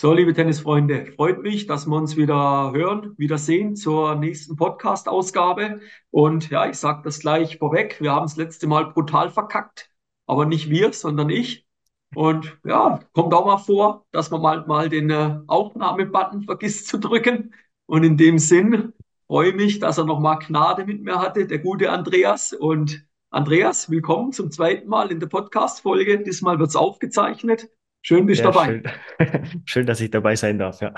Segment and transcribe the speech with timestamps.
[0.00, 5.80] So, liebe Tennisfreunde, freut mich, dass wir uns wieder hören, wieder sehen zur nächsten Podcast-Ausgabe.
[6.10, 8.00] Und ja, ich sage das gleich vorweg.
[8.00, 9.90] Wir haben das letzte Mal brutal verkackt,
[10.26, 11.66] aber nicht wir, sondern ich.
[12.14, 16.96] Und ja, kommt auch mal vor, dass man mal, mal den äh, Aufnahmebutton vergisst zu
[16.98, 17.52] drücken.
[17.84, 18.94] Und in dem Sinn
[19.26, 22.54] freue ich mich, dass er nochmal Gnade mit mir hatte, der gute Andreas.
[22.54, 26.20] Und Andreas, willkommen zum zweiten Mal in der Podcast-Folge.
[26.20, 27.68] Diesmal wird es aufgezeichnet.
[28.02, 28.78] Schön bist du Ja, dabei.
[28.78, 28.82] schön.
[29.66, 30.94] Schön, dass ich dabei sein darf, ja.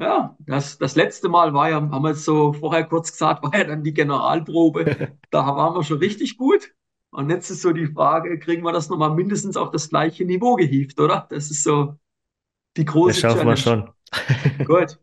[0.00, 3.56] Ja, das, das letzte Mal war ja, haben wir jetzt so vorher kurz gesagt, war
[3.56, 5.18] ja dann die Generalprobe.
[5.30, 6.74] Da waren wir schon richtig gut.
[7.10, 10.56] Und jetzt ist so die Frage, kriegen wir das nochmal mindestens auf das gleiche Niveau
[10.56, 11.26] gehievt, oder?
[11.30, 11.96] Das ist so
[12.76, 13.56] die Das große schaffen wir Challenge.
[13.56, 13.90] schon.
[14.64, 14.98] Gut.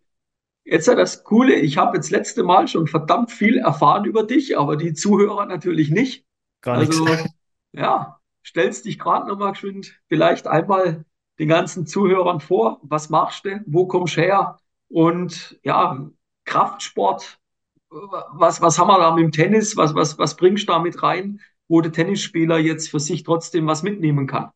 [0.65, 4.57] Jetzt ja das Coole, ich habe jetzt letzte Mal schon verdammt viel erfahren über dich,
[4.57, 6.25] aber die Zuhörer natürlich nicht.
[6.61, 7.01] Gar nichts.
[7.01, 7.29] Also,
[7.73, 11.05] ja, stellst dich gerade nochmal geschwind vielleicht einmal
[11.41, 12.79] den ganzen Zuhörern vor.
[12.83, 13.61] Was machst du?
[13.65, 14.59] Wo kommst du her?
[14.89, 16.07] Und ja,
[16.45, 17.39] Kraftsport,
[17.89, 19.75] was, was haben wir da mit dem Tennis?
[19.75, 23.65] Was, was, was bringst du da mit rein, wo der Tennisspieler jetzt für sich trotzdem
[23.65, 24.51] was mitnehmen kann?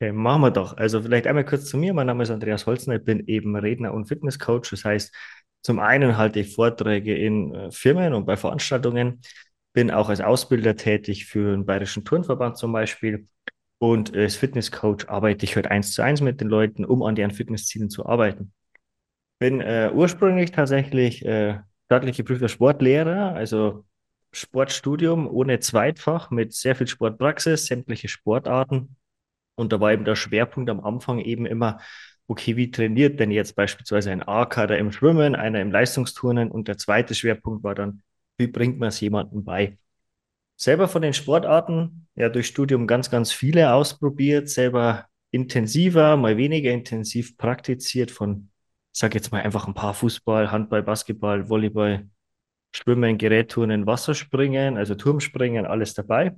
[0.00, 0.74] Okay, machen wir doch.
[0.78, 1.92] Also vielleicht einmal kurz zu mir.
[1.92, 2.96] Mein Name ist Andreas Holzner.
[2.96, 4.70] Ich bin eben Redner und Fitnesscoach.
[4.70, 5.14] Das heißt,
[5.62, 9.20] zum einen halte ich Vorträge in äh, Firmen und bei Veranstaltungen,
[9.74, 13.28] bin auch als Ausbilder tätig für den Bayerischen Turnverband zum Beispiel.
[13.82, 17.30] Und als Fitnesscoach arbeite ich halt eins zu eins mit den Leuten, um an deren
[17.30, 18.52] Fitnesszielen zu arbeiten.
[19.38, 23.86] Bin äh, ursprünglich tatsächlich äh, staatlich geprüfter Sportlehrer, also
[24.32, 28.96] Sportstudium ohne Zweitfach mit sehr viel Sportpraxis, sämtliche Sportarten.
[29.54, 31.80] Und da war eben der Schwerpunkt am Anfang eben immer,
[32.26, 36.76] okay, wie trainiert denn jetzt beispielsweise ein A-Kader im Schwimmen, einer im Leistungsturnen und der
[36.76, 38.02] zweite Schwerpunkt war dann,
[38.36, 39.78] wie bringt man es jemandem bei?
[40.62, 46.70] Selber von den Sportarten, ja, durch Studium ganz, ganz viele ausprobiert, selber intensiver, mal weniger
[46.70, 48.50] intensiv praktiziert von,
[48.92, 52.10] sage jetzt mal einfach ein paar Fußball, Handball, Basketball, Volleyball,
[52.72, 56.36] Schwimmen, Gerätturnen, Wasserspringen, also Turmspringen, alles dabei.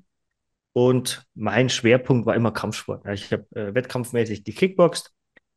[0.72, 3.04] Und mein Schwerpunkt war immer Kampfsport.
[3.08, 5.12] Ich habe äh, wettkampfmäßig gekickboxt.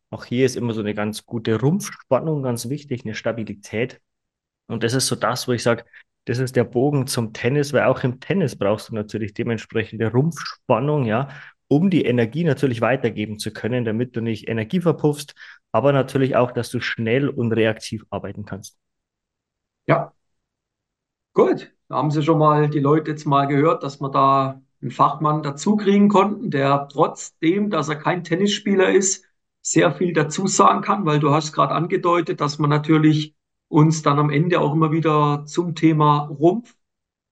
[0.10, 4.02] Auch hier ist immer so eine ganz gute Rumpfspannung ganz wichtig, eine Stabilität.
[4.66, 5.86] Und das ist so das, wo ich sage,
[6.26, 11.06] das ist der Bogen zum Tennis, weil auch im Tennis brauchst du natürlich dementsprechende Rumpfspannung,
[11.06, 11.30] ja,
[11.68, 15.36] um die Energie natürlich weitergeben zu können, damit du nicht Energie verpuffst,
[15.72, 18.78] aber natürlich auch, dass du schnell und reaktiv arbeiten kannst.
[19.88, 20.14] Ja,
[21.34, 21.72] gut.
[21.88, 25.44] Da haben Sie schon mal die Leute jetzt mal gehört, dass wir da einen Fachmann
[25.44, 29.26] dazu kriegen konnten, der trotzdem, dass er kein Tennisspieler ist,
[29.62, 33.36] sehr viel dazu sagen kann, weil du hast gerade angedeutet, dass man natürlich
[33.76, 36.78] uns dann am Ende auch immer wieder zum Thema Rumpf,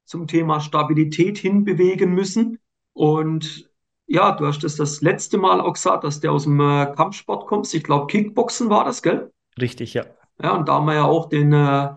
[0.04, 2.60] zum Thema Stabilität hinbewegen müssen.
[2.92, 3.72] Und
[4.08, 7.48] ja, du hast es das letzte Mal auch gesagt, dass du aus dem äh, Kampfsport
[7.48, 7.74] kommst.
[7.74, 9.32] Ich glaube, Kickboxen war das, gell?
[9.58, 10.04] Richtig, ja.
[10.42, 11.90] Ja, und da haben wir ja auch den äh,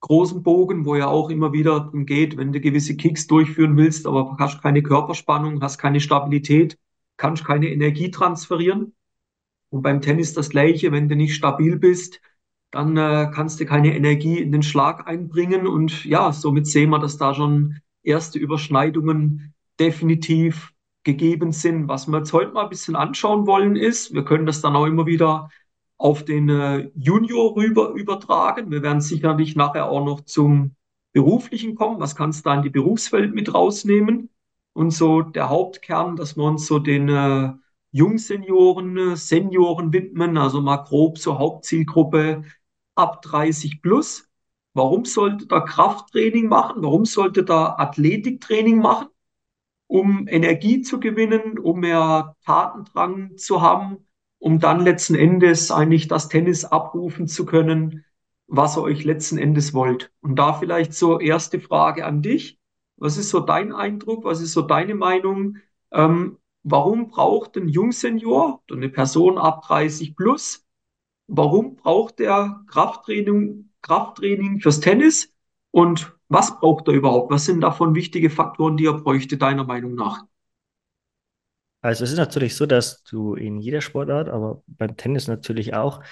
[0.00, 4.06] großen Bogen, wo ja auch immer wieder darum geht, wenn du gewisse Kicks durchführen willst,
[4.06, 6.78] aber hast keine Körperspannung, hast keine Stabilität,
[7.18, 8.94] kannst keine Energie transferieren.
[9.68, 12.22] Und beim Tennis das Gleiche, wenn du nicht stabil bist,
[12.70, 15.66] dann äh, kannst du keine Energie in den Schlag einbringen.
[15.66, 20.72] Und ja, somit sehen wir, dass da schon erste Überschneidungen definitiv
[21.04, 21.88] gegeben sind.
[21.88, 24.86] Was wir jetzt heute mal ein bisschen anschauen wollen, ist, wir können das dann auch
[24.86, 25.50] immer wieder
[25.96, 28.70] auf den äh, Junior rüber übertragen.
[28.70, 30.76] Wir werden sicherlich nachher auch noch zum
[31.12, 32.00] Beruflichen kommen.
[32.00, 34.30] Was kannst du da in die Berufswelt mit rausnehmen?
[34.72, 37.52] Und so der Hauptkern, dass wir uns so den äh,
[37.92, 42.44] Jungsenioren, äh, Senioren widmen, also mal grob zur Hauptzielgruppe
[43.00, 44.28] ab 30 plus.
[44.74, 46.82] Warum sollte da Krafttraining machen?
[46.82, 49.08] Warum sollte da Athletiktraining machen?
[49.88, 54.06] Um Energie zu gewinnen, um mehr Tatendrang zu haben,
[54.38, 58.04] um dann letzten Endes eigentlich das Tennis abrufen zu können,
[58.46, 60.12] was ihr euch letzten Endes wollt.
[60.20, 62.58] Und da vielleicht so erste Frage an dich.
[62.96, 64.24] Was ist so dein Eindruck?
[64.24, 65.56] Was ist so deine Meinung?
[65.92, 70.66] Ähm, warum braucht ein Jungsenior, eine Person ab 30 plus,
[71.30, 75.32] warum braucht der Krafttraining, Krafttraining fürs Tennis
[75.70, 77.32] und was braucht er überhaupt?
[77.32, 80.24] Was sind davon wichtige Faktoren, die er bräuchte, deiner Meinung nach?
[81.82, 86.02] Also es ist natürlich so, dass du in jeder Sportart, aber beim Tennis natürlich auch,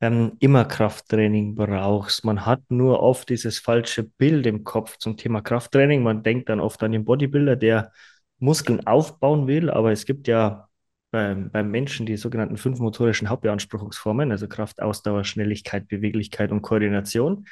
[0.00, 2.24] ähm, immer Krafttraining brauchst.
[2.24, 6.02] Man hat nur oft dieses falsche Bild im Kopf zum Thema Krafttraining.
[6.02, 7.92] Man denkt dann oft an den Bodybuilder, der
[8.38, 10.68] Muskeln aufbauen will, aber es gibt ja
[11.10, 17.46] beim, beim Menschen die sogenannten fünf motorischen Hauptbeanspruchungsformen, also Kraft, Ausdauer, Schnelligkeit, Beweglichkeit und Koordination.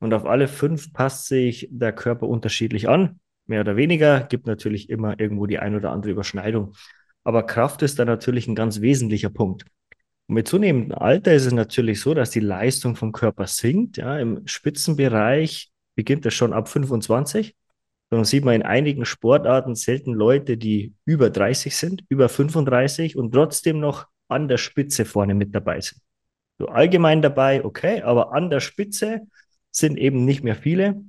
[0.00, 4.90] Und auf alle fünf passt sich der Körper unterschiedlich an, mehr oder weniger, gibt natürlich
[4.90, 6.74] immer irgendwo die ein oder andere Überschneidung.
[7.24, 9.64] Aber Kraft ist da natürlich ein ganz wesentlicher Punkt.
[10.28, 13.96] Und mit zunehmendem Alter ist es natürlich so, dass die Leistung vom Körper sinkt.
[13.96, 17.56] Ja, Im Spitzenbereich beginnt das schon ab 25.
[18.10, 23.32] Dann sieht man in einigen Sportarten selten Leute, die über 30 sind, über 35 und
[23.32, 26.00] trotzdem noch an der Spitze vorne mit dabei sind.
[26.58, 29.20] So allgemein dabei, okay, aber an der Spitze
[29.70, 31.02] sind eben nicht mehr viele.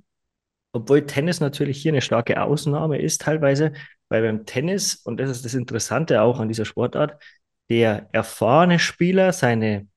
[0.71, 3.73] Obwohl Tennis natürlich hier eine starke Ausnahme ist teilweise,
[4.09, 7.21] weil beim Tennis, und das ist das Interessante auch an dieser Sportart,
[7.69, 9.87] der erfahrene Spieler seine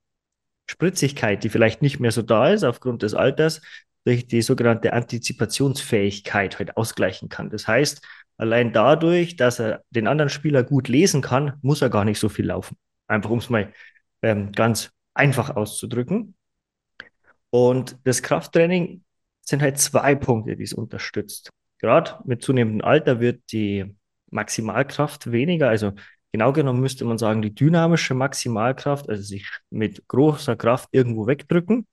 [0.70, 3.60] Spritzigkeit, die vielleicht nicht mehr so da ist aufgrund des Alters,
[4.04, 7.50] durch die sogenannte Antizipationsfähigkeit halt ausgleichen kann.
[7.50, 8.04] Das heißt,
[8.36, 12.28] allein dadurch, dass er den anderen Spieler gut lesen kann, muss er gar nicht so
[12.28, 12.76] viel laufen.
[13.06, 13.72] Einfach um es mal
[14.22, 16.34] ähm, ganz einfach auszudrücken.
[17.50, 19.04] Und das Krafttraining
[19.42, 21.50] sind halt zwei Punkte, die es unterstützt.
[21.78, 23.94] Gerade mit zunehmendem Alter wird die
[24.30, 25.68] Maximalkraft weniger.
[25.68, 25.92] Also
[26.32, 31.86] genau genommen müsste man sagen, die dynamische Maximalkraft, also sich mit großer Kraft irgendwo wegdrücken.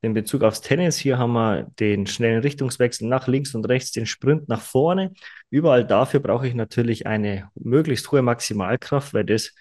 [0.00, 4.06] In Bezug aufs Tennis, hier haben wir den schnellen Richtungswechsel nach links und rechts, den
[4.06, 5.12] Sprint nach vorne.
[5.50, 9.54] Überall dafür brauche ich natürlich eine möglichst hohe Maximalkraft, weil das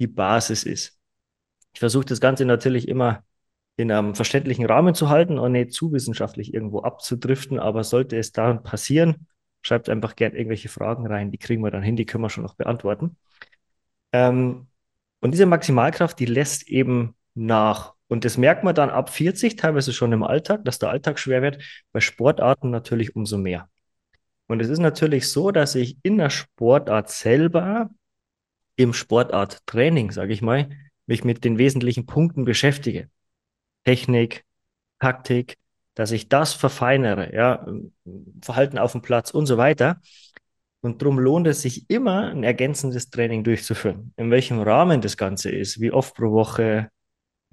[0.00, 0.98] die Basis ist.
[1.72, 3.22] Ich versuche das Ganze natürlich immer
[3.76, 7.60] in einem verständlichen Rahmen zu halten und nicht zu wissenschaftlich irgendwo abzudriften.
[7.60, 9.26] Aber sollte es dann passieren,
[9.62, 12.44] schreibt einfach gerne irgendwelche Fragen rein, die kriegen wir dann hin, die können wir schon
[12.44, 13.16] noch beantworten.
[14.12, 14.68] Ähm,
[15.20, 17.94] und diese Maximalkraft, die lässt eben nach.
[18.14, 21.42] Und das merkt man dann ab 40, teilweise schon im Alltag, dass der Alltag schwer
[21.42, 23.68] wird, bei Sportarten natürlich umso mehr.
[24.46, 27.90] Und es ist natürlich so, dass ich in der Sportart selber,
[28.76, 30.68] im Sportarttraining, sage ich mal,
[31.06, 33.10] mich mit den wesentlichen Punkten beschäftige.
[33.84, 34.44] Technik,
[35.00, 35.56] Taktik,
[35.94, 37.66] dass ich das verfeinere, ja,
[38.42, 40.00] Verhalten auf dem Platz und so weiter.
[40.82, 44.12] Und darum lohnt es sich immer, ein ergänzendes Training durchzuführen.
[44.16, 46.90] In welchem Rahmen das Ganze ist, wie oft pro Woche,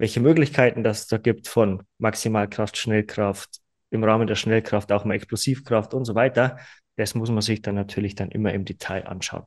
[0.02, 3.60] welche Möglichkeiten das da gibt von Maximalkraft, Schnellkraft,
[3.90, 6.58] im Rahmen der Schnellkraft auch mal Explosivkraft und so weiter.
[6.96, 9.44] Das muss man sich dann natürlich dann immer im Detail anschauen.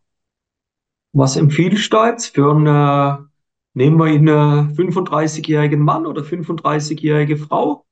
[1.11, 3.29] Was empfiehlst du jetzt für einen
[3.73, 7.85] Nehmen wir einen 35-jährigen Mann oder 35-jährige Frau,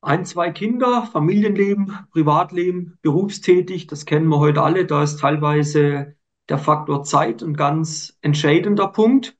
[0.00, 4.86] ein, zwei Kinder, Familienleben, Privatleben, berufstätig, das kennen wir heute alle.
[4.86, 6.14] Da ist teilweise
[6.48, 9.36] der Faktor Zeit ein ganz entscheidender Punkt.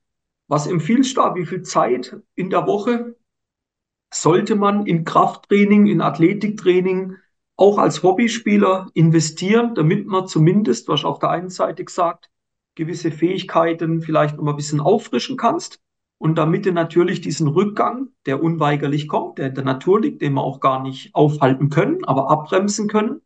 [0.47, 1.35] Was empfiehlst du da?
[1.35, 3.15] Wie viel Zeit in der Woche
[4.13, 7.15] sollte man in Krafttraining, in Athletiktraining,
[7.57, 12.29] auch als Hobbyspieler investieren, damit man zumindest, was auf der einen Seite gesagt,
[12.75, 15.81] gewisse Fähigkeiten vielleicht noch mal ein bisschen auffrischen kannst.
[16.17, 20.33] Und damit du natürlich diesen Rückgang, der unweigerlich kommt, der in der Natur liegt, den
[20.33, 23.21] wir auch gar nicht aufhalten können, aber abbremsen können.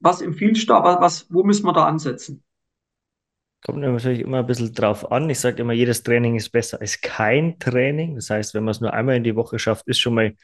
[0.00, 1.00] Was empfiehlst du da?
[1.00, 2.42] Was, wo müssen wir da ansetzen?
[3.64, 5.28] Kommt natürlich immer ein bisschen drauf an.
[5.28, 8.14] Ich sage immer, jedes Training ist besser als kein Training.
[8.14, 10.34] Das heißt, wenn man es nur einmal in die Woche schafft, ist schon mal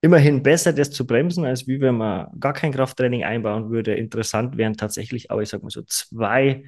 [0.00, 3.94] immerhin besser, das zu bremsen, als wie wenn man gar kein Krafttraining einbauen würde.
[3.94, 6.64] Interessant wären tatsächlich aber, ich sage mal so, zwei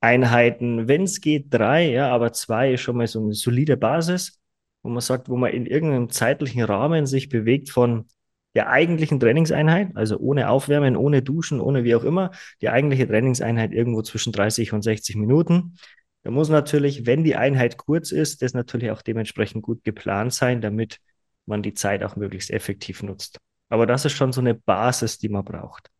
[0.00, 4.38] Einheiten, wenn es geht, drei, ja, aber zwei ist schon mal so eine solide Basis,
[4.82, 8.06] wo man sagt, wo man in irgendeinem zeitlichen Rahmen sich bewegt von
[8.54, 12.30] der eigentlichen Trainingseinheit, also ohne Aufwärmen, ohne Duschen, ohne wie auch immer,
[12.60, 15.76] die eigentliche Trainingseinheit irgendwo zwischen 30 und 60 Minuten.
[16.22, 20.60] Da muss natürlich, wenn die Einheit kurz ist, das natürlich auch dementsprechend gut geplant sein,
[20.60, 21.00] damit
[21.46, 23.38] man die Zeit auch möglichst effektiv nutzt.
[23.68, 25.90] Aber das ist schon so eine Basis, die man braucht.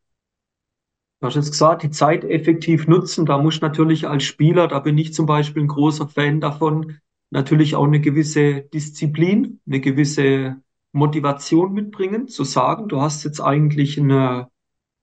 [1.20, 3.26] Du hast jetzt gesagt, die Zeit effektiv nutzen.
[3.26, 6.99] Da muss natürlich als Spieler, da bin ich zum Beispiel ein großer Fan davon,
[7.30, 10.56] natürlich auch eine gewisse Disziplin, eine gewisse
[10.94, 14.46] Motivation mitbringen, zu sagen, du hast jetzt eigentlich ein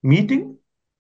[0.02, 0.58] Meeting.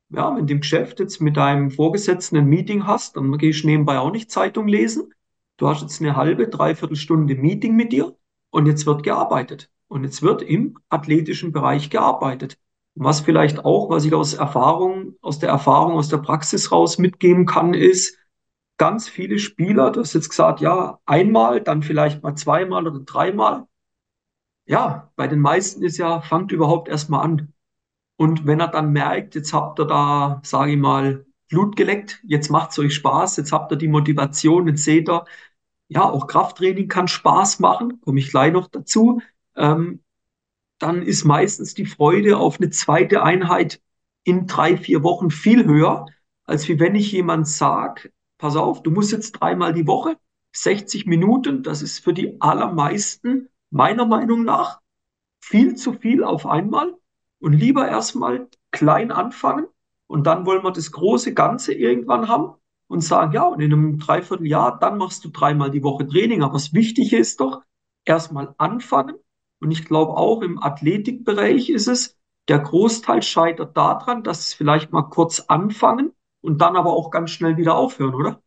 [0.09, 3.67] Ja, wenn du im Geschäft jetzt mit deinem Vorgesetzten ein Meeting hast, dann gehst du
[3.67, 5.13] nebenbei auch nicht Zeitung lesen.
[5.55, 8.17] Du hast jetzt eine halbe, dreiviertel Stunde Meeting mit dir
[8.49, 9.71] und jetzt wird gearbeitet.
[9.87, 12.57] Und jetzt wird im athletischen Bereich gearbeitet.
[12.93, 17.45] Was vielleicht auch, was ich aus Erfahrung, aus der Erfahrung, aus der Praxis raus mitgeben
[17.45, 18.17] kann, ist,
[18.77, 23.67] ganz viele Spieler, du hast jetzt gesagt, ja, einmal, dann vielleicht mal zweimal oder dreimal.
[24.71, 27.53] Ja, bei den meisten ist ja, fangt überhaupt erstmal an.
[28.15, 32.49] Und wenn er dann merkt, jetzt habt ihr da, sage ich mal, Blut geleckt, jetzt
[32.49, 35.25] macht's euch Spaß, jetzt habt ihr die Motivation, jetzt seht ihr,
[35.89, 39.21] ja, auch Krafttraining kann Spaß machen, komme ich gleich noch dazu.
[39.57, 40.03] Ähm,
[40.79, 43.81] dann ist meistens die Freude auf eine zweite Einheit
[44.23, 46.05] in drei, vier Wochen viel höher,
[46.45, 50.17] als wie wenn ich jemand sage, pass auf, du musst jetzt dreimal die Woche,
[50.53, 54.79] 60 Minuten, das ist für die allermeisten meiner Meinung nach
[55.39, 56.93] viel zu viel auf einmal
[57.39, 59.65] und lieber erstmal klein anfangen
[60.07, 62.55] und dann wollen wir das große Ganze irgendwann haben
[62.87, 66.43] und sagen, ja, und in einem Dreivierteljahr, dann machst du dreimal die Woche Training.
[66.43, 67.61] Aber das Wichtige ist doch,
[68.03, 69.15] erstmal anfangen.
[69.61, 72.17] Und ich glaube auch im Athletikbereich ist es,
[72.49, 76.11] der Großteil scheitert daran, dass sie vielleicht mal kurz anfangen
[76.41, 78.41] und dann aber auch ganz schnell wieder aufhören, oder?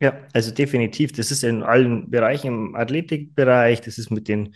[0.00, 1.12] Ja, also definitiv.
[1.12, 4.54] Das ist in allen Bereichen im Athletikbereich, das ist mit den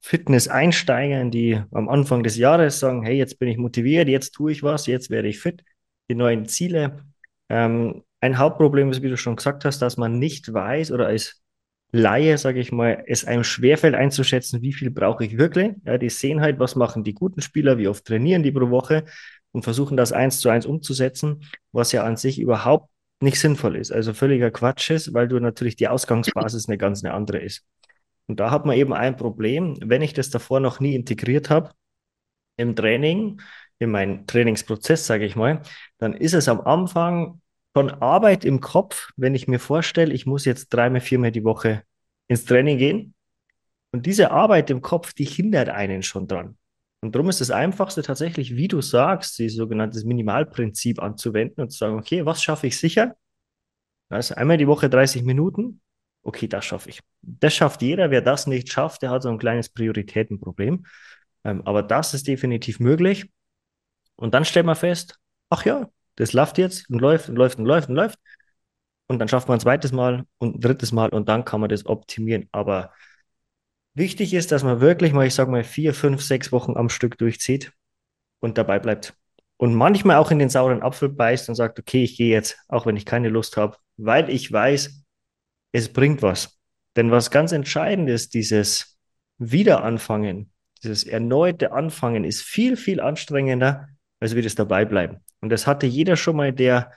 [0.00, 4.62] Fitness-Einsteigern, die am Anfang des Jahres sagen, hey, jetzt bin ich motiviert, jetzt tue ich
[4.62, 5.64] was, jetzt werde ich fit,
[6.10, 7.04] die neuen Ziele.
[7.48, 11.40] Ähm, ein Hauptproblem ist, wie du schon gesagt hast, dass man nicht weiß oder als
[11.94, 15.72] Laie, sage ich mal, es einem schwerfällt einzuschätzen, wie viel brauche ich wirklich.
[15.84, 19.04] Ja, die sehen halt, was machen die guten Spieler, wie oft trainieren die pro Woche
[19.52, 22.88] und versuchen das eins zu eins umzusetzen, was ja an sich überhaupt
[23.22, 23.92] nicht sinnvoll ist.
[23.92, 27.64] Also völliger Quatsch ist, weil du natürlich die Ausgangsbasis eine ganz eine andere ist.
[28.26, 31.70] Und da hat man eben ein Problem, wenn ich das davor noch nie integriert habe
[32.56, 33.40] im Training,
[33.78, 35.62] in meinen Trainingsprozess, sage ich mal,
[35.98, 37.40] dann ist es am Anfang
[37.74, 41.82] von Arbeit im Kopf, wenn ich mir vorstelle, ich muss jetzt dreimal, viermal die Woche
[42.28, 43.14] ins Training gehen.
[43.90, 46.56] Und diese Arbeit im Kopf, die hindert einen schon dran.
[47.02, 51.78] Und darum ist das Einfachste tatsächlich, wie du sagst, dieses sogenannte Minimalprinzip anzuwenden und zu
[51.78, 53.16] sagen, okay, was schaffe ich sicher?
[54.10, 55.80] Ist einmal die Woche 30 Minuten
[56.22, 57.00] okay, das schaffe ich.
[57.20, 58.10] Das schafft jeder.
[58.10, 60.86] Wer das nicht schafft, der hat so ein kleines Prioritätenproblem.
[61.44, 63.30] Ähm, aber das ist definitiv möglich.
[64.16, 65.18] Und dann stellt man fest,
[65.50, 68.18] ach ja, das läuft jetzt und läuft und läuft und läuft und läuft.
[69.08, 71.68] Und dann schafft man ein zweites Mal und ein drittes Mal und dann kann man
[71.68, 72.48] das optimieren.
[72.52, 72.92] Aber
[73.94, 77.18] wichtig ist, dass man wirklich mal, ich sage mal, vier, fünf, sechs Wochen am Stück
[77.18, 77.72] durchzieht
[78.40, 79.14] und dabei bleibt.
[79.56, 82.86] Und manchmal auch in den sauren Apfel beißt und sagt, okay, ich gehe jetzt, auch
[82.86, 85.04] wenn ich keine Lust habe, weil ich weiß,
[85.72, 86.58] es bringt was.
[86.96, 88.98] Denn was ganz entscheidend ist, dieses
[89.38, 93.88] Wiederanfangen, dieses erneute Anfangen ist viel, viel anstrengender,
[94.20, 95.18] als wir das dabei bleiben.
[95.40, 96.92] Und das hatte jeder schon mal, der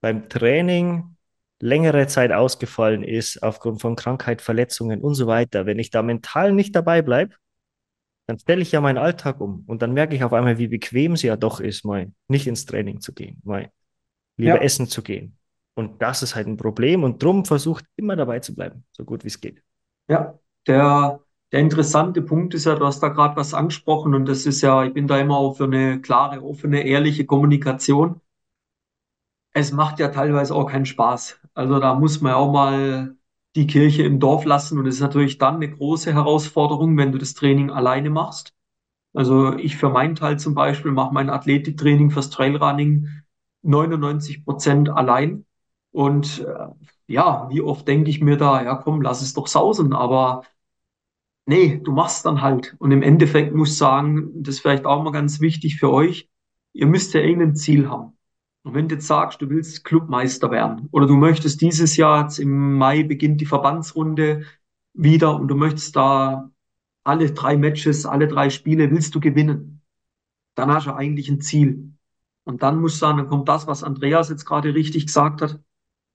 [0.00, 1.13] beim Training
[1.64, 5.66] längere Zeit ausgefallen ist, aufgrund von Krankheit, Verletzungen und so weiter.
[5.66, 7.34] Wenn ich da mental nicht dabei bleibe,
[8.26, 11.12] dann stelle ich ja meinen Alltag um und dann merke ich auf einmal, wie bequem
[11.12, 13.70] es ja doch ist, mal nicht ins Training zu gehen, mal
[14.36, 14.62] lieber ja.
[14.62, 15.38] essen zu gehen,
[15.74, 19.24] und das ist halt ein Problem und drum versucht immer dabei zu bleiben, so gut
[19.24, 19.62] wie es geht.
[20.08, 24.46] Ja, der, der interessante Punkt ist ja, du hast da gerade was angesprochen und das
[24.46, 28.20] ist ja, ich bin da immer auch für eine klare, offene, ehrliche Kommunikation.
[29.54, 31.40] Es macht ja teilweise auch keinen Spaß.
[31.54, 33.16] Also da muss man auch mal
[33.56, 37.18] die Kirche im Dorf lassen und es ist natürlich dann eine große Herausforderung, wenn du
[37.18, 38.52] das Training alleine machst.
[39.14, 43.08] Also ich für meinen Teil zum Beispiel mache mein Athletiktraining fürs Trailrunning
[43.62, 45.46] 99 Prozent allein
[45.92, 46.68] und äh,
[47.08, 50.44] ja, wie oft denke ich mir da, ja komm, lass es doch sausen, aber
[51.46, 52.76] nee, du machst dann halt.
[52.78, 56.28] Und im Endeffekt muss ich sagen, das ist vielleicht auch mal ganz wichtig für euch,
[56.74, 58.13] ihr müsst ja irgendein Ziel haben.
[58.64, 62.38] Und wenn du jetzt sagst, du willst Clubmeister werden oder du möchtest dieses Jahr, jetzt
[62.38, 64.46] im Mai beginnt die Verbandsrunde
[64.94, 66.50] wieder und du möchtest da
[67.04, 69.82] alle drei Matches, alle drei Spiele willst du gewinnen,
[70.54, 71.92] dann hast du eigentlich ein Ziel.
[72.44, 75.60] Und dann muss sagen, dann kommt das, was Andreas jetzt gerade richtig gesagt hat.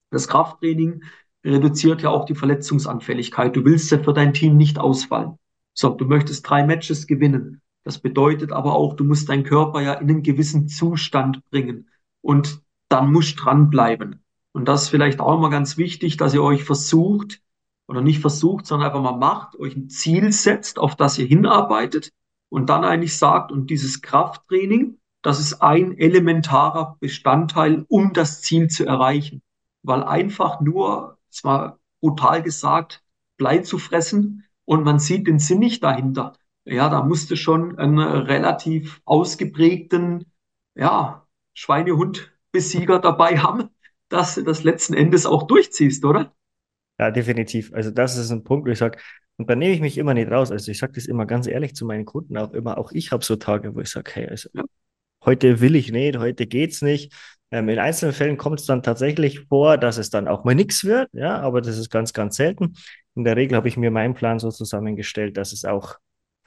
[0.10, 1.04] Das Krafttraining
[1.44, 3.56] reduziert ja auch die Verletzungsanfälligkeit.
[3.56, 5.38] Du willst ja für dein Team nicht ausfallen.
[5.74, 7.62] So, du möchtest drei Matches gewinnen.
[7.84, 11.89] Das bedeutet aber auch, du musst deinen Körper ja in einen gewissen Zustand bringen.
[12.22, 14.24] Und dann musst dranbleiben.
[14.52, 17.42] Und das ist vielleicht auch mal ganz wichtig, dass ihr euch versucht,
[17.88, 22.12] oder nicht versucht, sondern einfach mal macht, euch ein Ziel setzt, auf das ihr hinarbeitet
[22.50, 28.68] und dann eigentlich sagt, und dieses Krafttraining, das ist ein elementarer Bestandteil, um das Ziel
[28.68, 29.42] zu erreichen
[29.84, 33.04] weil einfach nur, zwar brutal gesagt,
[33.38, 36.34] Blei zu fressen und man sieht den Sinn nicht dahinter.
[36.66, 40.32] Ja, da musste schon einen relativ ausgeprägten,
[40.76, 41.26] ja,
[41.60, 43.70] Schweinehund-Besieger dabei haben,
[44.08, 46.34] dass du das letzten Endes auch durchziehst, oder?
[46.98, 47.74] Ja, definitiv.
[47.74, 48.98] Also das ist ein Punkt, wo ich sage,
[49.38, 50.52] und da nehme ich mich immer nicht raus.
[50.52, 53.24] Also ich sage das immer ganz ehrlich zu meinen Kunden auch immer, auch ich habe
[53.24, 54.64] so Tage, wo ich sage, hey, also ja.
[55.26, 57.14] heute will ich nicht, heute geht's nicht.
[57.52, 60.86] Ähm, in einzelnen Fällen kommt es dann tatsächlich vor, dass es dann auch mal nichts
[60.86, 62.76] wird, ja, aber das ist ganz, ganz selten.
[63.16, 65.98] In der Regel habe ich mir meinen Plan so zusammengestellt, dass es auch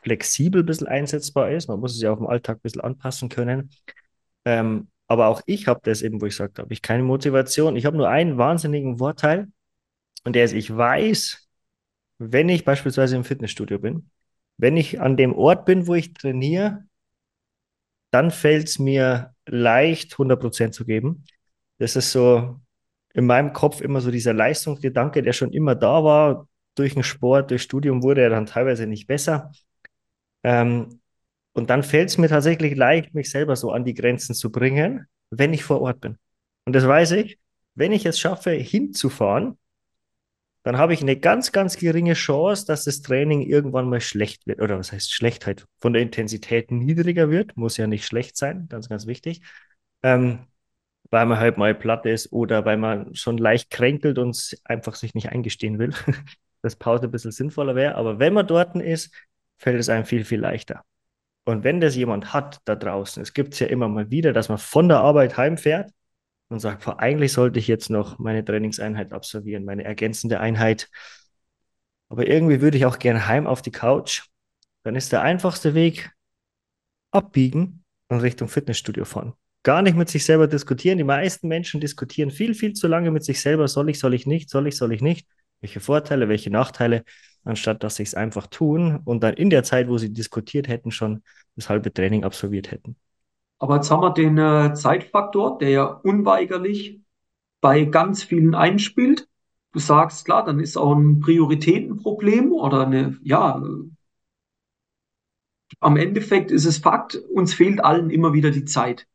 [0.02, 1.68] flexibel ein bisschen einsetzbar ist.
[1.68, 3.70] Man muss es ja auf dem Alltag ein bisschen anpassen können.
[4.44, 7.76] Ähm, aber auch ich habe das eben, wo ich gesagt habe, ich keine Motivation.
[7.76, 9.48] Ich habe nur einen wahnsinnigen Vorteil
[10.24, 11.48] und der ist, ich weiß,
[12.18, 14.10] wenn ich beispielsweise im Fitnessstudio bin,
[14.56, 16.84] wenn ich an dem Ort bin, wo ich trainiere,
[18.10, 21.26] dann fällt es mir leicht, 100% zu geben.
[21.78, 22.60] Das ist so
[23.12, 26.48] in meinem Kopf immer so dieser Leistungsgedanke, der schon immer da war.
[26.74, 29.52] Durch den Sport, durch Studium wurde er dann teilweise nicht besser.
[30.42, 31.01] Ähm,
[31.52, 35.06] und dann fällt es mir tatsächlich leicht, mich selber so an die Grenzen zu bringen,
[35.30, 36.18] wenn ich vor Ort bin.
[36.64, 37.38] Und das weiß ich.
[37.74, 39.56] wenn ich es schaffe, hinzufahren,
[40.62, 44.60] dann habe ich eine ganz, ganz geringe Chance, dass das Training irgendwann mal schlecht wird.
[44.60, 45.66] Oder was heißt Schlechtheit?
[45.80, 47.56] Von der Intensität niedriger wird.
[47.56, 49.42] Muss ja nicht schlecht sein, ganz, ganz wichtig.
[50.02, 50.46] Ähm,
[51.10, 55.14] weil man halt mal platt ist oder weil man schon leicht kränkelt und einfach sich
[55.14, 55.92] nicht eingestehen will,
[56.62, 57.96] dass Pause ein bisschen sinnvoller wäre.
[57.96, 59.12] Aber wenn man dort ist,
[59.58, 60.84] fällt es einem viel, viel leichter.
[61.44, 64.48] Und wenn das jemand hat da draußen, es gibt es ja immer mal wieder, dass
[64.48, 65.90] man von der Arbeit heimfährt
[66.48, 70.88] und sagt, eigentlich sollte ich jetzt noch meine Trainingseinheit absolvieren, meine ergänzende Einheit.
[72.08, 74.22] Aber irgendwie würde ich auch gerne heim auf die Couch.
[74.84, 76.12] Dann ist der einfachste Weg
[77.10, 79.32] abbiegen und Richtung Fitnessstudio fahren.
[79.64, 80.98] Gar nicht mit sich selber diskutieren.
[80.98, 83.68] Die meisten Menschen diskutieren viel, viel zu lange mit sich selber.
[83.68, 85.26] Soll ich, soll ich nicht, soll ich, soll ich nicht?
[85.60, 87.04] Welche Vorteile, welche Nachteile,
[87.44, 90.90] anstatt dass sie es einfach tun und dann in der Zeit, wo sie diskutiert hätten,
[90.90, 91.22] schon
[91.56, 92.96] das halbe Training absolviert hätten.
[93.58, 97.00] Aber jetzt haben wir den äh, Zeitfaktor, der ja unweigerlich
[97.60, 99.28] bei ganz vielen einspielt.
[99.72, 103.62] Du sagst, klar, dann ist auch ein Prioritätenproblem oder eine, ja,
[105.80, 109.06] am Endeffekt ist es Fakt, uns fehlt allen immer wieder die Zeit.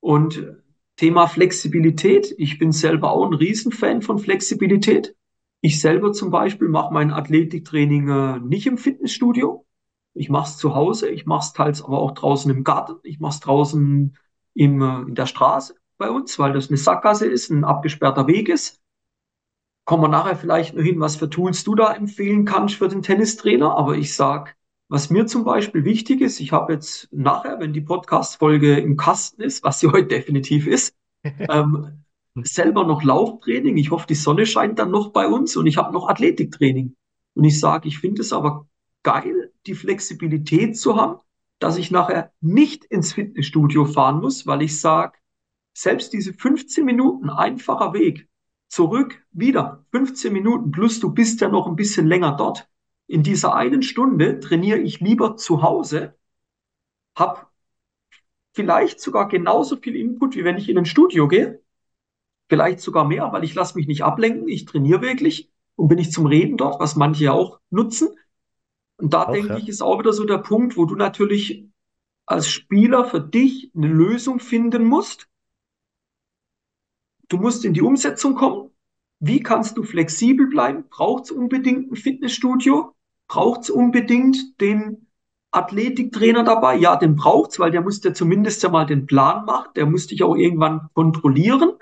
[0.00, 0.56] Und
[0.96, 5.14] Thema Flexibilität, ich bin selber auch ein Riesenfan von Flexibilität.
[5.62, 9.64] Ich selber zum Beispiel mache mein Athletiktraining äh, nicht im Fitnessstudio,
[10.12, 13.20] ich mache es zu Hause, ich mache es teils aber auch draußen im Garten, ich
[13.20, 14.16] mache es draußen
[14.54, 18.48] im, äh, in der Straße bei uns, weil das eine Sackgasse ist, ein abgesperrter Weg
[18.48, 18.82] ist.
[19.84, 23.02] Kommen wir nachher vielleicht nur hin, was für Tools du da empfehlen kannst für den
[23.02, 23.76] Tennistrainer.
[23.76, 24.56] Aber ich sag,
[24.88, 29.42] was mir zum Beispiel wichtig ist, ich habe jetzt nachher, wenn die Podcast-Folge im Kasten
[29.42, 32.01] ist, was sie heute definitiv ist, ähm,
[32.42, 33.76] selber noch Lauftraining.
[33.76, 36.96] Ich hoffe, die Sonne scheint dann noch bei uns und ich habe noch Athletiktraining.
[37.34, 38.66] Und ich sage, ich finde es aber
[39.02, 41.20] geil, die Flexibilität zu haben,
[41.58, 45.18] dass ich nachher nicht ins Fitnessstudio fahren muss, weil ich sage,
[45.74, 48.28] selbst diese 15 Minuten einfacher Weg
[48.68, 52.68] zurück, wieder 15 Minuten plus du bist ja noch ein bisschen länger dort.
[53.06, 56.18] In dieser einen Stunde trainiere ich lieber zu Hause,
[57.16, 57.46] habe
[58.54, 61.61] vielleicht sogar genauso viel Input, wie wenn ich in ein Studio gehe,
[62.52, 66.12] vielleicht sogar mehr, weil ich lasse mich nicht ablenken, ich trainiere wirklich und bin ich
[66.12, 68.10] zum Reden dort, was manche auch nutzen.
[68.98, 69.56] Und da auch, denke ja.
[69.56, 71.64] ich, ist auch wieder so der Punkt, wo du natürlich
[72.26, 75.30] als Spieler für dich eine Lösung finden musst.
[77.30, 78.68] Du musst in die Umsetzung kommen.
[79.18, 80.84] Wie kannst du flexibel bleiben?
[80.90, 82.94] Braucht es unbedingt ein Fitnessstudio?
[83.28, 85.06] Braucht es unbedingt den
[85.52, 86.76] Athletiktrainer dabei?
[86.76, 89.70] Ja, den braucht es, weil der muss dir zumindest ja mal den Plan machen.
[89.74, 91.78] Der muss dich auch irgendwann kontrollieren.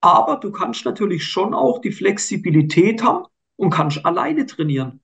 [0.00, 5.00] Aber du kannst natürlich schon auch die Flexibilität haben und kannst alleine trainieren.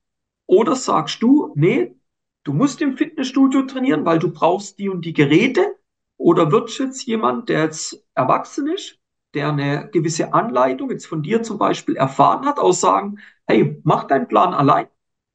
[0.47, 1.95] Oder sagst du, nee,
[2.43, 5.75] du musst im Fitnessstudio trainieren, weil du brauchst die und die Geräte?
[6.17, 8.97] Oder wird jetzt jemand, der jetzt erwachsen ist,
[9.35, 14.05] der eine gewisse Anleitung jetzt von dir zum Beispiel erfahren hat, auch sagen, hey, mach
[14.05, 14.87] deinen Plan allein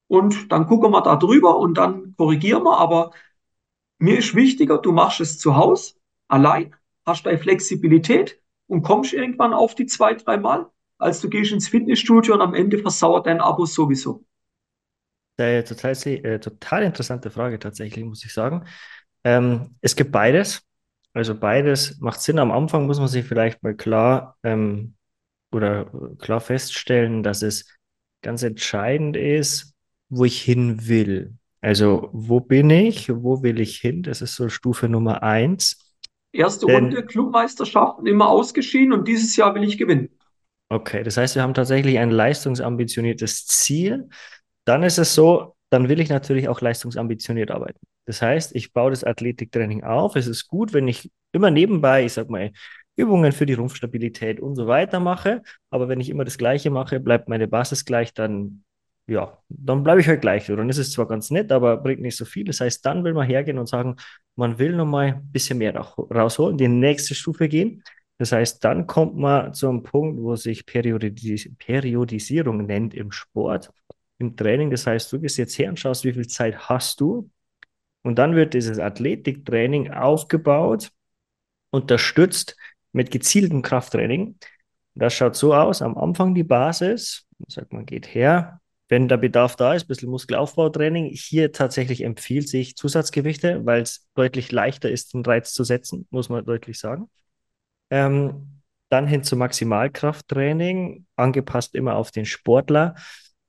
[0.09, 2.77] und dann gucken wir da drüber und dann korrigieren wir.
[2.79, 3.13] Aber
[3.99, 5.95] mir ist wichtiger, du machst es zu Hause
[6.29, 6.75] allein,
[7.07, 8.42] hast deine Flexibilität
[8.73, 12.55] und kommst irgendwann auf die zwei, drei Mal, als du gehst ins Fitnessstudio und am
[12.55, 14.25] Ende versauert dein Abo sowieso.
[15.37, 18.65] Äh, total, äh, total interessante Frage tatsächlich, muss ich sagen.
[19.25, 20.63] Ähm, es gibt beides.
[21.13, 22.39] Also beides macht Sinn.
[22.39, 24.95] Am Anfang muss man sich vielleicht mal klar ähm,
[25.51, 27.77] oder klar feststellen, dass es
[28.23, 29.75] ganz entscheidend ist,
[30.09, 31.35] wo ich hin will.
[31.61, 34.03] Also wo bin ich, wo will ich hin?
[34.03, 35.92] Das ist so Stufe Nummer eins.
[36.33, 40.09] Erste Denn, Runde Clubmeisterschaften immer ausgeschieden und dieses Jahr will ich gewinnen.
[40.69, 44.09] Okay, das heißt, wir haben tatsächlich ein leistungsambitioniertes Ziel,
[44.65, 47.79] dann ist es so, dann will ich natürlich auch leistungsambitioniert arbeiten.
[48.07, 50.17] Das heißt, ich baue das Athletiktraining auf.
[50.17, 52.53] Es ist gut, wenn ich immer nebenbei, ich sag mal,
[52.97, 55.43] Übungen für die Rumpfstabilität und so weiter mache.
[55.71, 58.65] Aber wenn ich immer das Gleiche mache, bleibt meine Basis gleich, dann,
[59.07, 60.47] ja, dann bleibe ich halt gleich.
[60.47, 62.45] Dann ist es zwar ganz nett, aber bringt nicht so viel.
[62.45, 63.97] Das heißt, dann will man hergehen und sagen,
[64.37, 67.83] man will nochmal ein bisschen mehr rausholen, die nächste Stufe gehen.
[68.19, 73.73] Das heißt, dann kommt man zu einem Punkt, wo sich Periodis Periodisierung nennt im Sport
[74.19, 74.71] im Training.
[74.71, 77.29] Das heißt, du gehst jetzt her und schaust, wie viel Zeit hast du.
[78.03, 80.91] Und dann wird dieses Athletiktraining aufgebaut,
[81.71, 82.57] unterstützt
[82.93, 84.37] mit gezieltem Krafttraining.
[84.95, 89.57] Das schaut so aus, am Anfang die Basis, sagt man, geht her, wenn der Bedarf
[89.57, 91.07] da ist, ein bisschen Muskelaufbautraining.
[91.15, 96.29] Hier tatsächlich empfiehlt sich Zusatzgewichte, weil es deutlich leichter ist, den Reiz zu setzen, muss
[96.29, 97.11] man deutlich sagen.
[97.91, 102.95] Ähm, dann hin zu Maximalkrafttraining, angepasst immer auf den Sportler.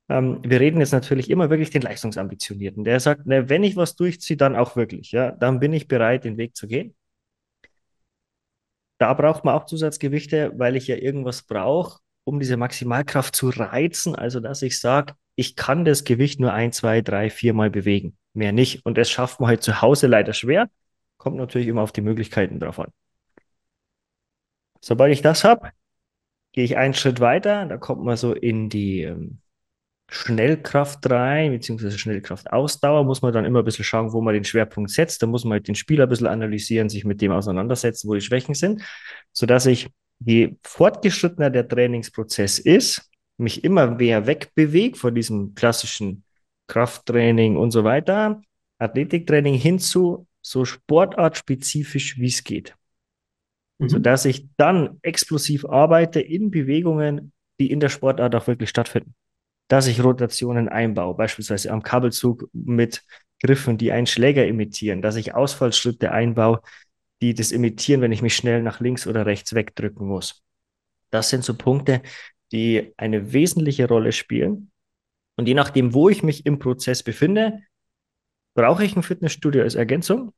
[0.09, 2.83] Ähm, wir reden jetzt natürlich immer wirklich den Leistungsambitionierten.
[2.83, 5.11] Der sagt, ne, wenn ich was durchziehe, dann auch wirklich.
[5.11, 6.95] Ja, dann bin ich bereit, den Weg zu gehen.
[8.97, 14.15] da braucht man auch Zusatzgewichte, weil ich ja irgendwas brauche, um diese Maximalkraft zu reizen.
[14.15, 18.17] Also, dass ich sage, ich kann das Gewicht nur ein, zwei, drei, vier Mal bewegen.
[18.33, 18.85] Mehr nicht.
[18.85, 20.69] Und das schafft man halt zu Hause leider schwer.
[21.17, 22.91] Kommt natürlich immer auf die Möglichkeiten drauf an.
[24.81, 25.71] Sobald ich das habe,
[26.51, 27.65] gehe ich einen Schritt weiter.
[27.65, 29.39] Da kommt man so in die ähm,
[30.09, 34.91] Schnellkraft rein, beziehungsweise Schnellkraftausdauer, muss man dann immer ein bisschen schauen, wo man den Schwerpunkt
[34.91, 35.23] setzt.
[35.23, 38.21] Da muss man halt den Spieler ein bisschen analysieren, sich mit dem auseinandersetzen, wo die
[38.21, 38.83] Schwächen sind,
[39.31, 46.23] sodass ich, je fortgeschrittener der Trainingsprozess ist, mich immer mehr wegbewege von diesem klassischen
[46.67, 48.41] Krafttraining und so weiter,
[48.77, 52.75] Athletiktraining hinzu so sportartspezifisch, wie es geht.
[53.79, 53.89] Mhm.
[53.89, 59.15] Sodass ich dann explosiv arbeite in Bewegungen, die in der Sportart auch wirklich stattfinden
[59.67, 63.03] dass ich Rotationen einbaue, beispielsweise am Kabelzug mit
[63.41, 66.61] Griffen, die einen Schläger imitieren, dass ich Ausfallschritte einbaue,
[67.21, 70.43] die das imitieren, wenn ich mich schnell nach links oder rechts wegdrücken muss.
[71.09, 72.01] Das sind so Punkte,
[72.53, 74.71] die eine wesentliche Rolle spielen.
[75.35, 77.59] Und je nachdem, wo ich mich im Prozess befinde,
[78.55, 80.31] brauche ich ein Fitnessstudio als Ergänzung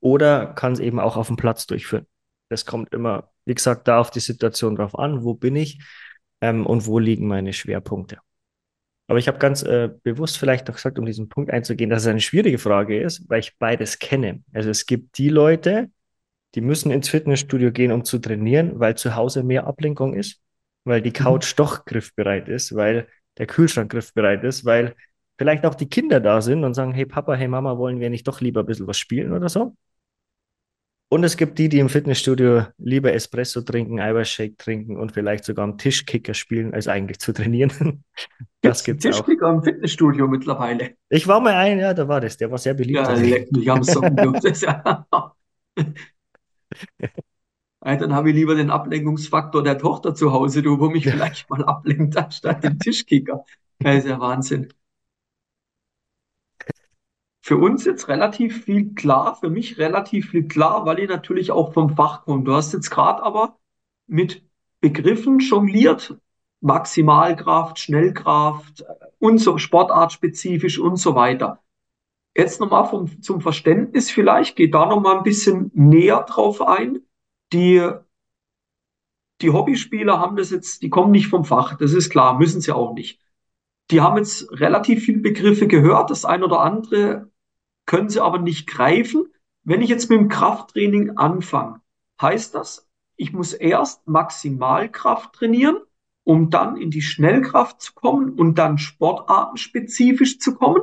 [0.00, 2.06] oder kann es eben auch auf dem Platz durchführen.
[2.48, 5.80] Das kommt immer, wie gesagt, da auf die Situation drauf an, wo bin ich
[6.40, 8.18] ähm, und wo liegen meine Schwerpunkte.
[9.06, 12.08] Aber ich habe ganz äh, bewusst vielleicht noch gesagt, um diesen Punkt einzugehen, dass es
[12.08, 14.42] eine schwierige Frage ist, weil ich beides kenne.
[14.52, 15.90] Also es gibt die Leute,
[16.54, 20.40] die müssen ins Fitnessstudio gehen, um zu trainieren, weil zu Hause mehr Ablenkung ist,
[20.84, 21.14] weil die mhm.
[21.14, 24.94] Couch doch griffbereit ist, weil der Kühlschrank griffbereit ist, weil
[25.38, 28.28] vielleicht auch die Kinder da sind und sagen, hey Papa, hey Mama, wollen wir nicht
[28.28, 29.74] doch lieber ein bisschen was spielen oder so?
[31.12, 35.64] Und es gibt die, die im Fitnessstudio lieber Espresso trinken, Eiweißshake trinken und vielleicht sogar
[35.64, 38.04] am Tischkicker spielen, als eigentlich zu trainieren.
[38.62, 39.54] Das gibt's Tischkicker auch.
[39.54, 40.90] im Fitnessstudio mittlerweile.
[41.08, 42.36] Ich war mal ein, ja, da war das.
[42.36, 42.98] Der war sehr beliebt.
[42.98, 44.38] Ja, leck mich am Socken.
[47.84, 47.96] ja.
[47.96, 51.64] Dann habe ich lieber den Ablenkungsfaktor der Tochter zu Hause, du, wo mich vielleicht mal
[51.64, 53.44] ablenkt, anstatt den Tischkicker.
[53.78, 54.72] Das ist ja Wahnsinn
[57.50, 61.72] für uns jetzt relativ viel klar, für mich relativ viel klar, weil ich natürlich auch
[61.72, 62.44] vom Fach komme.
[62.44, 63.58] Du hast jetzt gerade aber
[64.06, 64.44] mit
[64.80, 66.16] Begriffen jongliert,
[66.60, 68.84] Maximalkraft, Schnellkraft
[69.18, 71.60] und so sportartspezifisch und so weiter.
[72.36, 77.00] Jetzt nochmal vom, zum Verständnis vielleicht, geht da nochmal ein bisschen näher drauf ein.
[77.52, 77.90] Die,
[79.40, 82.74] die Hobbyspieler haben das jetzt, die kommen nicht vom Fach, das ist klar, müssen sie
[82.74, 83.20] auch nicht.
[83.90, 86.10] Die haben jetzt relativ viele Begriffe gehört.
[86.10, 87.30] Das ein oder andere
[87.86, 89.32] können sie aber nicht greifen.
[89.64, 91.80] Wenn ich jetzt mit dem Krafttraining anfange,
[92.20, 95.78] heißt das, ich muss erst Maximalkraft trainieren,
[96.24, 100.82] um dann in die Schnellkraft zu kommen und dann sportartenspezifisch zu kommen?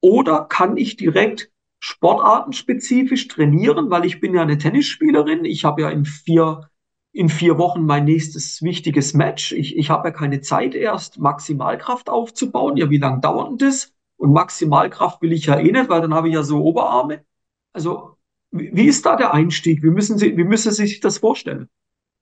[0.00, 5.44] Oder kann ich direkt sportartenspezifisch trainieren, weil ich bin ja eine Tennisspielerin.
[5.44, 6.68] Ich habe ja in vier
[7.12, 9.52] in vier Wochen mein nächstes wichtiges Match.
[9.52, 12.76] Ich, ich habe ja keine Zeit erst, Maximalkraft aufzubauen.
[12.76, 13.92] Ja, wie lange dauert das?
[14.16, 17.24] Und Maximalkraft will ich ja eh nicht, weil dann habe ich ja so Oberarme.
[17.72, 18.16] Also,
[18.50, 19.82] wie, wie ist da der Einstieg?
[19.82, 21.68] Wie müssen Sie, wie müssen Sie sich das vorstellen?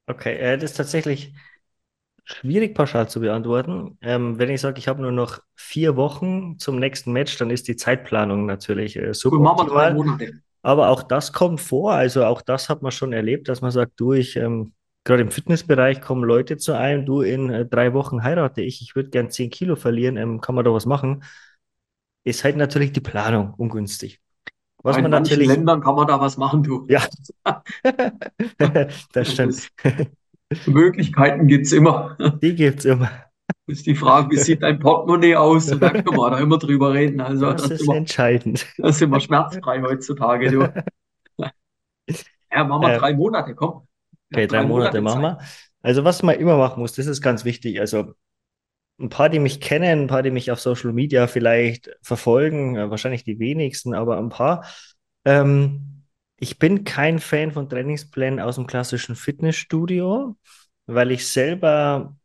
[0.07, 1.35] Okay, äh, das ist tatsächlich
[2.27, 3.97] schwierig pauschal zu beantworten.
[4.03, 7.69] Ähm, wenn ich sage, ich habe nur noch vier Wochen zum nächsten Match, dann ist
[7.69, 9.97] die Zeitplanung natürlich äh, suboptimal.
[10.63, 11.93] Aber auch das kommt vor.
[11.93, 14.73] Also auch das hat man schon erlebt, dass man sagt, du, ich ähm,
[15.05, 18.97] gerade im Fitnessbereich kommen Leute zu einem, du, in äh, drei Wochen heirate ich, ich
[18.97, 21.23] würde gern zehn Kilo verlieren, ähm, kann man da was machen?
[22.25, 24.21] Ist halt natürlich die Planung ungünstig.
[24.83, 25.47] Was in man natürlich...
[25.47, 26.87] Ländern kann man da was machen, du.
[26.89, 27.07] Ja,
[29.13, 29.69] das stimmt.
[30.67, 32.17] Möglichkeiten gibt es immer.
[32.43, 33.11] Die gibt es immer.
[33.49, 35.67] Das ist die Frage, wie sieht dein Portemonnaie aus?
[35.67, 37.21] Da kann man da immer drüber reden.
[37.21, 38.67] Also, das, das ist immer, entscheidend.
[38.79, 40.73] Das ist immer schmerzfrei heutzutage, du.
[42.53, 43.87] Ja, machen wir äh, drei Monate, komm.
[44.33, 45.39] Okay, drei, drei Monate, Monate machen wir.
[45.83, 47.81] Also, was man immer machen muss, das ist ganz wichtig.
[47.81, 48.15] Also,
[48.99, 52.89] ein paar, die mich kennen, ein paar, die mich auf Social Media vielleicht verfolgen, äh,
[52.89, 54.65] wahrscheinlich die wenigsten, aber ein paar.
[55.25, 55.96] Ähm,
[56.39, 60.37] ich bin kein Fan von Trainingsplänen aus dem klassischen Fitnessstudio,
[60.87, 62.17] weil ich selber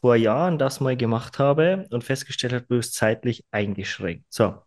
[0.00, 4.24] vor Jahren das mal gemacht habe und festgestellt habe, du bist zeitlich eingeschränkt.
[4.28, 4.62] So.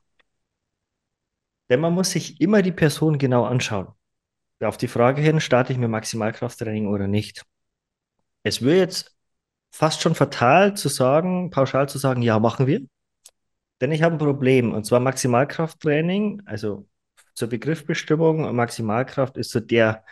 [1.70, 3.90] Denn man muss sich immer die Person genau anschauen.
[4.62, 7.44] Auf die Frage hin, starte ich mit Maximalkrafttraining oder nicht?
[8.44, 9.16] Es würde jetzt
[9.72, 12.82] fast schon fatal zu sagen, pauschal zu sagen, ja, machen wir.
[13.82, 16.88] Denn ich habe ein Problem, und zwar Maximalkrafttraining, also
[17.38, 20.04] zur Begriffbestimmung, Maximalkraft ist so der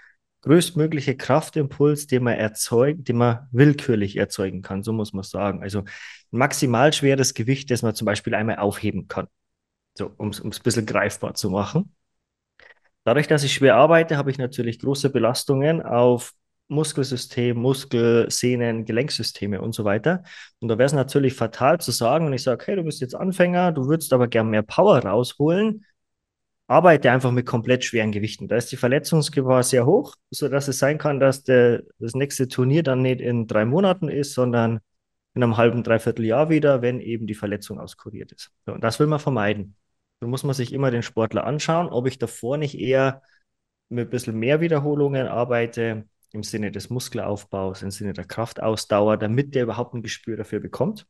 [0.41, 5.63] größtmögliche Kraftimpuls, den man erzeugt, den man willkürlich erzeugen kann, so muss man sagen.
[5.63, 5.85] Also
[6.29, 9.27] maximal schweres Gewicht, das man zum Beispiel einmal aufheben kann,
[9.97, 11.95] so um es ein bisschen greifbar zu machen.
[13.05, 16.33] Dadurch, dass ich schwer arbeite, habe ich natürlich große Belastungen auf
[16.67, 20.23] Muskelsystem, Muskel, Sehnen, Gelenksysteme und so weiter.
[20.59, 23.15] Und da wäre es natürlich fatal zu sagen, wenn ich sage, hey, du bist jetzt
[23.15, 25.85] Anfänger, du würdest aber gern mehr Power rausholen,
[26.67, 28.47] arbeite einfach mit komplett schweren Gewichten.
[28.47, 32.83] Da ist die Verletzungsgefahr sehr hoch, sodass es sein kann, dass der, das nächste Turnier
[32.83, 34.79] dann nicht in drei Monaten ist, sondern
[35.35, 38.51] in einem halben, dreiviertel Jahr wieder, wenn eben die Verletzung auskuriert ist.
[38.65, 39.75] So, und das will man vermeiden.
[40.21, 43.21] Da muss man sich immer den Sportler anschauen, ob ich davor nicht eher
[43.89, 49.55] mit ein bisschen mehr Wiederholungen arbeite, im Sinne des Muskelaufbaus, im Sinne der Kraftausdauer, damit
[49.55, 51.05] der überhaupt ein Gespür dafür bekommt.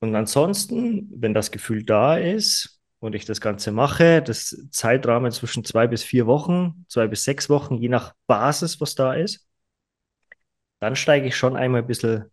[0.00, 5.64] Und ansonsten, wenn das Gefühl da ist und ich das Ganze mache, das Zeitrahmen zwischen
[5.64, 9.46] zwei bis vier Wochen, zwei bis sechs Wochen, je nach Basis, was da ist,
[10.80, 12.26] dann steige ich schon einmal ein bisschen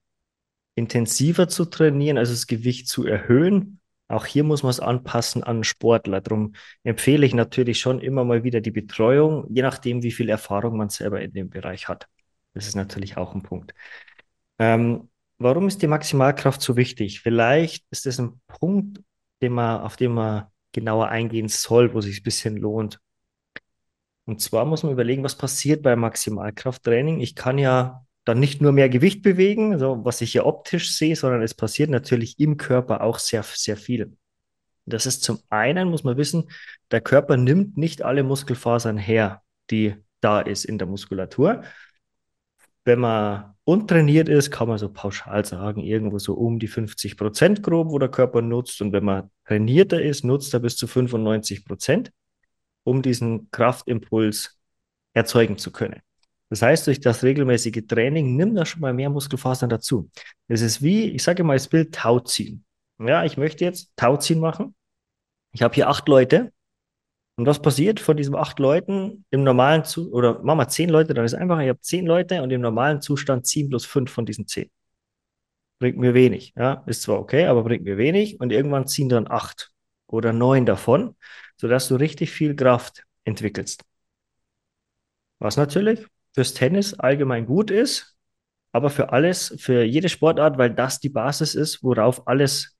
[0.76, 3.80] intensiver zu trainieren, also das Gewicht zu erhöhen
[4.14, 6.22] auch hier muss man es anpassen an Sportler.
[6.22, 10.78] Darum empfehle ich natürlich schon immer mal wieder die Betreuung, je nachdem, wie viel Erfahrung
[10.78, 12.08] man selber in dem Bereich hat.
[12.54, 13.74] Das ist natürlich auch ein Punkt.
[14.60, 17.22] Ähm, warum ist die Maximalkraft so wichtig?
[17.22, 19.02] Vielleicht ist das ein Punkt,
[19.42, 23.00] den man, auf den man genauer eingehen soll, wo sich ein bisschen lohnt.
[24.26, 27.22] Und zwar muss man überlegen, was passiert beim Maximalkrafttraining.
[27.22, 31.16] Ich kann ja dann nicht nur mehr Gewicht bewegen, so was ich hier optisch sehe,
[31.16, 34.18] sondern es passiert natürlich im Körper auch sehr, sehr viel.
[34.86, 36.50] Das ist zum einen, muss man wissen,
[36.92, 41.64] der Körper nimmt nicht alle Muskelfasern her, die da ist in der Muskulatur.
[42.86, 47.64] Wenn man untrainiert ist, kann man so pauschal sagen, irgendwo so um die 50 Prozent
[47.64, 48.82] grob, wo der Körper nutzt.
[48.82, 52.12] Und wenn man trainierter ist, nutzt er bis zu 95 Prozent,
[52.84, 54.60] um diesen Kraftimpuls
[55.14, 56.02] erzeugen zu können.
[56.50, 60.10] Das heißt, durch das regelmäßige Training nimmt er schon mal mehr Muskelfasern dazu.
[60.48, 62.64] Es ist wie, ich sage mal das Bild Tauziehen.
[63.00, 64.76] Ja, ich möchte jetzt Tauziehen machen.
[65.52, 66.52] Ich habe hier acht Leute.
[67.36, 71.14] Und was passiert von diesen acht Leuten im normalen Zustand, oder machen wir zehn Leute,
[71.14, 74.12] dann ist es einfach, ich habe zehn Leute und im normalen Zustand ziehen plus fünf
[74.12, 74.70] von diesen zehn.
[75.80, 76.54] Bringt mir wenig.
[76.56, 78.40] Ja, ist zwar okay, aber bringt mir wenig.
[78.40, 79.72] Und irgendwann ziehen dann acht
[80.08, 81.16] oder neun davon,
[81.58, 83.84] sodass du richtig viel Kraft entwickelst.
[85.40, 88.16] Was natürlich fürs Tennis allgemein gut ist,
[88.72, 92.78] aber für alles, für jede Sportart, weil das die Basis ist, worauf alles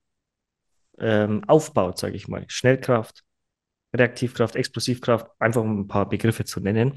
[1.00, 2.46] ähm, aufbaut, sage ich mal.
[2.48, 3.24] Schnellkraft,
[3.96, 6.94] Reaktivkraft, Explosivkraft, einfach um ein paar Begriffe zu nennen.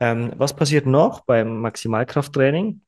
[0.00, 2.80] Ähm, was passiert noch beim Maximalkrafttraining?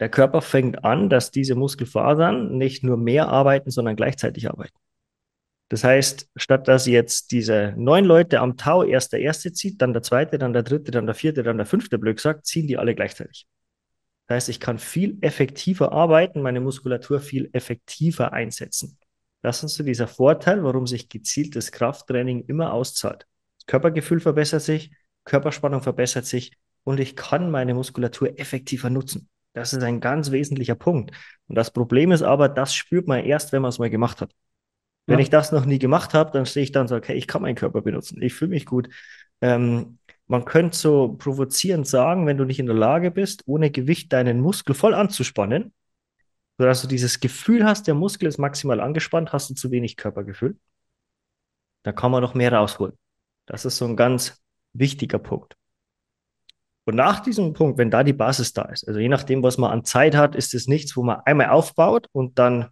[0.00, 4.76] Der Körper fängt an, dass diese Muskelfasern nicht nur mehr arbeiten, sondern gleichzeitig arbeiten.
[5.68, 9.92] Das heißt, statt dass jetzt diese neun Leute am Tau erst der erste zieht, dann
[9.92, 12.78] der zweite, dann der dritte, dann der vierte, dann der fünfte Blöck sagt, ziehen die
[12.78, 13.46] alle gleichzeitig.
[14.26, 18.98] Das heißt, ich kann viel effektiver arbeiten, meine Muskulatur viel effektiver einsetzen.
[19.42, 23.26] Das ist so dieser Vorteil, warum sich gezieltes Krafttraining immer auszahlt.
[23.58, 24.90] Das Körpergefühl verbessert sich,
[25.24, 26.52] Körperspannung verbessert sich
[26.84, 29.28] und ich kann meine Muskulatur effektiver nutzen.
[29.52, 31.12] Das ist ein ganz wesentlicher Punkt.
[31.48, 34.32] Und das Problem ist aber, das spürt man erst, wenn man es mal gemacht hat.
[35.06, 35.22] Wenn ja.
[35.22, 37.54] ich das noch nie gemacht habe, dann stehe ich dann sage, hey, ich kann meinen
[37.54, 38.88] Körper benutzen, ich fühle mich gut.
[39.40, 44.12] Ähm, man könnte so provozierend sagen, wenn du nicht in der Lage bist, ohne Gewicht
[44.12, 45.72] deinen Muskel voll anzuspannen,
[46.58, 50.58] sodass du dieses Gefühl hast, der Muskel ist maximal angespannt, hast du zu wenig Körpergefühl,
[51.84, 52.98] da kann man noch mehr rausholen.
[53.46, 54.42] Das ist so ein ganz
[54.72, 55.56] wichtiger Punkt.
[56.84, 59.70] Und nach diesem Punkt, wenn da die Basis da ist, also je nachdem, was man
[59.70, 62.70] an Zeit hat, ist es nichts, wo man einmal aufbaut und dann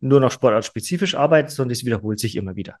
[0.00, 2.76] nur noch sportartspezifisch arbeitet, sondern es wiederholt sich immer wieder.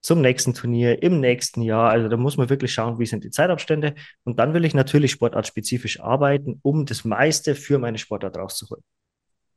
[0.00, 1.90] Zum nächsten Turnier, im nächsten Jahr.
[1.90, 3.94] Also da muss man wirklich schauen, wie sind die Zeitabstände.
[4.24, 8.82] Und dann will ich natürlich sportartspezifisch arbeiten, um das meiste für meine Sportart rauszuholen.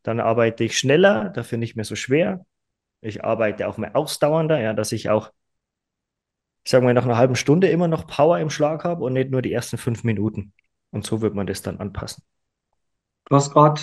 [0.03, 2.45] Dann arbeite ich schneller, dafür nicht mehr so schwer.
[3.01, 5.31] Ich arbeite auch mehr ausdauernder, ja, dass ich auch,
[6.63, 9.31] ich sage mal, nach einer halben Stunde immer noch Power im Schlag habe und nicht
[9.31, 10.53] nur die ersten fünf Minuten.
[10.91, 12.23] Und so wird man das dann anpassen.
[13.25, 13.81] Du hast gerade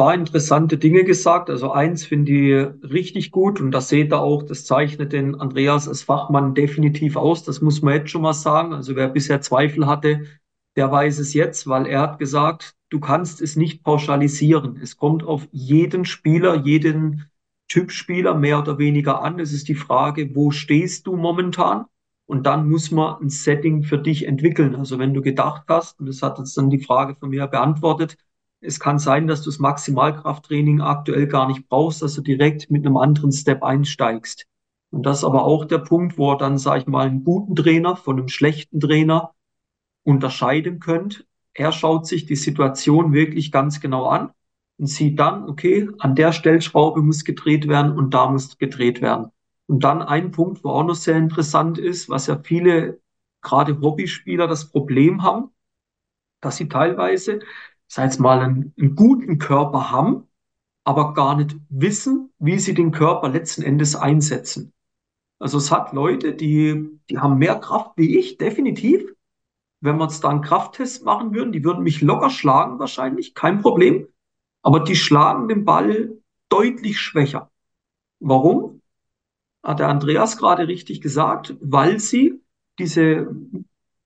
[0.00, 1.50] paar interessante Dinge gesagt.
[1.50, 5.88] Also eins finde ich richtig gut und das seht ihr auch, das zeichnet den Andreas
[5.88, 7.44] als Fachmann definitiv aus.
[7.44, 8.72] Das muss man jetzt schon mal sagen.
[8.72, 10.22] Also wer bisher Zweifel hatte,
[10.80, 14.78] der weiß es jetzt, weil er hat gesagt, du kannst es nicht pauschalisieren.
[14.82, 17.30] Es kommt auf jeden Spieler, jeden
[17.68, 19.38] Typ Spieler mehr oder weniger an.
[19.40, 21.84] Es ist die Frage, wo stehst du momentan?
[22.24, 24.74] Und dann muss man ein Setting für dich entwickeln.
[24.74, 28.16] Also wenn du gedacht hast, und das hat jetzt dann die Frage von mir beantwortet,
[28.62, 32.86] es kann sein, dass du das Maximalkrafttraining aktuell gar nicht brauchst, dass du direkt mit
[32.86, 34.46] einem anderen Step einsteigst.
[34.90, 37.96] Und das ist aber auch der Punkt, wo dann, sage ich mal, einen guten Trainer
[37.96, 39.34] von einem schlechten Trainer
[40.04, 41.26] unterscheiden könnt.
[41.54, 44.30] Er schaut sich die Situation wirklich ganz genau an
[44.78, 49.30] und sieht dann, okay, an der Stellschraube muss gedreht werden und da muss gedreht werden.
[49.66, 53.00] Und dann ein Punkt, wo auch noch sehr interessant ist, was ja viele,
[53.42, 55.50] gerade Hobbyspieler, das Problem haben,
[56.40, 57.40] dass sie teilweise,
[57.86, 60.24] sei es mal, einen, einen guten Körper haben,
[60.84, 64.72] aber gar nicht wissen, wie sie den Körper letzten Endes einsetzen.
[65.38, 69.14] Also es hat Leute, die, die haben mehr Kraft wie ich, definitiv.
[69.80, 73.60] Wenn wir uns da einen Krafttest machen würden, die würden mich locker schlagen wahrscheinlich, kein
[73.60, 74.08] Problem.
[74.62, 76.18] Aber die schlagen den Ball
[76.50, 77.50] deutlich schwächer.
[78.18, 78.82] Warum?
[79.62, 82.42] Hat der Andreas gerade richtig gesagt, weil sie
[82.78, 83.34] diese,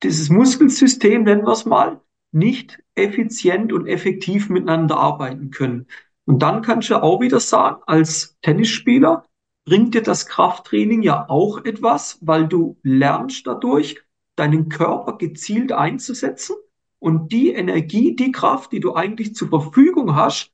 [0.03, 5.87] dieses Muskelsystem, nennen wir es mal, nicht effizient und effektiv miteinander arbeiten können.
[6.25, 9.25] Und dann kannst du auch wieder sagen, als Tennisspieler
[9.65, 14.04] bringt dir das Krafttraining ja auch etwas, weil du lernst dadurch,
[14.37, 16.57] deinen Körper gezielt einzusetzen
[16.99, 20.53] und die Energie, die Kraft, die du eigentlich zur Verfügung hast,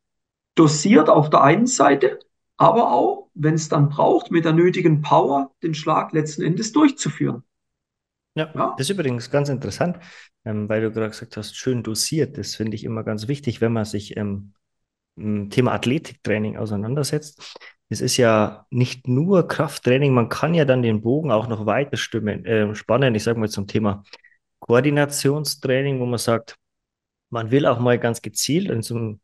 [0.54, 2.18] dosiert auf der einen Seite,
[2.56, 7.42] aber auch, wenn es dann braucht, mit der nötigen Power den Schlag letzten Endes durchzuführen.
[8.34, 8.74] Ja, ja.
[8.76, 9.98] das ist übrigens ganz interessant,
[10.44, 12.38] ähm, weil du gerade gesagt hast, schön dosiert.
[12.38, 14.52] Das finde ich immer ganz wichtig, wenn man sich ähm,
[15.16, 17.58] Thema Athletiktraining auseinandersetzt.
[17.90, 21.96] Es ist ja nicht nur Krafttraining, man kann ja dann den Bogen auch noch weiter
[21.96, 23.14] stimmen, äh, spannen.
[23.16, 24.04] Ich sage mal zum Thema
[24.60, 26.56] Koordinationstraining, wo man sagt,
[27.30, 29.18] man will auch mal ganz gezielt, also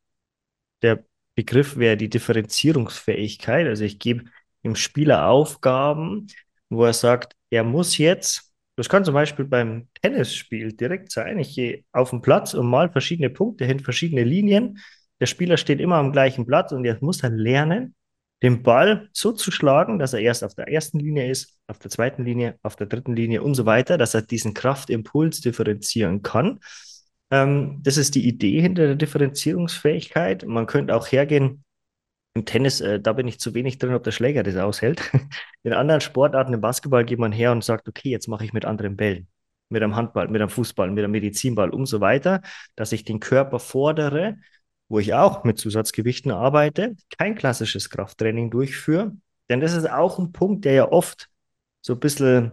[0.82, 1.04] der
[1.36, 3.66] Begriff wäre die Differenzierungsfähigkeit.
[3.66, 4.24] Also ich gebe
[4.64, 6.28] dem Spieler Aufgaben,
[6.70, 11.54] wo er sagt, er muss jetzt, das kann zum Beispiel beim Tennisspiel direkt sein, ich
[11.54, 14.78] gehe auf den Platz und mal verschiedene Punkte hin, verschiedene Linien.
[15.20, 17.94] Der Spieler steht immer am gleichen Platz und er muss dann lernen,
[18.42, 21.90] den Ball so zu schlagen, dass er erst auf der ersten Linie ist, auf der
[21.90, 26.60] zweiten Linie, auf der dritten Linie und so weiter, dass er diesen Kraftimpuls differenzieren kann.
[27.30, 30.44] Ähm, das ist die Idee hinter der Differenzierungsfähigkeit.
[30.46, 31.64] Man könnte auch hergehen,
[32.36, 35.00] im Tennis, äh, da bin ich zu wenig drin, ob der Schläger das aushält.
[35.62, 38.66] In anderen Sportarten, im Basketball geht man her und sagt, okay, jetzt mache ich mit
[38.66, 39.26] anderen Bällen.
[39.70, 42.42] Mit einem Handball, mit einem Fußball, mit einem Medizinball und so weiter,
[42.76, 44.36] dass ich den Körper fordere,
[44.88, 49.12] wo ich auch mit Zusatzgewichten arbeite, kein klassisches Krafttraining durchführe.
[49.48, 51.28] Denn das ist auch ein Punkt, der ja oft
[51.80, 52.52] so ein bisschen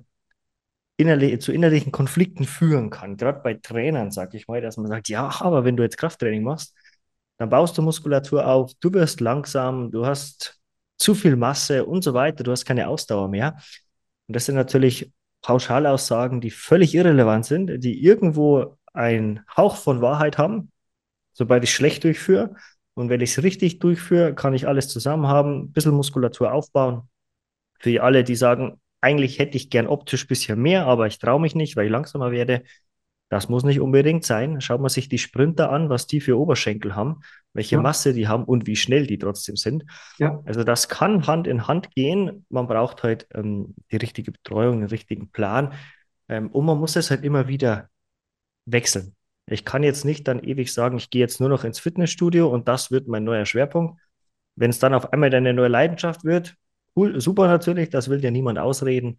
[0.97, 3.17] innerlich, zu innerlichen Konflikten führen kann.
[3.17, 6.43] Gerade bei Trainern, sage ich mal, dass man sagt, ja, aber wenn du jetzt Krafttraining
[6.43, 6.75] machst,
[7.37, 10.59] dann baust du Muskulatur auf, du wirst langsam, du hast
[10.97, 13.55] zu viel Masse und so weiter, du hast keine Ausdauer mehr.
[14.27, 20.37] Und das sind natürlich Pauschalaussagen, die völlig irrelevant sind, die irgendwo einen Hauch von Wahrheit
[20.37, 20.71] haben,
[21.33, 22.55] sobald ich schlecht durchführe.
[22.93, 27.09] Und wenn ich es richtig durchführe, kann ich alles zusammen haben, ein bisschen Muskulatur aufbauen.
[27.79, 31.41] Für alle, die sagen, eigentlich hätte ich gern optisch ein bisschen mehr, aber ich traue
[31.41, 32.63] mich nicht, weil ich langsamer werde.
[33.29, 34.61] Das muss nicht unbedingt sein.
[34.61, 37.21] Schaut man sich die Sprinter an, was die für Oberschenkel haben,
[37.53, 37.81] welche ja.
[37.81, 39.85] Masse die haben und wie schnell die trotzdem sind.
[40.19, 40.39] Ja.
[40.45, 42.45] Also das kann Hand in Hand gehen.
[42.49, 45.73] Man braucht halt ähm, die richtige Betreuung, den richtigen Plan.
[46.29, 47.89] Ähm, und man muss es halt immer wieder
[48.65, 49.15] wechseln.
[49.45, 52.67] Ich kann jetzt nicht dann ewig sagen, ich gehe jetzt nur noch ins Fitnessstudio und
[52.67, 53.99] das wird mein neuer Schwerpunkt.
[54.55, 56.55] Wenn es dann auf einmal deine neue Leidenschaft wird,
[56.95, 59.17] Cool, super natürlich, das will dir niemand ausreden,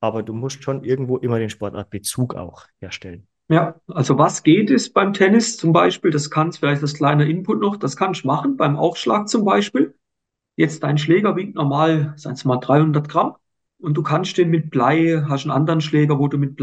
[0.00, 3.28] aber du musst schon irgendwo immer den Sportartbezug auch herstellen.
[3.48, 7.60] Ja, also was geht ist beim Tennis zum Beispiel, das kannst vielleicht das kleine Input
[7.60, 9.94] noch, das kannst du machen, beim Aufschlag zum Beispiel.
[10.56, 13.36] Jetzt dein Schläger wiegt normal, sagen wir mal 300 Gramm
[13.78, 16.56] und du kannst den mit Blei, hast einen anderen Schläger, wo du mit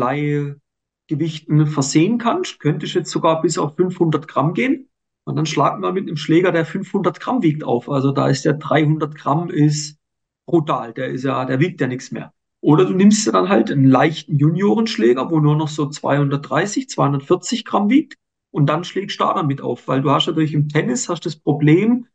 [1.10, 4.90] Bleigewichten versehen kannst, könntest jetzt sogar bis auf 500 Gramm gehen
[5.26, 7.90] und dann schlag mal mit einem Schläger, der 500 Gramm wiegt auf.
[7.90, 9.98] Also da ist der 300 Gramm ist
[10.46, 10.94] brutal.
[10.94, 12.34] Der ist ja, der wiegt ja nichts mehr.
[12.62, 17.66] Oder du nimmst dir dann halt einen leichten Juniorenschläger, wo nur noch so 230, 240
[17.66, 18.16] Gramm wiegt
[18.52, 21.38] und dann schlägst du da damit auf, weil du hast natürlich im Tennis hast das
[21.38, 22.08] Problem,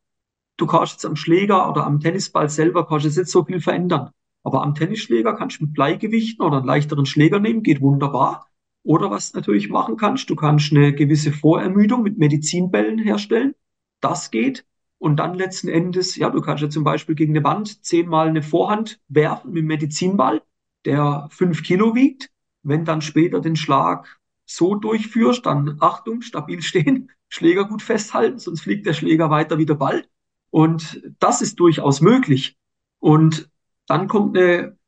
[0.56, 4.10] du kannst jetzt am Schläger oder am Tennisball selber kannst jetzt nicht so viel verändern.
[4.42, 8.50] Aber am Tennisschläger kannst du mit Bleigewichten oder einen leichteren Schläger nehmen, geht wunderbar.
[8.84, 13.54] Oder was natürlich machen kannst, du kannst eine gewisse Vorermüdung mit Medizinbällen herstellen.
[14.00, 14.66] Das geht.
[14.98, 18.42] Und dann letzten Endes, ja, du kannst ja zum Beispiel gegen eine Wand zehnmal eine
[18.42, 20.42] Vorhand werfen mit einem Medizinball,
[20.84, 22.30] der fünf Kilo wiegt.
[22.62, 28.60] Wenn dann später den Schlag so durchführst, dann Achtung, stabil stehen, Schläger gut festhalten, sonst
[28.60, 30.04] fliegt der Schläger weiter wie der Ball.
[30.50, 32.56] Und das ist durchaus möglich.
[33.00, 33.50] Und
[33.86, 34.78] dann kommt eine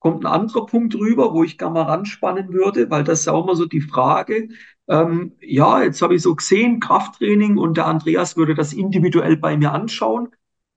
[0.00, 3.32] kommt ein anderer Punkt rüber, wo ich gerne mal ranspannen würde, weil das ist ja
[3.34, 4.48] auch immer so die Frage.
[4.88, 9.56] Ähm, ja, jetzt habe ich so gesehen, Krafttraining und der Andreas würde das individuell bei
[9.56, 10.30] mir anschauen.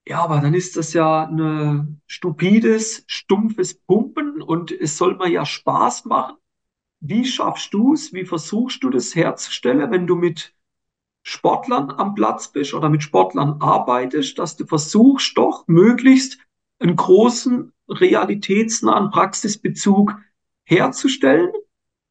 [0.05, 5.45] Ja, aber dann ist das ja ein stupides, stumpfes Pumpen und es soll mir ja
[5.45, 6.35] Spaß machen.
[6.99, 8.13] Wie schaffst du es?
[8.13, 10.53] Wie versuchst du das herzustellen, wenn du mit
[11.23, 16.37] Sportlern am Platz bist oder mit Sportlern arbeitest, dass du versuchst, doch möglichst
[16.79, 20.15] einen großen realitätsnahen Praxisbezug
[20.63, 21.51] herzustellen?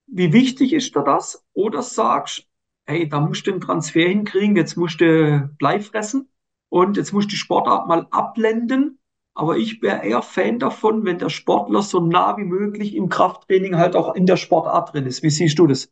[0.07, 1.45] Wie wichtig ist da das?
[1.53, 2.47] Oder sagst,
[2.85, 6.29] hey, da musst du einen Transfer hinkriegen, jetzt musst du Blei fressen
[6.69, 8.99] und jetzt musst du die Sportart mal abblenden.
[9.35, 13.77] Aber ich wäre eher Fan davon, wenn der Sportler so nah wie möglich im Krafttraining
[13.77, 15.23] halt auch in der Sportart drin ist.
[15.23, 15.91] Wie siehst du das?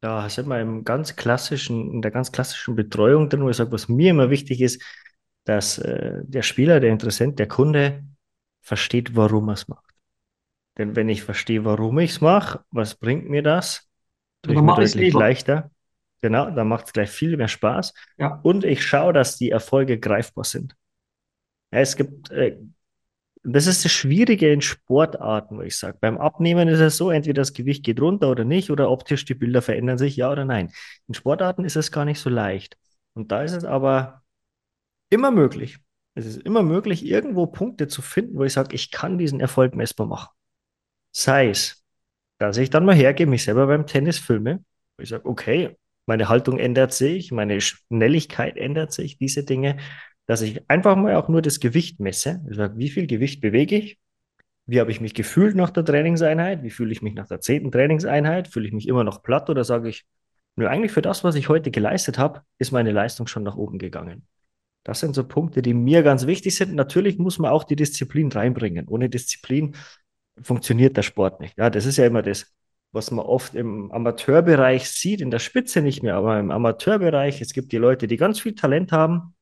[0.00, 3.72] Da sind wir im ganz klassischen, in der ganz klassischen Betreuung drin, wo ich sage,
[3.72, 4.82] was mir immer wichtig ist,
[5.44, 8.04] dass äh, der Spieler, der Interessent, der Kunde
[8.60, 9.84] versteht, warum er es macht.
[10.76, 13.88] Denn wenn ich verstehe, warum ich es mache, was bringt mir das,
[14.42, 15.70] tue ich Dann mir deutlich leichter.
[16.20, 17.94] Genau, dann macht es gleich viel mehr Spaß.
[18.16, 20.74] Ja, Und ich schaue, dass die Erfolge greifbar sind.
[21.72, 22.58] Ja, es gibt, äh,
[23.44, 25.98] das ist das Schwierige in Sportarten, wo ich sage.
[26.00, 29.34] Beim Abnehmen ist es so, entweder das Gewicht geht runter oder nicht, oder optisch die
[29.34, 30.70] Bilder verändern sich, ja oder nein.
[31.06, 32.76] In Sportarten ist es gar nicht so leicht.
[33.14, 34.22] Und da ist es aber
[35.10, 35.78] immer möglich.
[36.14, 39.74] Es ist immer möglich, irgendwo Punkte zu finden, wo ich sage, ich kann diesen Erfolg
[39.74, 40.30] messbar machen.
[41.12, 41.84] Sei es,
[42.38, 44.64] dass ich dann mal hergehe, mich selber beim Tennis filme,
[44.96, 49.76] wo ich sage, okay, meine Haltung ändert sich, meine Schnelligkeit ändert sich, diese Dinge,
[50.26, 52.44] dass ich einfach mal auch nur das Gewicht messe.
[52.50, 53.98] Ich sage, wie viel Gewicht bewege ich?
[54.66, 56.62] Wie habe ich mich gefühlt nach der Trainingseinheit?
[56.62, 58.48] Wie fühle ich mich nach der zehnten Trainingseinheit?
[58.48, 60.04] Fühle ich mich immer noch platt oder sage ich,
[60.56, 63.78] nö, eigentlich für das, was ich heute geleistet habe, ist meine Leistung schon nach oben
[63.78, 64.26] gegangen.
[64.88, 66.74] Das sind so Punkte, die mir ganz wichtig sind.
[66.74, 68.88] Natürlich muss man auch die Disziplin reinbringen.
[68.88, 69.76] Ohne Disziplin
[70.40, 71.58] funktioniert der Sport nicht.
[71.58, 72.54] Ja, das ist ja immer das,
[72.92, 77.52] was man oft im Amateurbereich sieht, in der Spitze nicht mehr, aber im Amateurbereich, es
[77.52, 79.34] gibt die Leute, die ganz viel Talent haben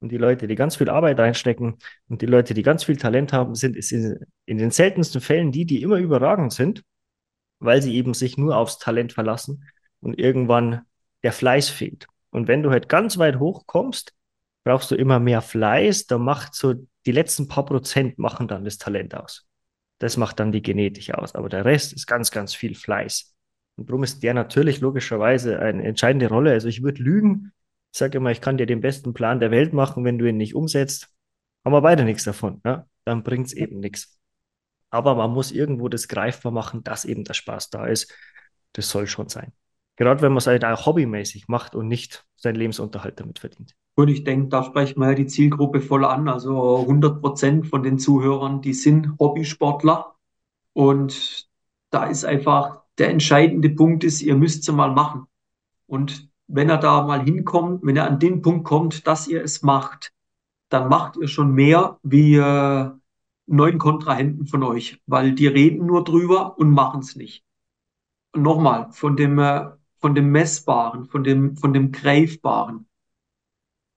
[0.00, 1.76] und die Leute, die ganz viel Arbeit reinstecken
[2.08, 5.64] und die Leute, die ganz viel Talent haben, sind in, in den seltensten Fällen die,
[5.64, 6.82] die immer überragend sind,
[7.60, 9.62] weil sie eben sich nur aufs Talent verlassen
[10.00, 10.80] und irgendwann
[11.22, 12.08] der Fleiß fehlt.
[12.30, 14.17] Und wenn du halt ganz weit hoch kommst,
[14.68, 16.74] brauchst du immer mehr Fleiß, da macht so
[17.06, 19.48] die letzten paar Prozent machen dann das Talent aus.
[19.98, 21.34] Das macht dann die Genetik aus.
[21.34, 23.34] Aber der Rest ist ganz, ganz viel Fleiß.
[23.76, 26.52] Und darum ist der natürlich logischerweise eine entscheidende Rolle.
[26.52, 27.52] Also ich würde lügen.
[27.94, 30.36] Ich sage immer, ich kann dir den besten Plan der Welt machen, wenn du ihn
[30.36, 31.08] nicht umsetzt,
[31.64, 32.60] haben wir beide nichts davon.
[32.66, 32.86] Ja?
[33.06, 34.20] Dann bringt es eben nichts.
[34.90, 38.14] Aber man muss irgendwo das greifbar machen, dass eben der Spaß da ist.
[38.74, 39.52] Das soll schon sein.
[39.98, 43.74] Gerade wenn man es halt auch hobbymäßig macht und nicht seinen Lebensunterhalt damit verdient.
[43.96, 46.28] und ich denke, da sprechen wir ja die Zielgruppe voll an.
[46.28, 50.14] Also 100 Prozent von den Zuhörern, die sind Hobbysportler.
[50.72, 51.48] Und
[51.90, 55.26] da ist einfach der entscheidende Punkt ist, ihr müsst es mal machen.
[55.88, 59.62] Und wenn er da mal hinkommt, wenn er an den Punkt kommt, dass ihr es
[59.62, 60.12] macht,
[60.68, 62.90] dann macht ihr schon mehr wie äh,
[63.46, 67.44] neun Kontrahenten von euch, weil die reden nur drüber und machen es nicht.
[68.32, 69.70] Nochmal, von dem, äh,
[70.00, 72.86] von dem Messbaren, von dem, von dem Greifbaren.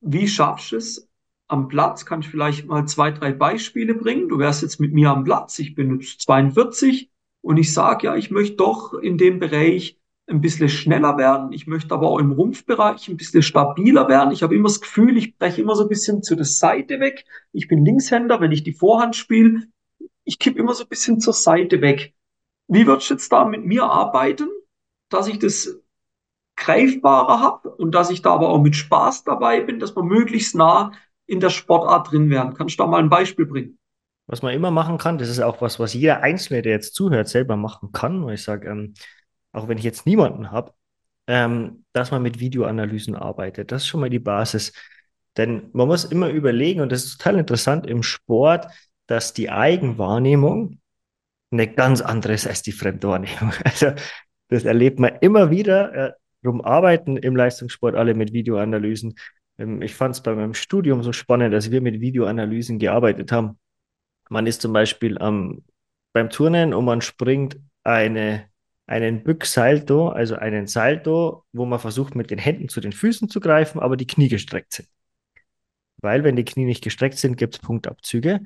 [0.02, 1.08] Wie schaffst du es?
[1.48, 4.30] Am Platz kann ich vielleicht mal zwei, drei Beispiele bringen.
[4.30, 5.60] Du wärst jetzt mit mir am Platz.
[5.60, 10.42] Ich bin jetzt 42 und ich sage, ja, ich möchte doch in dem Bereich ein
[10.42, 11.52] bisschen schneller werden.
[11.52, 14.32] Ich möchte aber auch im Rumpfbereich ein bisschen stabiler werden.
[14.32, 17.26] Ich habe immer das Gefühl, ich breche immer so ein bisschen zu der Seite weg.
[17.52, 19.68] Ich bin Linkshänder, wenn ich die Vorhand spiele.
[20.24, 22.14] Ich kippe immer so ein bisschen zur Seite weg.
[22.68, 24.48] Wie würdest du jetzt da mit mir arbeiten,
[25.10, 25.82] dass ich das
[26.62, 30.56] greifbarer habe und dass ich da aber auch mit Spaß dabei bin, dass wir möglichst
[30.56, 30.92] nah
[31.26, 32.54] in der Sportart drin werden.
[32.54, 33.78] Kannst du da mal ein Beispiel bringen?
[34.28, 37.28] Was man immer machen kann, das ist auch was, was jeder Einzelne, der jetzt zuhört,
[37.28, 38.24] selber machen kann.
[38.24, 38.94] Und ich sage, ähm,
[39.52, 40.74] auch wenn ich jetzt niemanden habe,
[41.28, 43.72] ähm, dass man mit Videoanalysen arbeitet.
[43.72, 44.74] Das ist schon mal die Basis.
[45.38, 48.68] Denn man muss immer überlegen, und das ist total interessant im Sport,
[49.08, 50.80] dass die Eigenwahrnehmung
[51.52, 53.54] eine ganz andere ist als die Fremdwahrnehmung.
[53.64, 53.94] Also
[54.50, 56.16] das erlebt man immer wieder.
[56.42, 59.16] Äh, Darum arbeiten im Leistungssport alle mit Videoanalysen.
[59.58, 63.60] Ähm, ich fand es bei meinem Studium so spannend, dass wir mit Videoanalysen gearbeitet haben.
[64.30, 65.64] Man ist zum Beispiel ähm,
[66.14, 68.46] beim Turnen und man springt eine,
[68.88, 73.40] einen Bücksalto, also einen Salto, wo man versucht, mit den Händen zu den Füßen zu
[73.40, 74.88] greifen, aber die Knie gestreckt sind.
[76.02, 78.42] Weil wenn die Knie nicht gestreckt sind, gibt es Punktabzüge.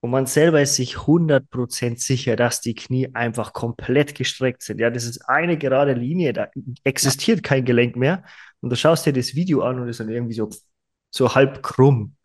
[0.00, 4.78] Und man selber ist sich 100% sicher, dass die Knie einfach komplett gestreckt sind.
[4.78, 6.48] Ja, das ist eine gerade Linie, da
[6.84, 8.22] existiert kein Gelenk mehr.
[8.60, 10.50] Und du schaust dir das Video an und ist dann irgendwie so,
[11.10, 12.16] so halb krumm.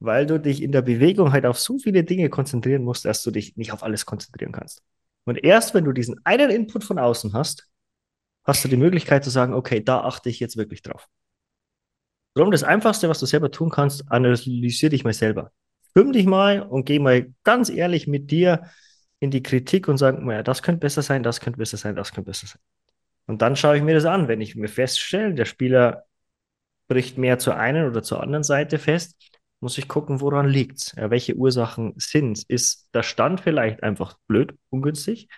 [0.00, 3.30] Weil du dich in der Bewegung halt auf so viele Dinge konzentrieren musst, dass du
[3.30, 4.82] dich nicht auf alles konzentrieren kannst.
[5.24, 7.68] Und erst wenn du diesen einen Input von außen hast,
[8.44, 11.08] hast du die Möglichkeit zu sagen, okay, da achte ich jetzt wirklich drauf.
[12.34, 15.52] Darum das Einfachste, was du selber tun kannst, analysier dich mal selber.
[15.94, 18.70] Film dich mal und geh mal ganz ehrlich mit dir
[19.20, 22.12] in die Kritik und sag, naja, das könnte besser sein, das könnte besser sein, das
[22.12, 22.60] könnte besser sein.
[23.26, 24.28] Und dann schaue ich mir das an.
[24.28, 26.04] Wenn ich mir feststelle, der Spieler
[26.88, 29.16] bricht mehr zur einen oder zur anderen Seite fest,
[29.60, 30.92] muss ich gucken, woran liegt's?
[30.96, 35.28] Ja, welche Ursachen sind Ist der Stand vielleicht einfach blöd, ungünstig?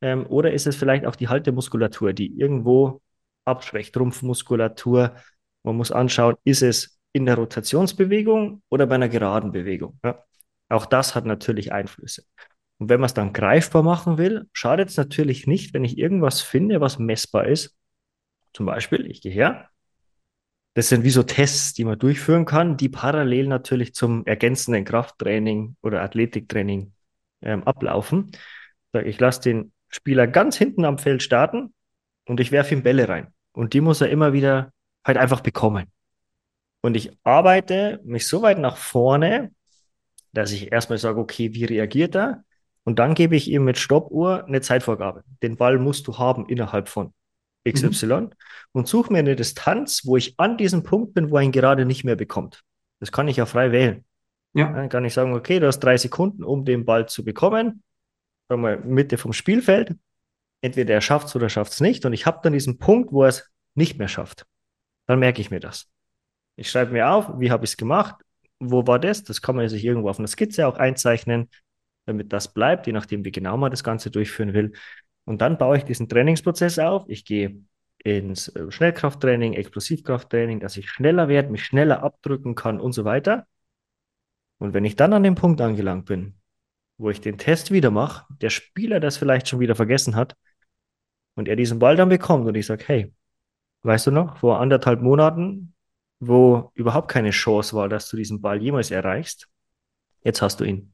[0.00, 3.02] Ähm, oder ist es vielleicht auch die Haltemuskulatur, die irgendwo
[3.44, 5.14] abschwächt, Rumpfmuskulatur.
[5.62, 9.98] Man muss anschauen, ist es in der Rotationsbewegung oder bei einer geraden Bewegung.
[10.04, 10.22] Ja?
[10.68, 12.24] Auch das hat natürlich Einflüsse.
[12.78, 16.42] Und wenn man es dann greifbar machen will, schadet es natürlich nicht, wenn ich irgendwas
[16.42, 17.76] finde, was messbar ist.
[18.52, 19.70] Zum Beispiel, ich gehe her.
[20.74, 25.76] Das sind wie so Tests, die man durchführen kann, die parallel natürlich zum ergänzenden Krafttraining
[25.82, 26.92] oder Athletiktraining
[27.42, 28.32] ähm, ablaufen.
[29.04, 31.72] Ich lasse den Spieler ganz hinten am Feld starten
[32.26, 33.32] und ich werfe ihm Bälle rein.
[33.52, 34.72] Und die muss er immer wieder
[35.04, 35.92] halt einfach bekommen.
[36.84, 39.52] Und ich arbeite mich so weit nach vorne,
[40.34, 42.44] dass ich erstmal sage, okay, wie reagiert er?
[42.84, 45.24] Und dann gebe ich ihm mit Stoppuhr eine Zeitvorgabe.
[45.42, 47.14] Den Ball musst du haben innerhalb von
[47.66, 48.30] XY mhm.
[48.72, 51.86] und suche mir eine Distanz, wo ich an diesem Punkt bin, wo er ihn gerade
[51.86, 52.62] nicht mehr bekommt.
[53.00, 54.04] Das kann ich ja frei wählen.
[54.52, 54.70] Ja.
[54.70, 57.82] Dann kann ich sagen, okay, du hast drei Sekunden, um den Ball zu bekommen.
[58.50, 59.96] Sagen wir Mitte vom Spielfeld.
[60.60, 62.04] Entweder er schafft es oder schafft es nicht.
[62.04, 64.44] Und ich habe dann diesen Punkt, wo er es nicht mehr schafft.
[65.06, 65.88] Dann merke ich mir das.
[66.56, 68.16] Ich schreibe mir auf, wie habe ich es gemacht,
[68.60, 69.24] wo war das?
[69.24, 71.48] Das kann man sich irgendwo auf einer Skizze auch einzeichnen
[72.06, 74.72] damit das bleibt, je nachdem, wie genau man das Ganze durchführen will.
[75.24, 77.04] Und dann baue ich diesen Trainingsprozess auf.
[77.08, 77.62] Ich gehe
[78.02, 83.46] ins äh, Schnellkrafttraining, Explosivkrafttraining, dass ich schneller werde, mich schneller abdrücken kann und so weiter.
[84.58, 86.34] Und wenn ich dann an dem Punkt angelangt bin,
[86.98, 90.36] wo ich den Test wieder mache, der Spieler das vielleicht schon wieder vergessen hat
[91.34, 93.14] und er diesen Ball dann bekommt und ich sage, hey,
[93.82, 95.73] weißt du noch, vor anderthalb Monaten,
[96.26, 99.48] wo überhaupt keine Chance war, dass du diesen Ball jemals erreichst,
[100.22, 100.92] jetzt hast du ihn.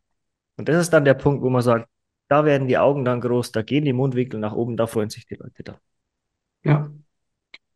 [0.56, 1.88] Und das ist dann der Punkt, wo man sagt,
[2.28, 5.26] da werden die Augen dann groß, da gehen die Mundwinkel nach oben, da freuen sich
[5.26, 5.76] die Leute dann.
[6.62, 6.90] Ja.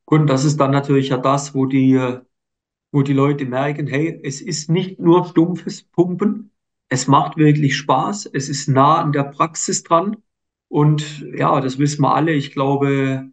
[0.06, 1.98] Gut, das ist dann natürlich ja das, wo die,
[2.92, 6.52] wo die Leute merken, hey, es ist nicht nur stumpfes Pumpen,
[6.88, 10.18] es macht wirklich Spaß, es ist nah an der Praxis dran.
[10.68, 12.32] Und ja, das wissen wir alle.
[12.32, 13.30] Ich glaube,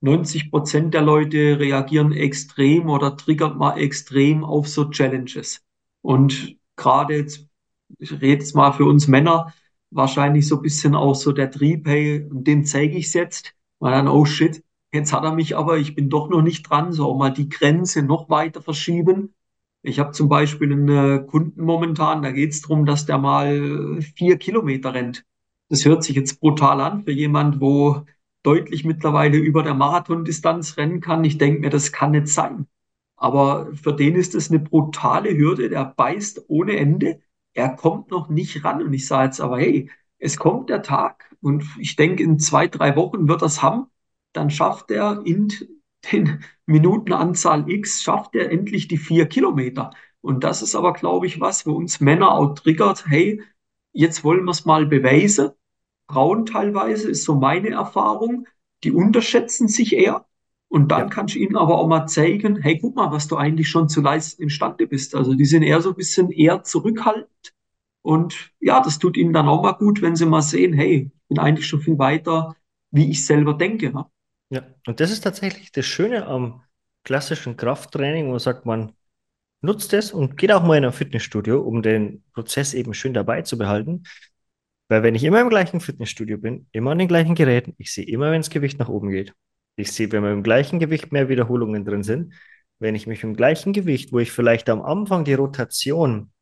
[0.00, 5.62] 90 Prozent der Leute reagieren extrem oder triggert mal extrem auf so Challenges.
[6.02, 7.50] Und gerade jetzt
[7.98, 9.52] ich rede jetzt mal für uns Männer,
[9.90, 13.54] wahrscheinlich so ein bisschen auch so der Trieb, hey, dem zeige ich jetzt.
[13.78, 16.92] Und dann, oh shit, jetzt hat er mich aber, ich bin doch noch nicht dran,
[16.92, 19.34] so auch mal die Grenze noch weiter verschieben.
[19.82, 24.00] Ich habe zum Beispiel einen äh, Kunden momentan, da geht es darum, dass der mal
[24.14, 25.24] vier Kilometer rennt.
[25.68, 28.04] Das hört sich jetzt brutal an für jemand, wo
[28.42, 31.24] deutlich mittlerweile über der Marathondistanz rennen kann.
[31.24, 32.66] Ich denke mir, das kann nicht sein.
[33.16, 37.20] Aber für den ist es eine brutale Hürde, der beißt ohne Ende
[37.54, 38.82] er kommt noch nicht ran.
[38.82, 42.68] Und ich sage jetzt aber, hey, es kommt der Tag und ich denke, in zwei,
[42.68, 43.86] drei Wochen wird das haben.
[44.32, 45.52] Dann schafft er in
[46.12, 49.90] den Minutenanzahl X, schafft er endlich die vier Kilometer.
[50.20, 53.42] Und das ist aber, glaube ich, was, wo uns Männer auch triggert, hey,
[53.92, 55.50] jetzt wollen wir es mal beweisen.
[56.10, 58.46] Frauen teilweise ist so meine Erfahrung,
[58.84, 60.26] die unterschätzen sich eher.
[60.68, 61.06] Und dann ja.
[61.08, 64.00] kannst du ihnen aber auch mal zeigen, hey, guck mal, was du eigentlich schon zu
[64.00, 65.14] leisten imstande bist.
[65.16, 67.52] Also die sind eher so ein bisschen eher zurückhaltend.
[68.02, 71.28] Und ja, das tut ihnen dann auch mal gut, wenn sie mal sehen, hey, ich
[71.28, 72.54] bin eigentlich schon viel weiter,
[72.90, 73.90] wie ich selber denke.
[73.90, 74.06] Ne?
[74.50, 76.62] Ja, und das ist tatsächlich das Schöne am
[77.04, 78.92] klassischen Krafttraining, wo man sagt, man
[79.60, 83.42] nutzt es und geht auch mal in ein Fitnessstudio, um den Prozess eben schön dabei
[83.42, 84.04] zu behalten.
[84.90, 88.04] Weil wenn ich immer im gleichen Fitnessstudio bin, immer an den gleichen Geräten, ich sehe
[88.04, 89.32] immer, wenn das Gewicht nach oben geht.
[89.76, 92.34] Ich sehe, wenn wir im gleichen Gewicht mehr Wiederholungen drin sind,
[92.80, 96.32] wenn ich mich im gleichen Gewicht, wo ich vielleicht am Anfang die Rotation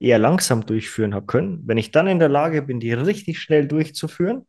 [0.00, 3.68] eher langsam durchführen habe können, wenn ich dann in der Lage bin, die richtig schnell
[3.68, 4.44] durchzuführen,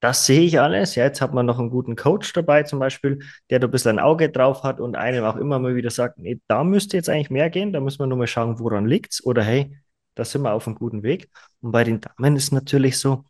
[0.00, 0.96] das sehe ich alles.
[0.96, 3.98] Ja, jetzt hat man noch einen guten Coach dabei, zum Beispiel, der da ein bisschen
[3.98, 7.08] ein Auge drauf hat und einem auch immer mal wieder sagt, nee, da müsste jetzt
[7.08, 9.78] eigentlich mehr gehen, da müssen wir nur mal schauen, woran liegt's oder hey,
[10.14, 11.28] da sind wir auf einem guten Weg.
[11.60, 13.24] Und bei den Damen ist natürlich so,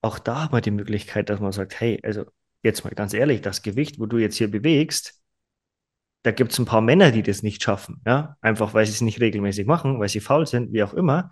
[0.00, 2.24] auch da haben wir die Möglichkeit, dass man sagt, hey, also
[2.62, 5.20] jetzt mal ganz ehrlich, das Gewicht, wo du jetzt hier bewegst,
[6.22, 9.00] da gibt es ein paar Männer, die das nicht schaffen, ja, einfach weil sie es
[9.00, 11.30] nicht regelmäßig machen, weil sie faul sind, wie auch immer.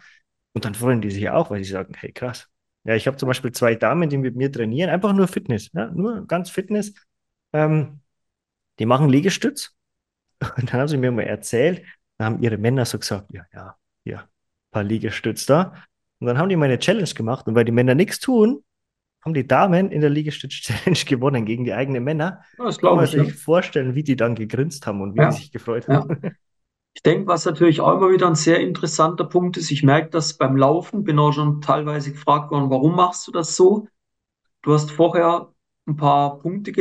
[0.53, 2.49] Und dann freuen die sich auch, weil sie sagen, hey, krass.
[2.85, 5.91] Ja, ich habe zum Beispiel zwei Damen, die mit mir trainieren, einfach nur Fitness, ja,
[5.91, 6.95] nur ganz Fitness.
[7.53, 8.01] Ähm,
[8.79, 9.77] die machen Liegestütz.
[10.57, 11.85] Und dann haben sie mir mal erzählt,
[12.19, 14.29] da haben ihre Männer so gesagt, ja, ja, ja,
[14.71, 15.75] paar Liegestütz da.
[16.21, 17.47] Und dann haben die meine Challenge gemacht.
[17.47, 18.63] Und weil die Männer nichts tun,
[19.25, 22.43] haben die Damen in der Liegestütz-Challenge gewonnen gegen die eigenen Männer.
[22.57, 23.41] Das glaube Kann man sich ja.
[23.41, 25.31] vorstellen, wie die dann gegrinst haben und wie ja.
[25.31, 26.21] die sich gefreut haben.
[26.93, 30.37] Ich denke, was natürlich auch immer wieder ein sehr interessanter Punkt ist, ich merke das
[30.37, 33.87] beim Laufen, bin auch schon teilweise gefragt worden, warum machst du das so?
[34.63, 35.53] Du hast vorher
[35.87, 36.73] ein paar Punkte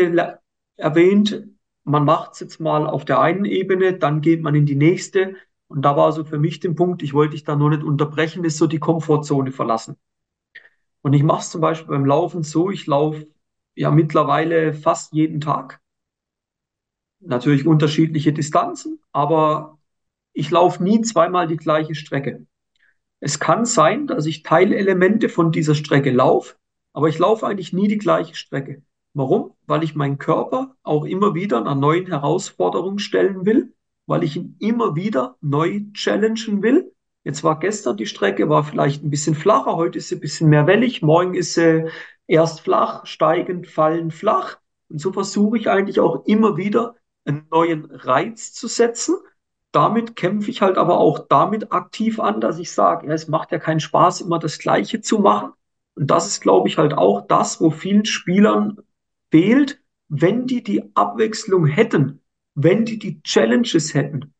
[0.78, 1.48] erwähnt.
[1.84, 5.36] Man macht es jetzt mal auf der einen Ebene, dann geht man in die nächste.
[5.70, 8.44] Und da war so für mich der Punkt, ich wollte dich da nur nicht unterbrechen,
[8.44, 9.98] ist so die Komfortzone verlassen.
[11.02, 13.28] Und ich mache es zum Beispiel beim Laufen so, ich laufe
[13.76, 15.82] ja mittlerweile fast jeden Tag.
[17.20, 19.80] natürlich unterschiedliche Distanzen, aber
[20.34, 22.46] ich laufe nie zweimal die gleiche Strecke.
[23.20, 26.56] Es kann sein, dass ich Teilelemente von dieser Strecke laufe,
[26.94, 28.84] aber ich laufe eigentlich nie die gleiche Strecke.
[29.14, 29.56] Warum?
[29.66, 33.74] Weil ich meinen Körper auch immer wieder einer neuen Herausforderung stellen will,
[34.10, 36.92] weil ich ihn immer wieder neu challengen will.
[37.24, 40.50] Jetzt war gestern die Strecke, war vielleicht ein bisschen flacher, heute ist sie ein bisschen
[40.50, 41.88] mehr wellig, morgen ist sie
[42.26, 44.58] erst flach, steigend, fallend, flach.
[44.90, 49.16] Und so versuche ich eigentlich auch immer wieder einen neuen Reiz zu setzen.
[49.72, 53.52] Damit kämpfe ich halt aber auch damit aktiv an, dass ich sage, ja, es macht
[53.52, 55.52] ja keinen Spaß, immer das Gleiche zu machen.
[55.94, 58.80] Und das ist, glaube ich, halt auch das, wo vielen Spielern
[59.30, 62.22] fehlt, wenn die die Abwechslung hätten,
[62.64, 64.34] wenn die die Challenges hätten,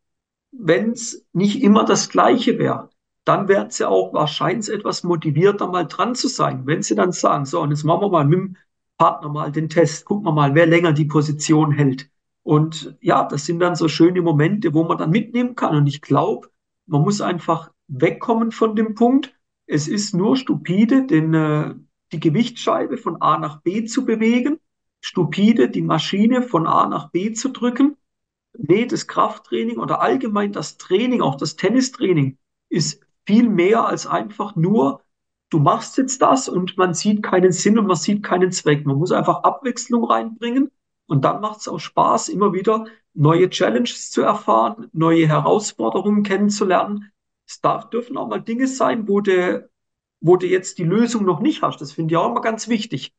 [0.52, 2.90] wenn es nicht immer das Gleiche wäre,
[3.24, 6.66] dann wären sie auch wahrscheinlich etwas motivierter, mal dran zu sein.
[6.66, 8.58] Wenn sie dann sagen, so, und jetzt machen wir mal mit dem
[8.98, 12.10] Partner mal den Test, gucken wir mal, wer länger die Position hält.
[12.44, 15.76] Und ja, das sind dann so schöne Momente, wo man dann mitnehmen kann.
[15.76, 16.50] Und ich glaube,
[16.88, 19.34] man muss einfach wegkommen von dem Punkt,
[19.68, 21.76] es ist nur stupide, den, äh,
[22.12, 24.60] die Gewichtsscheibe von A nach B zu bewegen,
[25.00, 27.96] stupide die Maschine von A nach B zu drücken.
[28.58, 32.38] Nee, das Krafttraining oder allgemein das Training, auch das Tennistraining,
[32.70, 35.04] ist viel mehr als einfach nur,
[35.50, 38.86] du machst jetzt das und man sieht keinen Sinn und man sieht keinen Zweck.
[38.86, 40.72] Man muss einfach Abwechslung reinbringen
[41.08, 47.12] und dann macht es auch Spaß, immer wieder neue Challenges zu erfahren, neue Herausforderungen kennenzulernen.
[47.48, 49.70] Es darf, dürfen auch mal Dinge sein, wo du,
[50.22, 51.82] wo du jetzt die Lösung noch nicht hast.
[51.82, 53.14] Das finde ich auch immer ganz wichtig.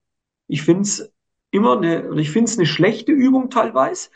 [0.47, 1.13] Ich finde es
[1.51, 4.11] immer eine, ich finde es eine schlechte Übung teilweise,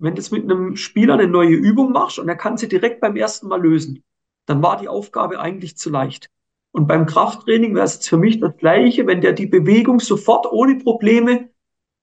[0.00, 3.16] wenn du mit einem Spieler eine neue Übung machst und er kann sie direkt beim
[3.16, 4.02] ersten Mal lösen,
[4.46, 6.30] dann war die Aufgabe eigentlich zu leicht.
[6.72, 10.46] Und beim Krafttraining wäre es jetzt für mich das Gleiche, wenn der die Bewegung sofort
[10.50, 11.50] ohne Probleme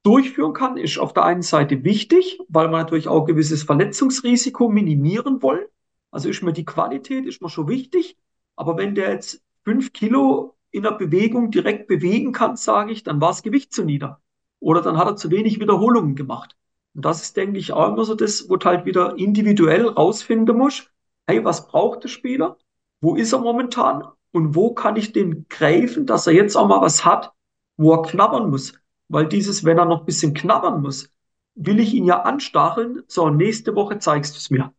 [0.03, 5.41] durchführen kann, ist auf der einen Seite wichtig, weil wir natürlich auch gewisses Verletzungsrisiko minimieren
[5.41, 5.65] wollen.
[6.11, 8.17] Also ist mir die Qualität, ist mir schon wichtig.
[8.55, 13.21] Aber wenn der jetzt fünf Kilo in der Bewegung direkt bewegen kann, sage ich, dann
[13.21, 14.21] war das Gewicht zu nieder.
[14.59, 16.56] Oder dann hat er zu wenig Wiederholungen gemacht.
[16.97, 20.57] Und das ist, denke ich, auch immer so das, wo du halt wieder individuell rausfinden
[20.57, 20.91] musst,
[21.27, 22.57] hey, was braucht der Spieler?
[23.01, 24.03] Wo ist er momentan?
[24.31, 27.33] Und wo kann ich den greifen, dass er jetzt auch mal was hat,
[27.77, 28.73] wo er knabbern muss?
[29.09, 31.11] Weil dieses, wenn er noch ein bisschen knabbern muss,
[31.53, 33.03] will ich ihn ja anstacheln.
[33.05, 34.73] So, nächste Woche zeigst du es mir.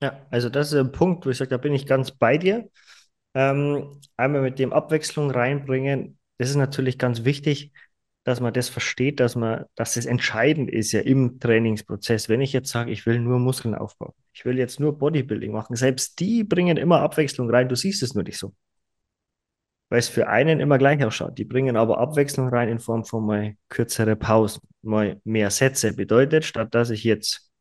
[0.00, 2.70] Ja, also das ist ein Punkt, wo ich sage, da bin ich ganz bei dir.
[3.34, 7.72] Ähm, einmal mit dem Abwechslung reinbringen, das ist natürlich ganz wichtig,
[8.24, 12.28] dass man das versteht, dass man, dass das entscheidend ist ja im Trainingsprozess.
[12.28, 15.76] Wenn ich jetzt sage, ich will nur Muskeln aufbauen, ich will jetzt nur Bodybuilding machen,
[15.76, 18.54] selbst die bringen immer Abwechslung rein, du siehst es nur nicht so
[19.92, 21.36] weil es für einen immer gleich ausschaut.
[21.36, 25.92] Die bringen aber Abwechslung rein in Form von mal kürzere Pausen, mal mehr Sätze.
[25.92, 27.52] Bedeutet, statt dass ich jetzt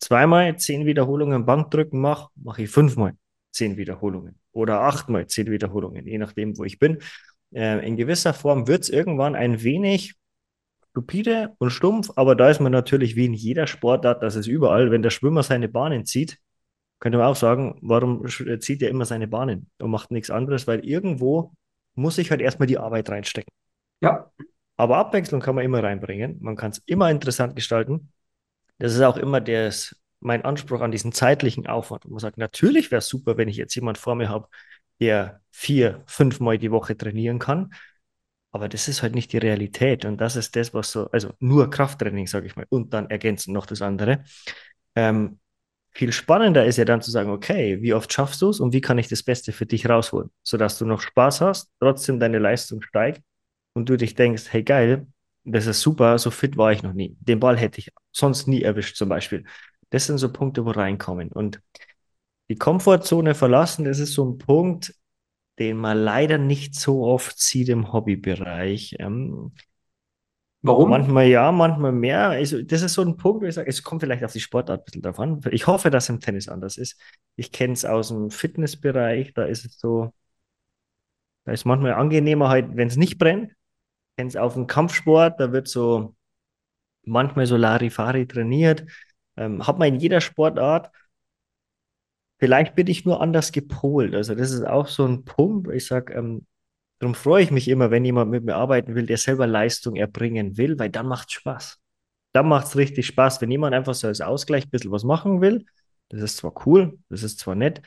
[0.00, 3.12] zweimal zehn Wiederholungen Bankdrücken mache, mache ich fünfmal
[3.52, 6.98] zehn Wiederholungen oder achtmal zehn Wiederholungen, je nachdem, wo ich bin.
[7.52, 10.14] Äh, in gewisser Form wird es irgendwann ein wenig
[10.90, 14.90] stupide und stumpf, aber da ist man natürlich wie in jeder Sportart, das ist überall,
[14.90, 16.38] wenn der Schwimmer seine Bahnen zieht,
[16.98, 20.84] könnte man auch sagen, warum zieht er immer seine Bahnen und macht nichts anderes, weil
[20.84, 21.52] irgendwo
[21.94, 23.52] muss ich halt erstmal die Arbeit reinstecken.
[24.00, 24.30] Ja.
[24.76, 26.38] Aber Abwechslung kann man immer reinbringen.
[26.40, 28.12] Man kann es immer interessant gestalten.
[28.78, 32.06] Das ist auch immer das, mein Anspruch an diesen zeitlichen Aufwand.
[32.06, 34.48] Und man sagt, natürlich wäre es super, wenn ich jetzt jemand vor mir habe,
[35.00, 37.72] der vier, fünfmal die Woche trainieren kann.
[38.52, 40.04] Aber das ist halt nicht die Realität.
[40.04, 43.52] Und das ist das, was so, also nur Krafttraining, sage ich mal, und dann ergänzen
[43.52, 44.24] noch das andere.
[44.96, 45.38] Ähm,
[45.92, 48.80] viel spannender ist ja dann zu sagen, okay, wie oft schaffst du es und wie
[48.80, 52.80] kann ich das Beste für dich rausholen, sodass du noch Spaß hast, trotzdem deine Leistung
[52.82, 53.22] steigt
[53.72, 55.06] und du dich denkst, hey geil,
[55.44, 57.16] das ist super, so fit war ich noch nie.
[57.20, 59.44] Den Ball hätte ich sonst nie erwischt zum Beispiel.
[59.90, 61.30] Das sind so Punkte, wo reinkommen.
[61.32, 61.60] Und
[62.50, 64.92] die Komfortzone verlassen, das ist so ein Punkt,
[65.60, 68.96] den man leider nicht so oft sieht im Hobbybereich.
[68.98, 69.52] Ähm,
[70.62, 70.90] Warum?
[70.90, 72.30] Manchmal ja, manchmal mehr.
[72.30, 74.80] Also, das ist so ein Punkt, wo ich sage, es kommt vielleicht auf die Sportart
[74.80, 75.40] ein bisschen davon.
[75.52, 77.00] Ich hoffe, dass es im Tennis anders ist.
[77.36, 80.12] Ich kenne es aus dem Fitnessbereich, da ist es so,
[81.44, 83.52] da ist manchmal angenehmer halt, wenn es nicht brennt.
[83.52, 86.16] Ich kenne es auf dem Kampfsport, da wird so
[87.04, 88.84] manchmal so Larifari trainiert.
[89.36, 90.90] Ähm, hat man in jeder Sportart.
[92.40, 94.14] Vielleicht bin ich nur anders gepolt.
[94.14, 96.46] Also, das ist auch so ein Punkt, ich sage, ähm,
[97.00, 100.58] Darum freue ich mich immer, wenn jemand mit mir arbeiten will, der selber Leistung erbringen
[100.58, 101.78] will, weil dann macht es Spaß.
[102.32, 105.40] Dann macht es richtig Spaß, wenn jemand einfach so als Ausgleich ein bisschen was machen
[105.40, 105.64] will.
[106.10, 107.80] Das ist zwar cool, das ist zwar nett,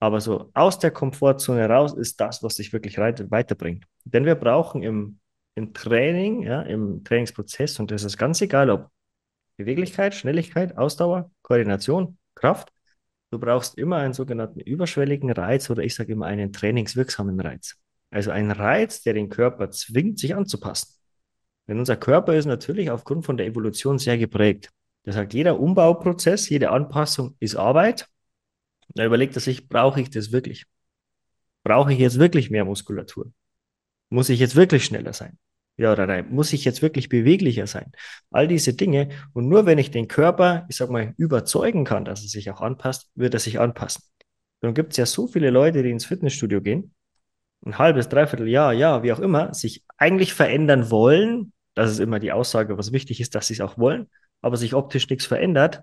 [0.00, 3.84] aber so aus der Komfortzone raus ist das, was dich wirklich weiterbringt.
[4.04, 5.20] Denn wir brauchen im,
[5.54, 8.90] im Training, ja, im Trainingsprozess, und das ist ganz egal, ob
[9.56, 12.72] Beweglichkeit, Schnelligkeit, Ausdauer, Koordination, Kraft.
[13.30, 17.76] Du brauchst immer einen sogenannten überschwelligen Reiz oder ich sage immer einen trainingswirksamen Reiz.
[18.10, 20.94] Also ein Reiz, der den Körper zwingt, sich anzupassen.
[21.66, 24.70] Denn unser Körper ist natürlich aufgrund von der Evolution sehr geprägt.
[25.02, 28.08] Das heißt, jeder Umbauprozess, jede Anpassung ist Arbeit.
[28.94, 30.66] Da überlegt er sich, brauche ich das wirklich?
[31.64, 33.32] Brauche ich jetzt wirklich mehr Muskulatur?
[34.08, 35.38] Muss ich jetzt wirklich schneller sein?
[35.78, 36.28] Ja oder nein?
[36.30, 37.92] Muss ich jetzt wirklich beweglicher sein?
[38.30, 39.10] All diese Dinge.
[39.34, 42.62] Und nur wenn ich den Körper, ich sag mal, überzeugen kann, dass er sich auch
[42.62, 44.02] anpasst, wird er sich anpassen.
[44.60, 46.94] Dann gibt es ja so viele Leute, die ins Fitnessstudio gehen,
[47.64, 51.52] ein halbes, dreiviertel Jahr, ja, wie auch immer, sich eigentlich verändern wollen.
[51.74, 54.08] Das ist immer die Aussage, was wichtig ist, dass sie es auch wollen,
[54.40, 55.82] aber sich optisch nichts verändert,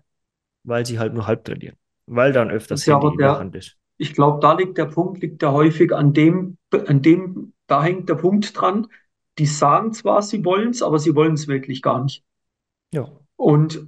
[0.63, 1.75] weil sie halt nur halb trainieren.
[2.07, 3.77] Weil dann öfters ja Handy in der Hand ist.
[3.97, 8.09] Ich glaube, da liegt der Punkt, liegt da häufig an dem, an dem, da hängt
[8.09, 8.87] der Punkt dran.
[9.37, 12.23] Die sagen zwar, sie wollen es, aber sie wollen es wirklich gar nicht.
[12.93, 13.09] Ja.
[13.35, 13.87] Und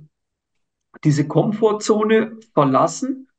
[1.04, 3.30] diese Komfortzone verlassen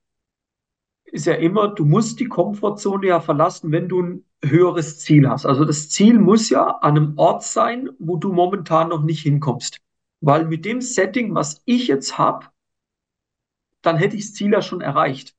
[1.05, 5.47] ist ja immer, du musst die Komfortzone ja verlassen, wenn du ein höheres Ziel hast.
[5.47, 9.79] Also das Ziel muss ja an einem Ort sein, wo du momentan noch nicht hinkommst.
[10.21, 12.47] Weil mit dem Setting, was ich jetzt habe,
[13.83, 15.35] dann hätte ich das Ziel ja schon erreicht.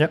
[0.00, 0.10] Ja.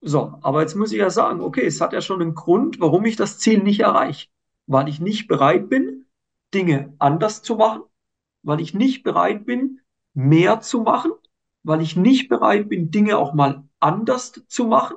[0.00, 3.04] So, aber jetzt muss ich ja sagen, okay, es hat ja schon einen Grund, warum
[3.06, 4.28] ich das Ziel nicht erreiche.
[4.66, 6.06] Weil ich nicht bereit bin,
[6.52, 7.82] Dinge anders zu machen,
[8.42, 9.80] weil ich nicht bereit bin,
[10.14, 11.12] mehr zu machen,
[11.62, 14.96] weil ich nicht bereit bin, Dinge auch mal anders zu machen,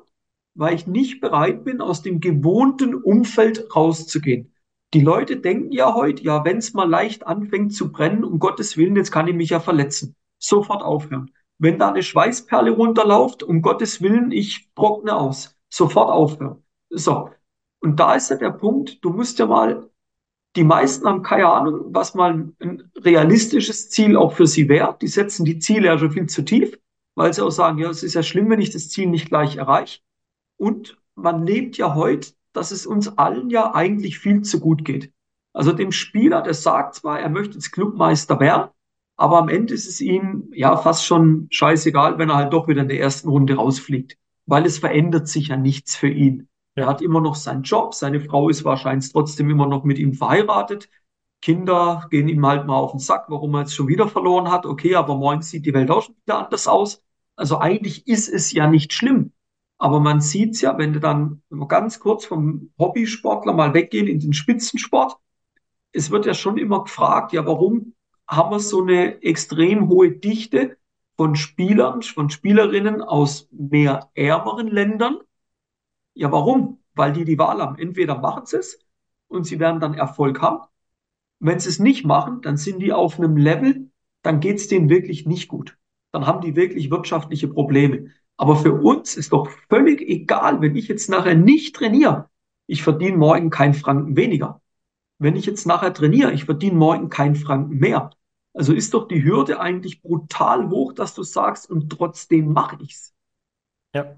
[0.53, 4.53] weil ich nicht bereit bin, aus dem gewohnten Umfeld rauszugehen.
[4.93, 8.77] Die Leute denken ja heute, ja, wenn es mal leicht anfängt zu brennen, um Gottes
[8.77, 10.15] Willen, jetzt kann ich mich ja verletzen.
[10.39, 11.31] Sofort aufhören.
[11.57, 15.57] Wenn da eine Schweißperle runterläuft, um Gottes Willen, ich trockne aus.
[15.69, 16.63] Sofort aufhören.
[16.89, 17.31] So.
[17.79, 19.89] Und da ist ja der Punkt, du musst ja mal,
[20.55, 24.97] die meisten haben keine Ahnung, was mal ein realistisches Ziel auch für sie wäre.
[25.01, 26.77] Die setzen die Ziele ja schon viel zu tief,
[27.15, 29.57] weil sie auch sagen, ja, es ist ja schlimm, wenn ich das Ziel nicht gleich
[29.57, 29.99] erreiche.
[30.57, 35.13] Und man lebt ja heute, dass es uns allen ja eigentlich viel zu gut geht.
[35.53, 38.69] Also dem Spieler, der sagt zwar, er möchte jetzt Clubmeister werden,
[39.15, 42.83] aber am Ende ist es ihm ja fast schon scheißegal, wenn er halt doch wieder
[42.83, 46.47] in der ersten Runde rausfliegt, weil es verändert sich ja nichts für ihn.
[46.77, 50.13] Er hat immer noch seinen Job, seine Frau ist wahrscheinlich trotzdem immer noch mit ihm
[50.13, 50.89] verheiratet.
[51.41, 54.67] Kinder gehen ihm halt mal auf den Sack, warum er jetzt schon wieder verloren hat.
[54.67, 57.03] Okay, aber morgen sieht die Welt auch schon wieder anders aus.
[57.35, 59.33] Also eigentlich ist es ja nicht schlimm.
[59.79, 64.33] Aber man sieht's ja, wenn du dann ganz kurz vom Hobbysportler mal weggehen in den
[64.33, 65.17] Spitzensport.
[65.93, 67.95] Es wird ja schon immer gefragt, ja, warum
[68.27, 70.77] haben wir so eine extrem hohe Dichte
[71.15, 75.17] von Spielern, von Spielerinnen aus mehr ärmeren Ländern.
[76.17, 76.79] Ja, warum?
[76.95, 77.77] Weil die die Wahl haben.
[77.77, 78.79] Entweder machen sie es
[79.27, 80.65] und sie werden dann Erfolg haben.
[81.39, 83.91] Wenn sie es nicht machen, dann sind die auf einem Level,
[84.23, 85.77] dann geht's denen wirklich nicht gut.
[86.11, 88.07] Dann haben die wirklich wirtschaftliche Probleme.
[88.35, 92.29] Aber für uns ist doch völlig egal, wenn ich jetzt nachher nicht trainiere.
[92.65, 94.61] Ich verdiene morgen keinen Franken weniger.
[95.19, 98.09] Wenn ich jetzt nachher trainiere, ich verdiene morgen keinen Franken mehr.
[98.53, 103.13] Also ist doch die Hürde eigentlich brutal hoch, dass du sagst, und trotzdem mache ich's.
[103.93, 104.15] Ja.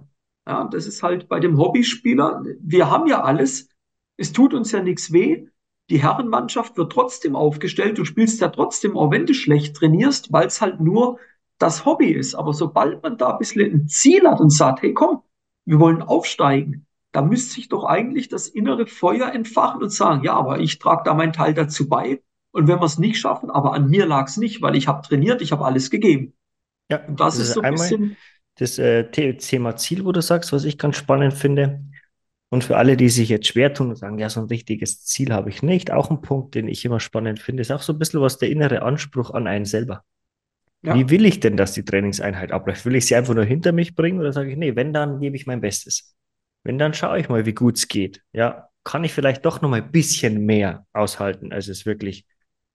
[0.50, 3.70] Ja, das ist halt bei dem Hobbyspieler, wir haben ja alles,
[4.18, 5.45] es tut uns ja nichts weh.
[5.91, 10.47] Die Herrenmannschaft wird trotzdem aufgestellt, du spielst ja trotzdem, auch wenn du schlecht trainierst, weil
[10.47, 11.20] es halt nur
[11.60, 12.34] das Hobby ist.
[12.34, 15.22] Aber sobald man da ein bisschen ein Ziel hat und sagt, hey komm,
[15.66, 20.34] wir wollen aufsteigen, da müsste sich doch eigentlich das innere Feuer entfachen und sagen, ja,
[20.34, 23.74] aber ich trage da meinen Teil dazu bei und wenn wir es nicht schaffen, aber
[23.74, 26.34] an mir lag es nicht, weil ich habe trainiert, ich habe alles gegeben.
[26.89, 28.18] Ja, und das, das ist so ein bisschen.
[28.60, 31.82] Das äh, Thema Ziel, wo du sagst, was ich ganz spannend finde.
[32.49, 35.32] Und für alle, die sich jetzt schwer tun und sagen, ja, so ein richtiges Ziel
[35.32, 37.99] habe ich nicht, auch ein Punkt, den ich immer spannend finde, ist auch so ein
[37.99, 40.03] bisschen was der innere Anspruch an einen selber.
[40.82, 40.95] Ja.
[40.95, 42.86] Wie will ich denn, dass die Trainingseinheit abläuft?
[42.86, 45.36] Will ich sie einfach nur hinter mich bringen oder sage ich, nee, wenn, dann gebe
[45.36, 46.16] ich mein Bestes.
[46.64, 48.22] Wenn, dann schaue ich mal, wie gut es geht.
[48.34, 52.26] Ja, kann ich vielleicht doch noch mal ein bisschen mehr aushalten, als es wirklich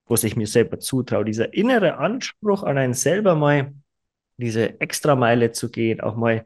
[0.07, 1.25] was ich mir selber zutraue.
[1.25, 3.73] Dieser innere Anspruch an einen selber mal
[4.37, 6.45] diese Extrameile zu gehen, auch mal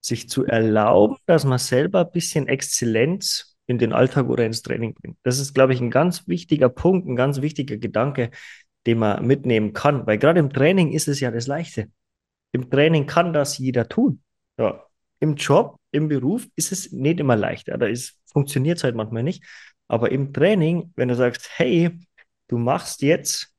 [0.00, 4.94] sich zu erlauben, dass man selber ein bisschen Exzellenz in den Alltag oder ins Training
[4.94, 5.18] bringt.
[5.22, 8.30] Das ist, glaube ich, ein ganz wichtiger Punkt, ein ganz wichtiger Gedanke,
[8.86, 10.06] den man mitnehmen kann.
[10.06, 11.88] Weil gerade im Training ist es ja das Leichte.
[12.52, 14.22] Im Training kann das jeder tun.
[14.58, 14.84] Ja.
[15.20, 17.76] Im Job, im Beruf ist es nicht immer leichter.
[17.76, 17.86] Da
[18.32, 19.44] funktioniert es halt manchmal nicht.
[19.86, 21.90] Aber im Training, wenn du sagst, hey,
[22.48, 23.54] du machst jetzt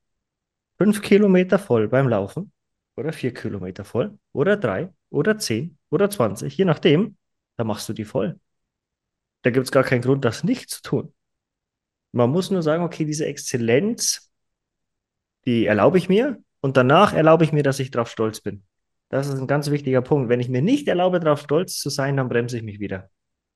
[0.77, 2.51] fünf Kilometer voll beim Laufen
[2.95, 7.17] oder vier Kilometer voll oder drei oder zehn oder zwanzig, je nachdem,
[7.57, 8.39] dann machst du die voll.
[9.43, 11.13] Da gibt es gar keinen Grund, das nicht zu tun.
[12.11, 14.31] Man muss nur sagen, okay, diese Exzellenz,
[15.45, 18.63] die erlaube ich mir, und danach erlaube ich mir, dass ich darauf stolz bin.
[19.09, 20.29] Das ist ein ganz wichtiger Punkt.
[20.29, 23.09] Wenn ich mir nicht erlaube, darauf stolz zu sein, dann bremse ich mich wieder.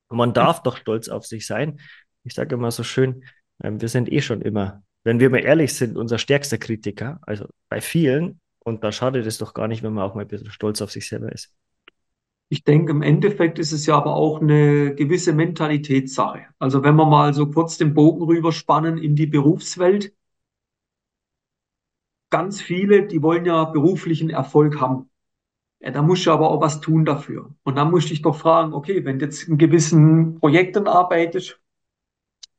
[0.07, 1.79] Und man darf doch stolz auf sich sein.
[2.23, 3.23] Ich sage immer so schön,
[3.63, 7.47] ähm, wir sind eh schon immer, wenn wir mal ehrlich sind, unser stärkster Kritiker, also
[7.69, 8.39] bei vielen.
[8.65, 10.91] Und da schadet es doch gar nicht, wenn man auch mal ein bisschen stolz auf
[10.91, 11.53] sich selber ist.
[12.49, 16.47] Ich denke, im Endeffekt ist es ja aber auch eine gewisse Mentalitätssache.
[16.57, 20.13] Also wenn wir mal so kurz den Bogen rüberspannen in die Berufswelt,
[22.31, 25.09] ganz viele, die wollen ja beruflichen Erfolg haben.
[25.79, 27.53] Ja, da musst du aber auch was tun dafür.
[27.63, 31.59] Und dann musst du dich doch fragen, okay, wenn du jetzt in gewissen Projekten arbeitest,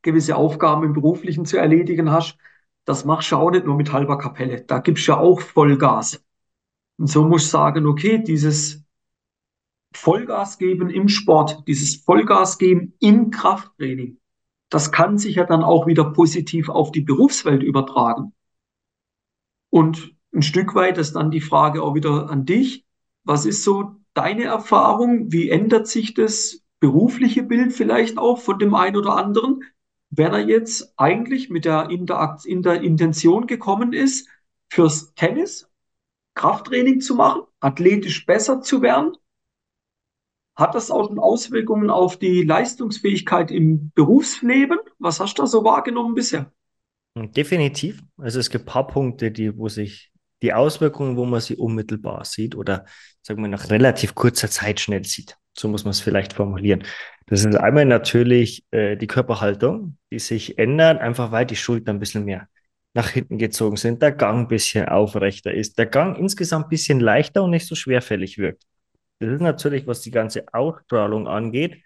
[0.03, 2.39] gewisse Aufgaben im Beruflichen zu erledigen hast,
[2.87, 4.63] das machst du auch nicht nur mit halber Kapelle.
[4.63, 6.25] Da gibst du ja auch Vollgas.
[6.99, 8.85] Und so musst du sagen, okay, dieses
[9.93, 14.19] Vollgas geben im Sport, dieses Vollgas geben im Krafttraining,
[14.71, 18.33] das kann sich ja dann auch wieder positiv auf die Berufswelt übertragen.
[19.71, 22.87] Und ein Stück weit ist dann die Frage auch wieder an dich.
[23.25, 25.33] Was ist so deine Erfahrung?
[25.33, 29.65] Wie ändert sich das berufliche Bild vielleicht auch von dem einen oder anderen,
[30.11, 34.29] wenn er jetzt eigentlich mit der, Interakt in der Intention gekommen ist,
[34.69, 35.69] fürs Tennis
[36.35, 39.17] Krafttraining zu machen, athletisch besser zu werden?
[40.55, 44.79] Hat das auch schon Auswirkungen auf die Leistungsfähigkeit im Berufsleben?
[44.99, 46.53] Was hast du da so wahrgenommen bisher?
[47.15, 48.03] Definitiv.
[48.19, 52.25] Also es gibt ein paar Punkte, die, wo sich die Auswirkungen, wo man sie unmittelbar
[52.25, 52.85] sieht oder
[53.23, 55.37] sagen wir nach relativ kurzer Zeit schnell sieht.
[55.57, 56.85] So muss man es vielleicht formulieren.
[57.27, 62.01] Das ist einmal natürlich äh, die Körperhaltung, die sich ändert, einfach weil die Schultern ein
[62.01, 62.49] bisschen mehr
[62.95, 66.99] nach hinten gezogen sind, der Gang ein bisschen aufrechter ist, der Gang insgesamt ein bisschen
[66.99, 68.63] leichter und nicht so schwerfällig wirkt.
[69.19, 71.83] Das ist natürlich, was die ganze Ausstrahlung angeht,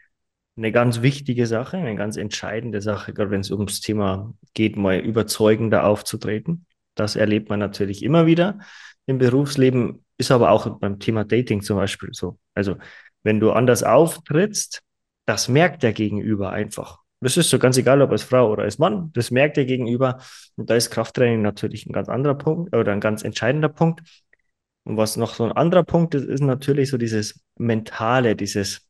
[0.57, 4.99] eine ganz wichtige Sache, eine ganz entscheidende Sache, gerade wenn es ums Thema geht, mal
[4.99, 6.67] überzeugender aufzutreten.
[6.95, 8.59] Das erlebt man natürlich immer wieder
[9.07, 12.39] im Berufsleben, ist aber auch beim Thema Dating zum Beispiel so.
[12.55, 12.77] Also
[13.23, 14.83] wenn du anders auftrittst,
[15.31, 16.99] das merkt der Gegenüber einfach.
[17.21, 20.21] Das ist so ganz egal, ob als Frau oder als Mann, das merkt der Gegenüber.
[20.57, 24.01] Und da ist Krafttraining natürlich ein ganz anderer Punkt oder ein ganz entscheidender Punkt.
[24.83, 28.89] Und was noch so ein anderer Punkt ist, ist natürlich so dieses Mentale, dieses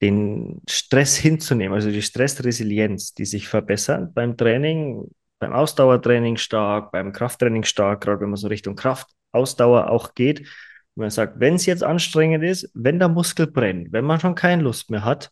[0.00, 7.12] den Stress hinzunehmen, also die Stressresilienz, die sich verbessert beim Training, beim Ausdauertraining stark, beim
[7.12, 10.48] Krafttraining stark, gerade wenn man so Richtung Kraftausdauer auch geht.
[10.94, 14.34] Und man sagt, wenn es jetzt anstrengend ist, wenn der Muskel brennt, wenn man schon
[14.34, 15.30] keine Lust mehr hat,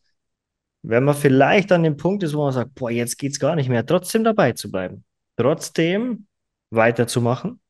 [0.83, 3.57] wenn man vielleicht an dem Punkt ist, wo man sagt, boah, jetzt geht es gar
[3.57, 5.05] nicht mehr, trotzdem dabei zu bleiben,
[5.37, 6.27] trotzdem
[6.71, 7.61] weiterzumachen,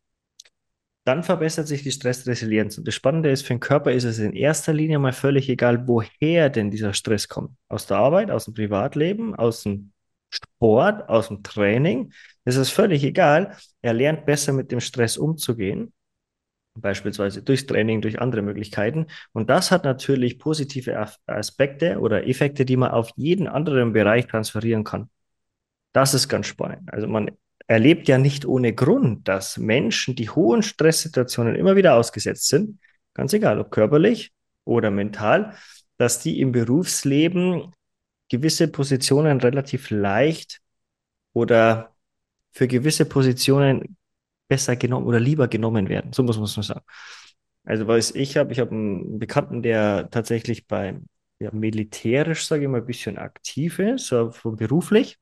[1.05, 2.79] dann verbessert sich die Stressresilienz.
[2.79, 5.89] Und das Spannende ist, für den Körper ist es in erster Linie mal völlig egal,
[5.89, 7.57] woher denn dieser Stress kommt.
[7.69, 9.93] Aus der Arbeit, aus dem Privatleben, aus dem
[10.31, 12.13] Sport, aus dem Training.
[12.45, 13.57] Es ist völlig egal.
[13.83, 15.93] Er lernt besser mit dem Stress umzugehen.
[16.81, 19.07] Beispielsweise durchs Training, durch andere Möglichkeiten.
[19.33, 24.85] Und das hat natürlich positive Aspekte oder Effekte, die man auf jeden anderen Bereich transferieren
[24.85, 25.11] kann.
[25.93, 26.93] Das ist ganz spannend.
[26.93, 27.31] Also man
[27.67, 32.81] erlebt ja nicht ohne Grund, dass Menschen, die hohen Stresssituationen immer wieder ausgesetzt sind,
[33.15, 34.33] ganz egal, ob körperlich
[34.65, 35.55] oder mental,
[35.97, 37.73] dass die im Berufsleben
[38.29, 40.61] gewisse Positionen relativ leicht
[41.33, 41.95] oder
[42.53, 43.97] für gewisse Positionen
[44.51, 46.13] besser genommen oder lieber genommen werden.
[46.13, 46.85] So muss man es nur sagen.
[47.65, 51.07] Also was ich habe, ich habe einen Bekannten, der tatsächlich beim
[51.39, 55.19] ja, militärisch, sage ich mal, ein bisschen aktiv ist, so beruflich.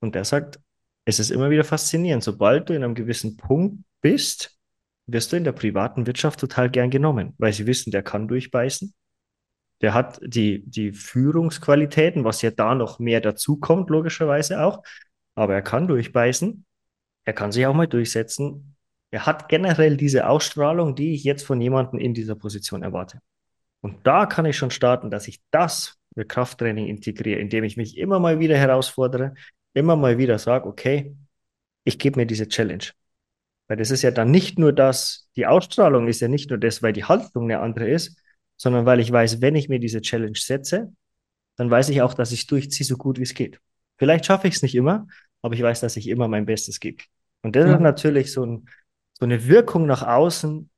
[0.00, 0.60] Und der sagt,
[1.06, 2.22] es ist immer wieder faszinierend.
[2.22, 4.58] Sobald du in einem gewissen Punkt bist,
[5.06, 8.92] wirst du in der privaten Wirtschaft total gern genommen, weil sie wissen, der kann durchbeißen.
[9.80, 14.82] Der hat die, die Führungsqualitäten, was ja da noch mehr dazukommt, logischerweise auch.
[15.34, 16.66] Aber er kann durchbeißen.
[17.24, 18.76] Er kann sich auch mal durchsetzen.
[19.10, 23.20] Er hat generell diese Ausstrahlung, die ich jetzt von jemandem in dieser Position erwarte.
[23.80, 27.96] Und da kann ich schon starten, dass ich das mit Krafttraining integriere, indem ich mich
[27.96, 29.34] immer mal wieder herausfordere,
[29.74, 31.16] immer mal wieder sage, okay,
[31.84, 32.84] ich gebe mir diese Challenge.
[33.68, 36.82] Weil das ist ja dann nicht nur das, die Ausstrahlung ist ja nicht nur das,
[36.82, 38.20] weil die Haltung eine andere ist,
[38.56, 40.92] sondern weil ich weiß, wenn ich mir diese Challenge setze,
[41.56, 43.60] dann weiß ich auch, dass ich es durchziehe, so gut wie es geht.
[43.96, 45.06] Vielleicht schaffe ich es nicht immer,
[45.42, 47.02] aber ich weiß, dass ich immer mein Bestes gebe.
[47.42, 47.74] Und das ja.
[47.74, 48.68] ist natürlich so, ein,
[49.12, 50.70] so eine Wirkung nach außen,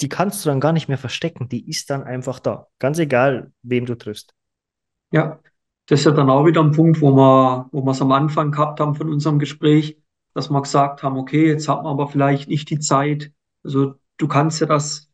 [0.00, 1.48] die kannst du dann gar nicht mehr verstecken.
[1.48, 2.66] Die ist dann einfach da.
[2.78, 4.34] Ganz egal, wem du triffst.
[5.12, 5.40] Ja,
[5.86, 8.50] das ist ja dann auch wieder ein Punkt, wo wir, wo wir es am Anfang
[8.50, 9.98] gehabt haben von unserem Gespräch,
[10.34, 13.32] dass wir gesagt haben, okay, jetzt hat man aber vielleicht nicht die Zeit.
[13.62, 15.10] Also du kannst ja das,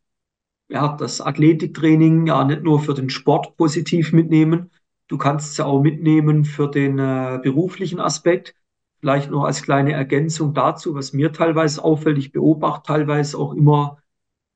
[0.68, 4.70] ja, das Athletiktraining ja nicht nur für den Sport positiv mitnehmen,
[5.09, 8.55] du kannst es ja auch mitnehmen für den äh, beruflichen Aspekt.
[9.01, 13.99] Vielleicht noch als kleine Ergänzung dazu, was mir teilweise auffällt, ich beobachte teilweise auch immer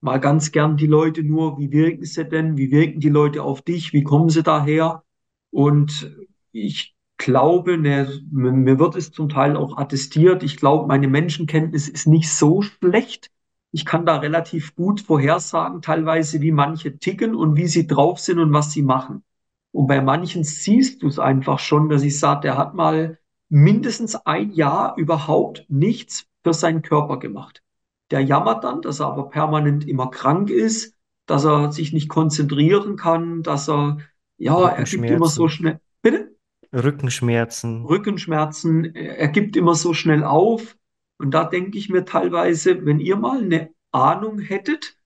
[0.01, 3.63] mal ganz gern die Leute nur, wie wirken sie denn, wie wirken die Leute auf
[3.63, 5.05] dich, wie kommen sie daher?
[5.51, 6.11] Und
[6.51, 12.09] ich glaube, ne, mir wird es zum Teil auch attestiert, ich glaube, meine Menschenkenntnis ist
[12.09, 13.31] nicht so schlecht.
[13.71, 18.39] Ich kann da relativ gut vorhersagen, teilweise, wie manche ticken und wie sie drauf sind
[18.39, 19.23] und was sie machen.
[19.71, 23.19] Und bei manchen siehst du es einfach schon, dass ich sage, der hat mal
[23.53, 27.63] mindestens ein Jahr überhaupt nichts für seinen Körper gemacht.
[28.11, 30.97] Der jammert dann, dass er aber permanent immer krank ist,
[31.27, 33.99] dass er sich nicht konzentrieren kann, dass er,
[34.39, 36.35] ja, er gibt immer so schnell, bitte?
[36.73, 37.85] Rückenschmerzen.
[37.85, 40.79] Rückenschmerzen, er gibt immer so schnell auf.
[41.19, 44.97] Und da denke ich mir teilweise, wenn ihr mal eine Ahnung hättet,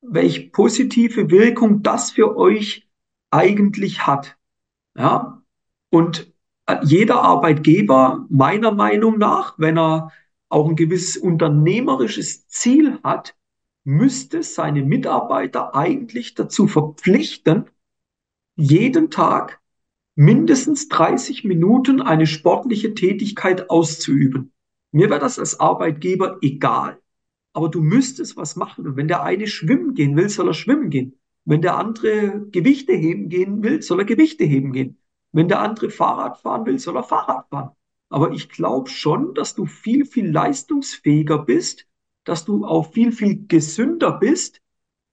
[0.00, 2.88] welche positive Wirkung das für euch
[3.30, 4.36] eigentlich hat.
[4.96, 5.42] Ja,
[5.90, 6.34] und
[6.82, 10.12] jeder Arbeitgeber, meiner Meinung nach, wenn er
[10.48, 13.36] auch ein gewisses unternehmerisches Ziel hat,
[13.84, 17.66] müsste seine Mitarbeiter eigentlich dazu verpflichten,
[18.56, 19.60] jeden Tag
[20.16, 24.52] mindestens 30 Minuten eine sportliche Tätigkeit auszuüben.
[24.90, 26.98] Mir wäre das als Arbeitgeber egal.
[27.52, 28.86] Aber du müsstest was machen.
[28.86, 31.18] Und wenn der eine schwimmen gehen will, soll er schwimmen gehen.
[31.44, 34.98] Wenn der andere Gewichte heben gehen will, soll er Gewichte heben gehen.
[35.36, 37.72] Wenn der andere Fahrrad fahren will, soll er Fahrrad fahren.
[38.08, 41.86] Aber ich glaube schon, dass du viel, viel leistungsfähiger bist,
[42.24, 44.62] dass du auch viel, viel gesünder bist,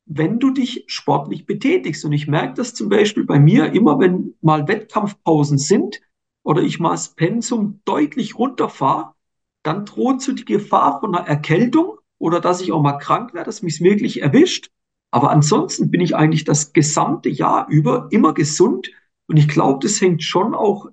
[0.05, 2.05] wenn du dich sportlich betätigst.
[2.05, 5.99] Und ich merke das zum Beispiel bei mir immer, wenn mal Wettkampfpausen sind
[6.43, 9.15] oder ich mal das Pensum deutlich runterfahre,
[9.61, 13.47] dann droht so die Gefahr von einer Erkältung oder dass ich auch mal krank werde,
[13.47, 14.69] dass mich wirklich erwischt.
[15.11, 18.89] Aber ansonsten bin ich eigentlich das gesamte Jahr über immer gesund.
[19.27, 20.87] Und ich glaube, das hängt schon auch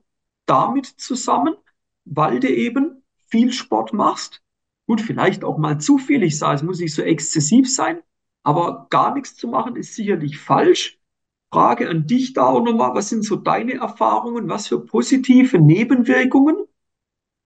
[0.47, 1.55] damit zusammen,
[2.05, 4.43] weil du eben viel Sport machst.
[4.87, 6.23] Gut, vielleicht auch mal zu viel.
[6.23, 8.01] Ich sage, es muss nicht so exzessiv sein,
[8.43, 10.99] aber gar nichts zu machen ist sicherlich falsch.
[11.53, 14.49] Frage an dich da auch nochmal, was sind so deine Erfahrungen?
[14.49, 16.57] Was für positive Nebenwirkungen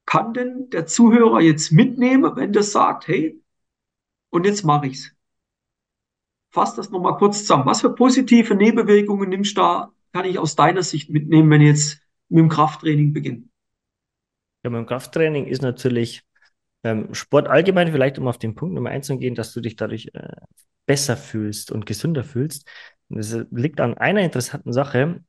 [0.07, 3.43] kann denn der Zuhörer jetzt mitnehmen, wenn der sagt, hey,
[4.30, 5.14] und jetzt mache ich's?
[6.51, 7.66] Fass das nochmal kurz zusammen.
[7.66, 11.69] Was für positive Nebenwirkungen nimmst du da, kann ich aus deiner Sicht mitnehmen, wenn ich
[11.69, 13.43] jetzt mit dem Krafttraining beginne?
[14.62, 16.23] Ja, beim Krafttraining ist natürlich
[16.85, 19.75] ähm, Sport allgemein, vielleicht um auf den Punkt Nummer eins zu gehen, dass du dich
[19.77, 20.37] dadurch äh,
[20.87, 22.69] besser fühlst und gesünder fühlst.
[23.09, 25.25] Das liegt an einer interessanten Sache.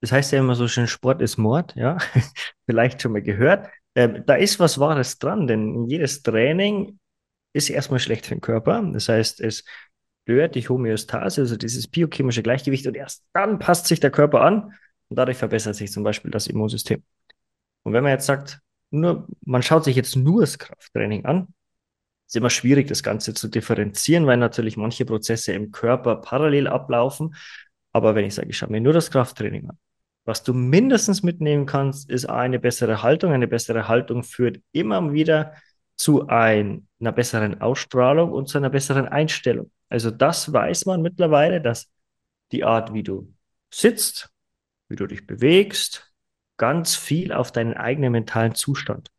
[0.00, 1.98] Das heißt ja immer so schön, Sport ist Mord, ja,
[2.66, 3.68] vielleicht schon mal gehört.
[3.94, 6.98] Ähm, da ist was Wahres dran, denn jedes Training
[7.52, 8.82] ist erstmal schlecht für den Körper.
[8.92, 9.64] Das heißt, es
[10.22, 14.74] stört die Homöostase, also dieses biochemische Gleichgewicht, und erst dann passt sich der Körper an
[15.08, 17.02] und dadurch verbessert sich zum Beispiel das Immunsystem.
[17.82, 18.60] Und wenn man jetzt sagt,
[18.90, 21.48] nur, man schaut sich jetzt nur das Krafttraining an,
[22.26, 27.34] ist immer schwierig, das Ganze zu differenzieren, weil natürlich manche Prozesse im Körper parallel ablaufen.
[27.92, 29.78] Aber wenn ich sage, ich schaue mir nur das Krafttraining an,
[30.24, 33.32] was du mindestens mitnehmen kannst, ist eine bessere Haltung.
[33.32, 35.54] Eine bessere Haltung führt immer wieder
[35.96, 39.70] zu ein, einer besseren Ausstrahlung und zu einer besseren Einstellung.
[39.92, 41.90] Also das weiß man mittlerweile, dass
[42.50, 43.34] die Art, wie du
[43.70, 44.30] sitzt,
[44.88, 46.14] wie du dich bewegst,
[46.56, 49.10] ganz viel auf deinen eigenen mentalen Zustand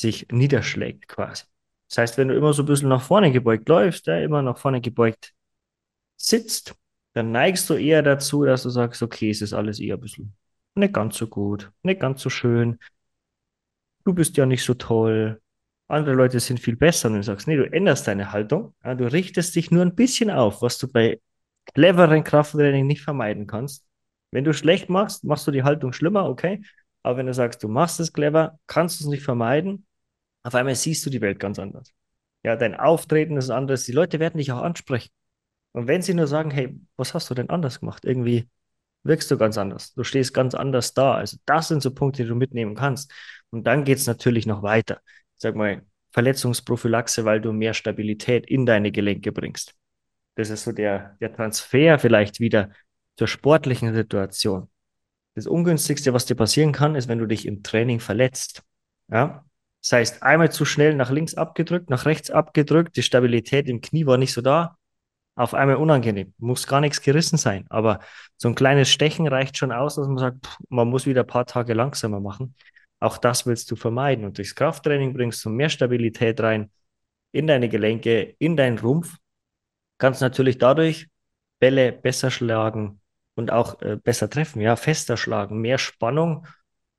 [0.00, 1.46] sich niederschlägt quasi.
[1.88, 4.56] Das heißt, wenn du immer so ein bisschen nach vorne gebeugt läufst, ja, immer nach
[4.56, 5.34] vorne gebeugt
[6.16, 6.76] sitzt,
[7.14, 10.36] dann neigst du eher dazu, dass du sagst, okay, es ist alles eher ein bisschen
[10.76, 12.78] nicht ganz so gut, nicht ganz so schön.
[14.04, 15.40] Du bist ja nicht so toll.
[15.88, 17.08] Andere Leute sind viel besser.
[17.08, 18.74] Und du sagst, nee, du änderst deine Haltung.
[18.84, 21.20] Ja, du richtest dich nur ein bisschen auf, was du bei
[21.74, 23.86] cleveren Krafttraining nicht vermeiden kannst.
[24.30, 26.62] Wenn du schlecht machst, machst du die Haltung schlimmer, okay.
[27.02, 29.86] Aber wenn du sagst, du machst es clever, kannst du es nicht vermeiden,
[30.42, 31.92] auf einmal siehst du die Welt ganz anders.
[32.42, 33.84] Ja, dein Auftreten ist anders.
[33.84, 35.10] Die Leute werden dich auch ansprechen.
[35.72, 38.04] Und wenn sie nur sagen, hey, was hast du denn anders gemacht?
[38.04, 38.48] Irgendwie
[39.02, 39.94] wirkst du ganz anders.
[39.94, 41.14] Du stehst ganz anders da.
[41.14, 43.12] Also das sind so Punkte, die du mitnehmen kannst.
[43.50, 45.00] Und dann geht es natürlich noch weiter.
[45.36, 45.82] Sag mal,
[46.12, 49.74] Verletzungsprophylaxe, weil du mehr Stabilität in deine Gelenke bringst.
[50.36, 52.70] Das ist so der, der Transfer vielleicht wieder
[53.16, 54.68] zur sportlichen Situation.
[55.34, 58.62] Das Ungünstigste, was dir passieren kann, ist, wenn du dich im Training verletzt.
[59.10, 59.44] Ja?
[59.82, 64.06] Das heißt, einmal zu schnell nach links abgedrückt, nach rechts abgedrückt, die Stabilität im Knie
[64.06, 64.76] war nicht so da,
[65.34, 66.32] auf einmal unangenehm.
[66.38, 68.00] Muss gar nichts gerissen sein, aber
[68.36, 71.26] so ein kleines Stechen reicht schon aus, dass man sagt, pff, man muss wieder ein
[71.26, 72.54] paar Tage langsamer machen.
[73.04, 74.24] Auch das willst du vermeiden.
[74.24, 76.70] Und durchs Krafttraining bringst du mehr Stabilität rein
[77.32, 79.16] in deine Gelenke, in deinen Rumpf.
[79.98, 81.08] Kannst natürlich dadurch
[81.58, 83.00] Bälle besser schlagen,
[83.34, 86.46] und auch äh, besser treffen, ja, fester schlagen, mehr Spannung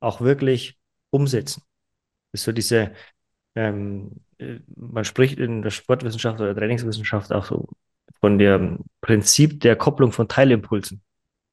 [0.00, 0.78] auch wirklich
[1.10, 1.62] umsetzen.
[2.32, 2.92] Das ist so diese,
[3.54, 7.68] ähm, äh, man spricht in der Sportwissenschaft oder Trainingswissenschaft auch so
[8.20, 11.02] von dem Prinzip der Kopplung von Teilimpulsen.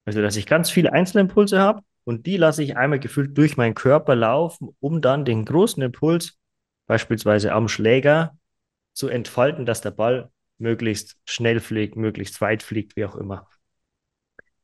[0.05, 3.75] Also, dass ich ganz viele Einzelimpulse habe und die lasse ich einmal gefühlt durch meinen
[3.75, 6.37] Körper laufen, um dann den großen Impuls,
[6.87, 8.37] beispielsweise am Schläger,
[8.93, 13.47] zu entfalten, dass der Ball möglichst schnell fliegt, möglichst weit fliegt, wie auch immer.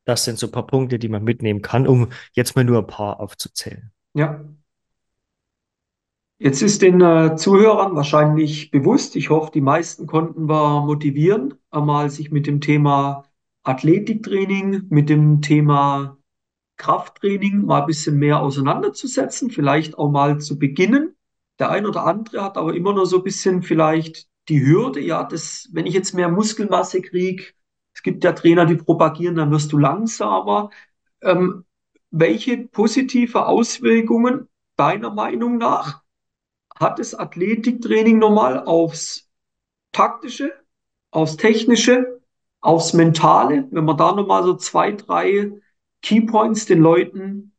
[0.05, 2.87] Das sind so ein paar Punkte, die man mitnehmen kann, um jetzt mal nur ein
[2.87, 3.91] paar aufzuzählen.
[4.13, 4.43] Ja.
[6.41, 12.09] Jetzt ist den äh, Zuhörern wahrscheinlich bewusst, ich hoffe, die meisten konnten wir motivieren, einmal
[12.09, 13.25] sich mit dem Thema
[13.63, 16.17] Athletiktraining, mit dem Thema
[16.79, 21.15] Krafttraining mal ein bisschen mehr auseinanderzusetzen, vielleicht auch mal zu beginnen.
[21.59, 25.23] Der ein oder andere hat aber immer nur so ein bisschen vielleicht die Hürde, ja,
[25.23, 27.43] das, wenn ich jetzt mehr Muskelmasse kriege,
[27.93, 30.69] es gibt ja Trainer, die propagieren, dann wirst du langsamer.
[31.21, 31.65] Ähm,
[32.11, 36.01] welche positive Auswirkungen deiner Meinung nach
[36.79, 39.29] hat das Athletiktraining nochmal aufs
[39.91, 40.53] taktische,
[41.11, 42.21] aufs technische,
[42.61, 45.51] aufs mentale, wenn man da nochmal so zwei, drei
[46.01, 47.53] Keypoints den Leuten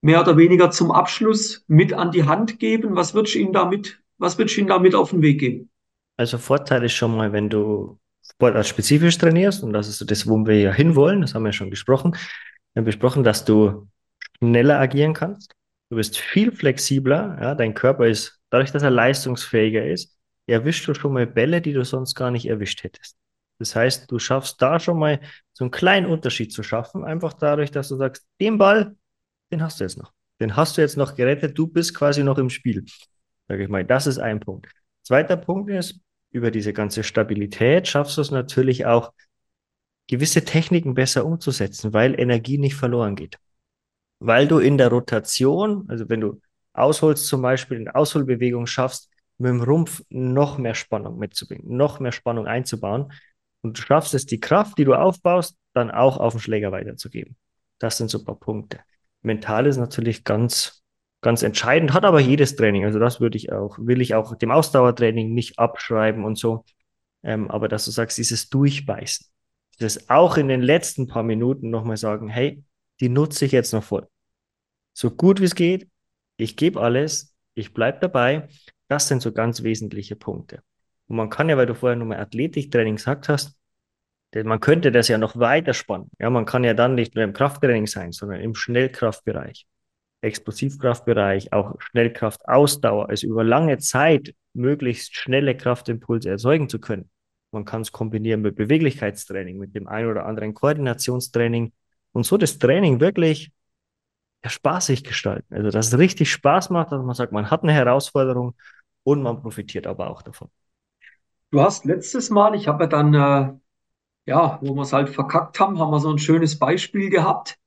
[0.00, 2.96] mehr oder weniger zum Abschluss mit an die Hand geben?
[2.96, 5.70] Was würdest du ihnen damit, was würdest du ihnen damit auf den Weg geben?
[6.16, 10.36] Also Vorteil ist schon mal, wenn du sportartspezifisch trainierst, und das ist so das, wo
[10.46, 13.88] wir ja hinwollen, das haben wir ja schon gesprochen, wir haben besprochen, dass du
[14.38, 15.52] schneller agieren kannst.
[15.90, 20.16] Du bist viel flexibler, ja, dein Körper ist, dadurch, dass er leistungsfähiger ist,
[20.46, 23.16] erwischst du schon mal Bälle, die du sonst gar nicht erwischt hättest.
[23.58, 25.20] Das heißt, du schaffst da schon mal
[25.52, 28.96] so einen kleinen Unterschied zu schaffen, einfach dadurch, dass du sagst, den Ball,
[29.50, 30.12] den hast du jetzt noch.
[30.40, 32.84] Den hast du jetzt noch gerettet, du bist quasi noch im Spiel.
[33.48, 34.68] Sag ich mal, das ist ein Punkt.
[35.02, 36.00] Zweiter Punkt ist,
[36.30, 39.12] über diese ganze Stabilität schaffst du es natürlich auch,
[40.06, 43.36] gewisse Techniken besser umzusetzen, weil Energie nicht verloren geht.
[44.20, 46.40] Weil du in der Rotation, also wenn du
[46.72, 52.12] ausholst zum Beispiel, in Ausholbewegung schaffst, mit dem Rumpf noch mehr Spannung mitzubringen, noch mehr
[52.12, 53.12] Spannung einzubauen,
[53.62, 57.36] und du schaffst es, die Kraft, die du aufbaust, dann auch auf den Schläger weiterzugeben.
[57.78, 58.80] Das sind so ein paar Punkte.
[59.22, 60.82] Mental ist natürlich ganz,
[61.20, 62.84] ganz entscheidend, hat aber jedes Training.
[62.84, 66.64] Also das würde ich auch, will ich auch dem Ausdauertraining nicht abschreiben und so.
[67.22, 69.26] Ähm, aber dass du sagst, dieses Durchbeißen,
[69.78, 72.64] das auch in den letzten paar Minuten nochmal sagen, hey,
[73.00, 74.08] die nutze ich jetzt noch voll.
[74.92, 75.88] So gut wie es geht,
[76.36, 78.48] ich gebe alles, ich bleibe dabei.
[78.88, 80.62] Das sind so ganz wesentliche Punkte.
[81.08, 83.58] Und man kann ja, weil du vorher nochmal Athletiktraining gesagt hast,
[84.34, 86.10] man könnte das ja noch weiter spannen.
[86.18, 89.66] Ja, man kann ja dann nicht nur im Krafttraining sein, sondern im Schnellkraftbereich,
[90.20, 97.08] Explosivkraftbereich, auch Schnellkraft, Ausdauer, also über lange Zeit möglichst schnelle Kraftimpulse erzeugen zu können.
[97.52, 101.72] Man kann es kombinieren mit Beweglichkeitstraining, mit dem einen oder anderen Koordinationstraining
[102.12, 103.50] und so das Training wirklich
[104.44, 105.54] ja, spaßig gestalten.
[105.54, 108.54] Also, dass es richtig Spaß macht, dass man sagt, man hat eine Herausforderung
[109.04, 110.50] und man profitiert aber auch davon.
[111.50, 113.52] Du hast letztes Mal, ich habe ja dann, äh,
[114.26, 117.58] ja, wo wir es halt verkackt haben, haben wir so ein schönes Beispiel gehabt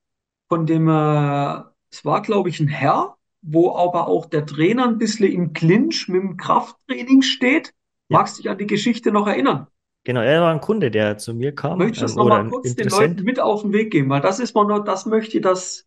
[0.48, 4.98] von dem, äh, es war, glaube ich, ein Herr, wo aber auch der Trainer ein
[4.98, 7.74] bisschen im Clinch mit dem Krafttraining steht.
[8.08, 8.18] Ja.
[8.18, 9.66] Magst du dich an die Geschichte noch erinnern?
[10.04, 11.78] Genau, er war ein Kunde, der zu mir kam.
[11.78, 12.88] Möchtest du das ähm, nochmal kurz den.
[12.88, 14.10] Leuten mit auf den Weg geben?
[14.10, 15.86] Weil das ist man nur, das möchte ich, das,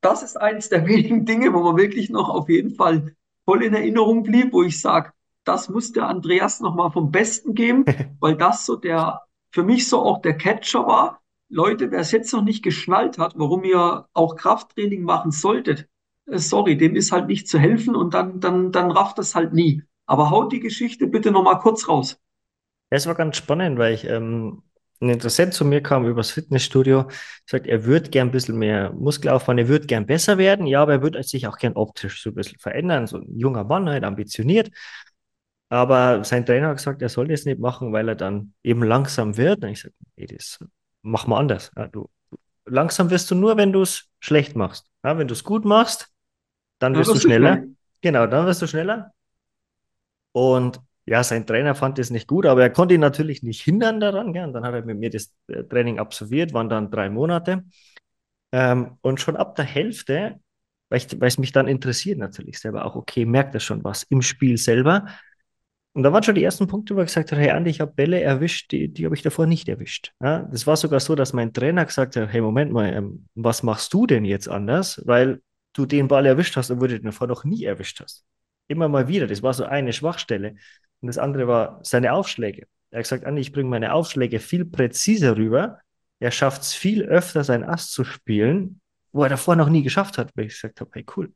[0.00, 3.14] das ist eins der wenigen Dinge, wo man wirklich noch auf jeden Fall
[3.44, 5.12] voll in Erinnerung blieb, wo ich sage,
[5.44, 7.84] das muss der Andreas nochmal vom Besten geben,
[8.20, 11.20] weil das so der, für mich so auch der Catcher war.
[11.48, 15.88] Leute, wer es jetzt noch nicht geschnallt hat, warum ihr auch Krafttraining machen solltet,
[16.26, 19.52] äh, sorry, dem ist halt nicht zu helfen und dann, dann, dann rafft das halt
[19.52, 19.82] nie.
[20.06, 22.18] Aber haut die Geschichte bitte nochmal kurz raus.
[22.90, 24.62] Es war ganz spannend, weil ich ähm,
[25.00, 27.08] ein Interessent zu mir kam übers Fitnessstudio,
[27.46, 30.92] sagt, er würde gern ein bisschen mehr Muskelaufbau, er würde gern besser werden, ja, aber
[30.92, 34.04] er würde sich auch gern optisch so ein bisschen verändern, so ein junger Mann, halt
[34.04, 34.70] ambitioniert.
[35.68, 39.36] Aber sein Trainer hat gesagt, er soll das nicht machen, weil er dann eben langsam
[39.36, 39.62] wird.
[39.64, 40.58] Und ich sage, nee, das
[41.02, 41.72] mach mal anders.
[41.76, 42.08] Ja, du,
[42.66, 44.90] langsam wirst du nur, wenn du es schlecht machst.
[45.04, 46.10] Ja, wenn du es gut machst,
[46.80, 47.64] dann Ja, wirst du wirst du schneller.
[47.70, 47.76] schnell.
[48.02, 49.12] Genau, dann wirst du schneller.
[50.32, 54.00] Und ja, sein Trainer fand das nicht gut, aber er konnte ihn natürlich nicht hindern
[54.00, 54.32] daran.
[54.32, 54.44] Gell?
[54.44, 57.64] Und dann hat er mit mir das äh, Training absolviert, waren dann drei Monate.
[58.52, 60.40] Ähm, und schon ab der Hälfte,
[60.90, 64.58] weil es mich dann interessiert natürlich selber auch, okay, merkt er schon was im Spiel
[64.58, 65.06] selber.
[65.94, 67.92] Und da waren schon die ersten Punkte, wo er gesagt hat, hey Andi, ich habe
[67.92, 70.12] Bälle erwischt, die, die habe ich davor nicht erwischt.
[70.20, 73.62] Ja, das war sogar so, dass mein Trainer gesagt hat, hey Moment mal, ähm, was
[73.62, 75.00] machst du denn jetzt anders?
[75.06, 75.40] Weil
[75.72, 78.24] du den Ball erwischt hast, obwohl du den davor noch nie erwischt hast.
[78.66, 80.56] Immer mal wieder, das war so eine Schwachstelle.
[81.00, 82.66] Und das andere war seine Aufschläge.
[82.90, 85.78] Er hat gesagt, Andi, ich bringe meine Aufschläge viel präziser rüber.
[86.18, 88.80] Er schafft es viel öfter, sein Ass zu spielen,
[89.12, 91.32] wo er davor noch nie geschafft hat, weil ich gesagt habe, hey cool,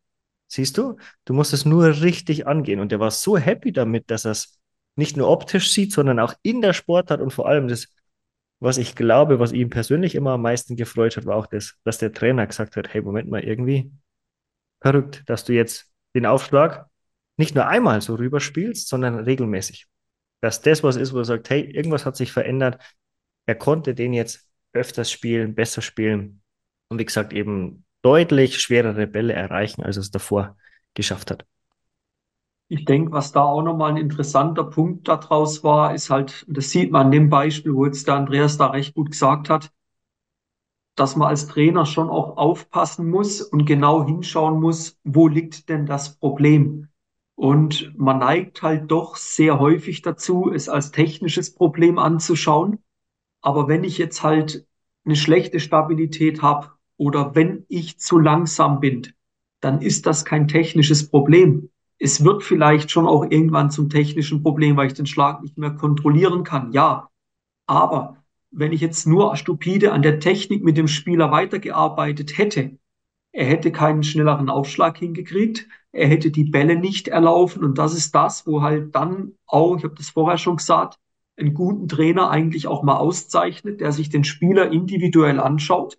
[0.49, 0.97] Siehst du?
[1.27, 2.81] Du musst es nur richtig angehen.
[2.81, 4.59] Und der war so happy damit, dass er es
[4.97, 7.89] nicht nur optisch sieht, sondern auch in der Sportart und vor allem das,
[8.59, 11.99] was ich glaube, was ihn persönlich immer am meisten gefreut hat, war auch das, dass
[11.99, 13.93] der Trainer gesagt hat, hey, Moment mal, irgendwie
[14.81, 16.87] verrückt, dass du jetzt den Aufschlag
[17.37, 19.87] nicht nur einmal so rüberspielst, sondern regelmäßig.
[20.41, 22.83] Dass das was ist, wo er sagt, hey, irgendwas hat sich verändert.
[23.47, 26.43] Er konnte den jetzt öfters spielen, besser spielen
[26.89, 30.57] und wie gesagt eben deutlich schwerere Bälle erreichen, als es davor
[30.95, 31.45] geschafft hat.
[32.69, 36.91] Ich denke, was da auch nochmal ein interessanter Punkt daraus war, ist halt, das sieht
[36.91, 39.71] man an dem Beispiel, wo jetzt der Andreas da recht gut gesagt hat,
[40.97, 45.85] dass man als Trainer schon auch aufpassen muss und genau hinschauen muss, wo liegt denn
[45.85, 46.89] das Problem?
[47.35, 52.83] Und man neigt halt doch sehr häufig dazu, es als technisches Problem anzuschauen.
[53.43, 54.67] Aber wenn ich jetzt halt
[55.05, 59.07] eine schlechte Stabilität habe oder wenn ich zu langsam bin,
[59.61, 61.71] dann ist das kein technisches Problem.
[61.99, 65.71] Es wird vielleicht schon auch irgendwann zum technischen Problem, weil ich den Schlag nicht mehr
[65.71, 66.73] kontrollieren kann.
[66.73, 67.09] Ja,
[67.67, 68.17] aber
[68.51, 72.79] wenn ich jetzt nur stupide an der Technik mit dem Spieler weitergearbeitet hätte,
[73.33, 78.15] er hätte keinen schnelleren Aufschlag hingekriegt, er hätte die Bälle nicht erlaufen und das ist
[78.15, 80.99] das, wo halt dann auch, ich habe das vorher schon gesagt,
[81.37, 85.99] einen guten Trainer eigentlich auch mal auszeichnet, der sich den Spieler individuell anschaut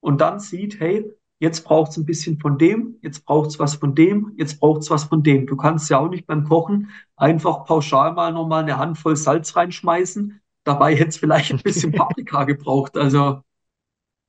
[0.00, 3.76] und dann sieht, hey, jetzt braucht es ein bisschen von dem, jetzt braucht es was
[3.76, 5.46] von dem, jetzt braucht es was von dem.
[5.46, 10.40] Du kannst ja auch nicht beim Kochen einfach pauschal mal nochmal eine Handvoll Salz reinschmeißen
[10.64, 12.96] Dabei hätte es vielleicht ein bisschen Paprika gebraucht.
[12.96, 13.42] Also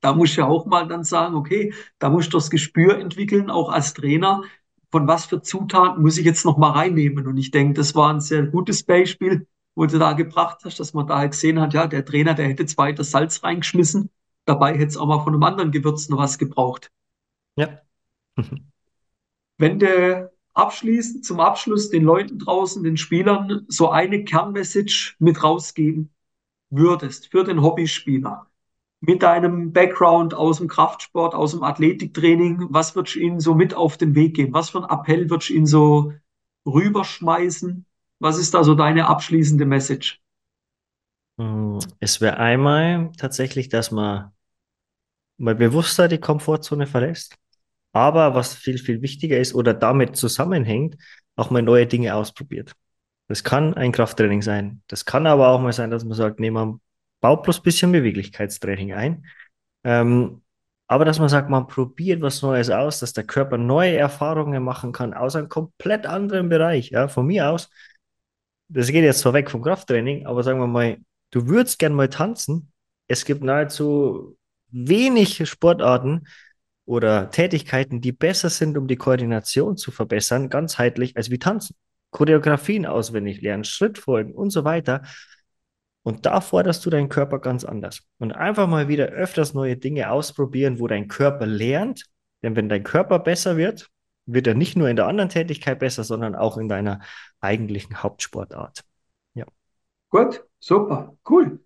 [0.02, 3.50] da muss ich ja auch mal dann sagen, okay, da muss ich das Gespür entwickeln,
[3.50, 4.44] auch als Trainer,
[4.92, 7.28] von was für Zutaten muss ich jetzt noch mal reinnehmen.
[7.28, 10.94] Und ich denke, das war ein sehr gutes Beispiel, wo du da gebracht hast, dass
[10.94, 14.10] man da halt gesehen hat, ja, der Trainer, der hätte jetzt weiter Salz reingeschmissen.
[14.46, 16.92] Dabei hätte es auch mal von einem anderen Gewürz noch was gebraucht.
[17.56, 17.82] Ja.
[19.58, 26.12] Wenn der abschließend zum Abschluss den Leuten draußen, den Spielern so eine Kernmessage mit rausgeben,
[26.70, 28.48] würdest für den Hobbyspieler
[29.02, 33.74] mit deinem Background aus dem Kraftsport, aus dem Athletiktraining, was würdest du ihnen so mit
[33.74, 34.54] auf den Weg geben?
[34.54, 36.14] Was für ein Appell würdest du ihnen so
[36.66, 37.86] rüberschmeißen?
[38.20, 40.21] Was ist da so deine abschließende Message?
[41.42, 44.32] Hm, es wäre einmal tatsächlich, dass man
[45.38, 47.36] mal bewusster die Komfortzone verlässt.
[47.94, 50.98] Aber was viel, viel wichtiger ist oder damit zusammenhängt,
[51.36, 52.74] auch mal neue Dinge ausprobiert.
[53.28, 54.82] Das kann ein Krafttraining sein.
[54.88, 56.80] Das kann aber auch mal sein, dass man sagt, nee, man
[57.22, 59.26] baut bloß ein bisschen Beweglichkeitstraining ein.
[59.84, 60.42] Ähm,
[60.88, 64.92] aber dass man sagt, man probiert was Neues aus, dass der Körper neue Erfahrungen machen
[64.92, 66.92] kann aus einem komplett anderen Bereich.
[66.92, 67.70] Ja, von mir aus,
[68.68, 70.98] das geht jetzt zwar weg vom Krafttraining, aber sagen wir mal,
[71.32, 72.72] du würdest gern mal tanzen.
[73.08, 74.38] Es gibt nahezu
[74.70, 76.28] wenig Sportarten
[76.86, 81.76] oder Tätigkeiten, die besser sind, um die Koordination zu verbessern, ganzheitlich, als wie tanzen.
[82.12, 85.04] Choreografien auswendig lernen, Schrittfolgen und so weiter.
[86.04, 88.02] Und da forderst du deinen Körper ganz anders.
[88.18, 92.06] Und einfach mal wieder öfters neue Dinge ausprobieren, wo dein Körper lernt.
[92.44, 93.88] Denn wenn dein Körper besser wird,
[94.26, 97.02] wird er nicht nur in der anderen Tätigkeit besser, sondern auch in deiner
[97.40, 98.82] eigentlichen Hauptsportart.
[99.34, 99.46] Ja.
[100.10, 101.60] Gut, super, cool.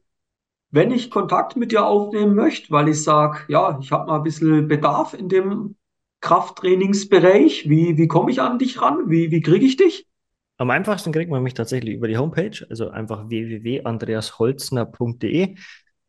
[0.72, 4.24] Wenn ich Kontakt mit dir aufnehmen möchte, weil ich sage, ja, ich habe mal ein
[4.24, 5.76] bisschen Bedarf in dem
[6.22, 9.12] Krafttrainingsbereich, wie, wie komme ich an dich ran?
[9.12, 10.08] Wie, wie kriege ich dich?
[10.58, 15.56] Am einfachsten kriegt man mich tatsächlich über die Homepage, also einfach www.andreasholzner.de.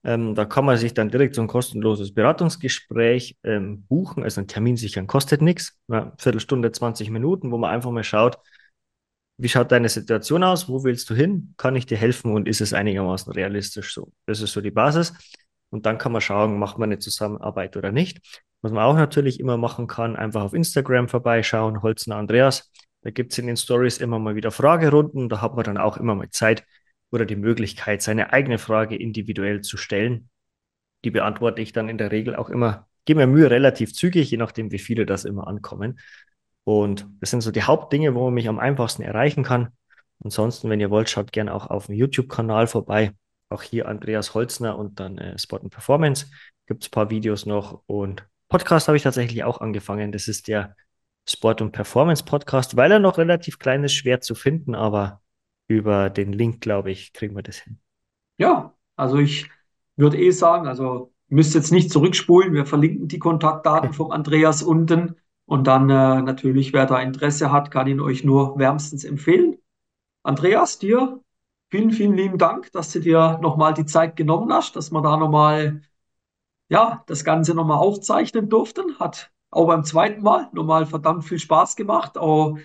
[0.05, 4.23] Ähm, da kann man sich dann direkt so ein kostenloses Beratungsgespräch ähm, buchen.
[4.23, 5.77] Also ein Termin sichern kostet nichts.
[5.89, 8.39] Eine Viertelstunde, 20 Minuten, wo man einfach mal schaut,
[9.39, 10.69] wie schaut deine Situation aus?
[10.69, 11.55] Wo willst du hin?
[11.57, 14.13] Kann ich dir helfen und ist es einigermaßen realistisch so?
[14.27, 15.13] Das ist so die Basis.
[15.71, 18.21] Und dann kann man schauen, macht man eine Zusammenarbeit oder nicht.
[18.63, 22.73] Was man auch natürlich immer machen kann, einfach auf Instagram vorbeischauen, Holzner Andreas.
[23.03, 25.29] Da gibt es in den Stories immer mal wieder Fragerunden.
[25.29, 26.65] Da hat man dann auch immer mal Zeit
[27.11, 30.29] oder die Möglichkeit, seine eigene Frage individuell zu stellen.
[31.05, 34.39] Die beantworte ich dann in der Regel auch immer, gebe mir Mühe relativ zügig, je
[34.39, 36.01] nachdem, wie viele das immer ankommen.
[36.67, 39.69] Und das sind so die Hauptdinge, wo man mich am einfachsten erreichen kann.
[40.25, 43.13] Ansonsten, wenn ihr wollt, schaut gerne auch auf dem YouTube-Kanal vorbei.
[43.51, 46.27] Auch hier Andreas Holzner und dann äh, Sport and Performance.
[46.67, 50.11] Gibt es ein paar Videos noch und Podcast habe ich tatsächlich auch angefangen.
[50.11, 50.75] Das ist der
[51.29, 55.23] Sport- und Performance-Podcast, weil er noch relativ klein ist, schwer zu finden, aber
[55.69, 57.79] über den Link, glaube ich, kriegen wir das hin.
[58.39, 59.49] Ja, also ich
[59.95, 65.15] würde eh sagen, also müsst jetzt nicht zurückspulen, wir verlinken die Kontaktdaten vom Andreas unten
[65.47, 69.57] und dann äh, natürlich, wer da Interesse hat, kann ihn euch nur wärmstens empfehlen.
[70.23, 71.21] Andreas, dir
[71.71, 75.17] vielen, vielen lieben Dank, dass du dir nochmal die Zeit genommen hast, dass wir da
[75.17, 75.83] nochmal,
[76.69, 78.99] ja, das Ganze nochmal aufzeichnen durften.
[78.99, 82.19] Hat auch beim zweiten Mal nochmal verdammt viel Spaß gemacht.
[82.19, 82.59] Auch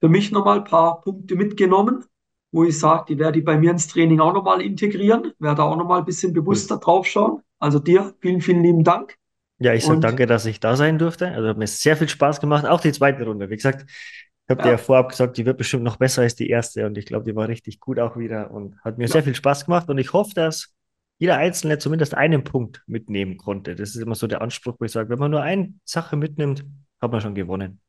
[0.00, 2.04] für mich nochmal ein paar Punkte mitgenommen,
[2.52, 5.76] wo ich sage, die werde ich bei mir ins Training auch nochmal integrieren, werde auch
[5.76, 7.42] nochmal ein bisschen bewusster drauf schauen.
[7.58, 9.16] Also dir vielen, vielen lieben Dank.
[9.58, 11.28] Ja, ich sage danke, dass ich da sein durfte.
[11.28, 13.48] Also hat mir sehr viel Spaß gemacht, auch die zweite Runde.
[13.48, 14.64] Wie gesagt, ich habe ja.
[14.64, 17.24] dir ja vorab gesagt, die wird bestimmt noch besser als die erste und ich glaube,
[17.24, 19.12] die war richtig gut auch wieder und hat mir ja.
[19.12, 20.74] sehr viel Spaß gemacht und ich hoffe, dass
[21.18, 23.74] jeder Einzelne zumindest einen Punkt mitnehmen konnte.
[23.74, 26.64] Das ist immer so der Anspruch, wo ich sage, wenn man nur eine Sache mitnimmt,
[27.00, 27.80] hat man schon gewonnen.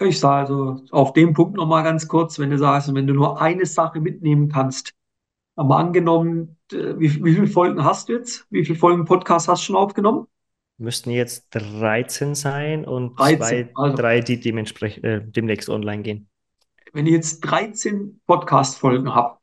[0.00, 3.40] Ich sage also auf dem Punkt nochmal ganz kurz, wenn du sagst, wenn du nur
[3.40, 4.92] eine Sache mitnehmen kannst,
[5.56, 8.46] aber angenommen, wie, wie viele Folgen hast du jetzt?
[8.50, 10.28] Wie viele Folgen Podcast hast du schon aufgenommen?
[10.78, 13.96] Müssten jetzt 13 sein und 13, zwei, also.
[13.96, 16.28] drei, die dementsprechend äh, demnächst online gehen.
[16.92, 19.38] Wenn ich jetzt 13 Podcast-Folgen habe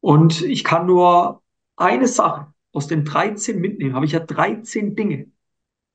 [0.00, 1.42] und ich kann nur
[1.76, 5.30] eine Sache aus den 13 mitnehmen, habe ich ja 13 Dinge.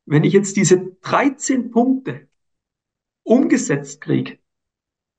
[0.05, 2.27] Wenn ich jetzt diese 13 Punkte
[3.23, 4.37] umgesetzt kriege,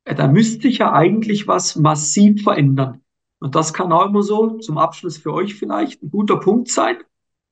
[0.05, 3.03] äh, dann müsste ich ja eigentlich was massiv verändern.
[3.41, 6.99] Und das kann auch immer so zum Abschluss für euch vielleicht ein guter Punkt sein.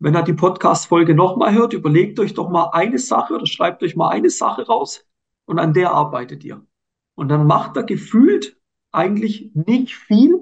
[0.04, 3.94] Wenn ihr die Podcast-Folge nochmal hört, überlegt euch doch mal eine Sache oder schreibt euch
[3.94, 5.06] mal eine Sache raus
[5.44, 6.66] und an der arbeitet ihr.
[7.14, 8.58] Und dann macht er gefühlt
[8.90, 10.40] eigentlich nicht viel,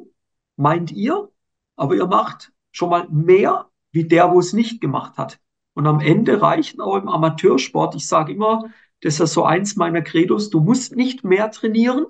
[0.57, 1.28] meint ihr,
[1.77, 5.39] aber ihr macht schon mal mehr wie der, wo es nicht gemacht hat.
[5.74, 8.70] Und am Ende reichen auch im Amateursport, ich sage immer,
[9.03, 12.07] das ist so eins meiner Credos, du musst nicht mehr trainieren,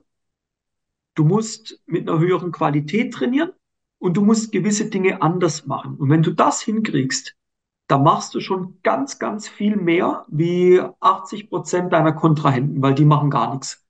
[1.17, 3.51] du musst mit einer höheren Qualität trainieren
[3.99, 5.97] und du musst gewisse Dinge anders machen.
[5.97, 7.35] Und wenn du das hinkriegst,
[7.91, 13.05] dann machst du schon ganz, ganz viel mehr wie 80 Prozent deiner Kontrahenten, weil die
[13.05, 13.85] machen gar nichts.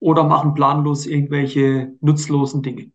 [0.00, 2.90] Oder machen planlos irgendwelche nutzlosen Dinge.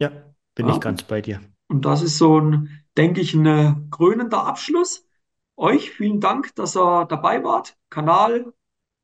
[0.00, 0.10] Ja,
[0.56, 0.74] bin ja.
[0.74, 1.40] ich ganz bei dir.
[1.68, 5.06] Und das ist so ein, denke ich, ein krönender Abschluss.
[5.56, 7.76] Euch vielen Dank, dass ihr dabei wart.
[7.88, 8.52] Kanal,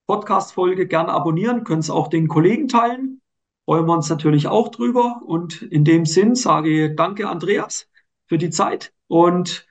[0.09, 3.20] Podcast-Folge gerne abonnieren, könnt es auch den Kollegen teilen.
[3.66, 5.22] Freuen wir uns natürlich auch drüber.
[5.24, 7.88] Und in dem Sinn sage ich danke, Andreas,
[8.26, 9.66] für die Zeit und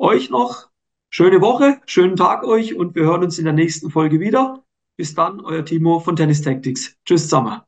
[0.00, 0.70] euch noch
[1.10, 4.64] schöne Woche, schönen Tag euch und wir hören uns in der nächsten Folge wieder.
[4.96, 6.96] Bis dann, euer Timo von Tennis Tactics.
[7.04, 7.60] Tschüss zusammen.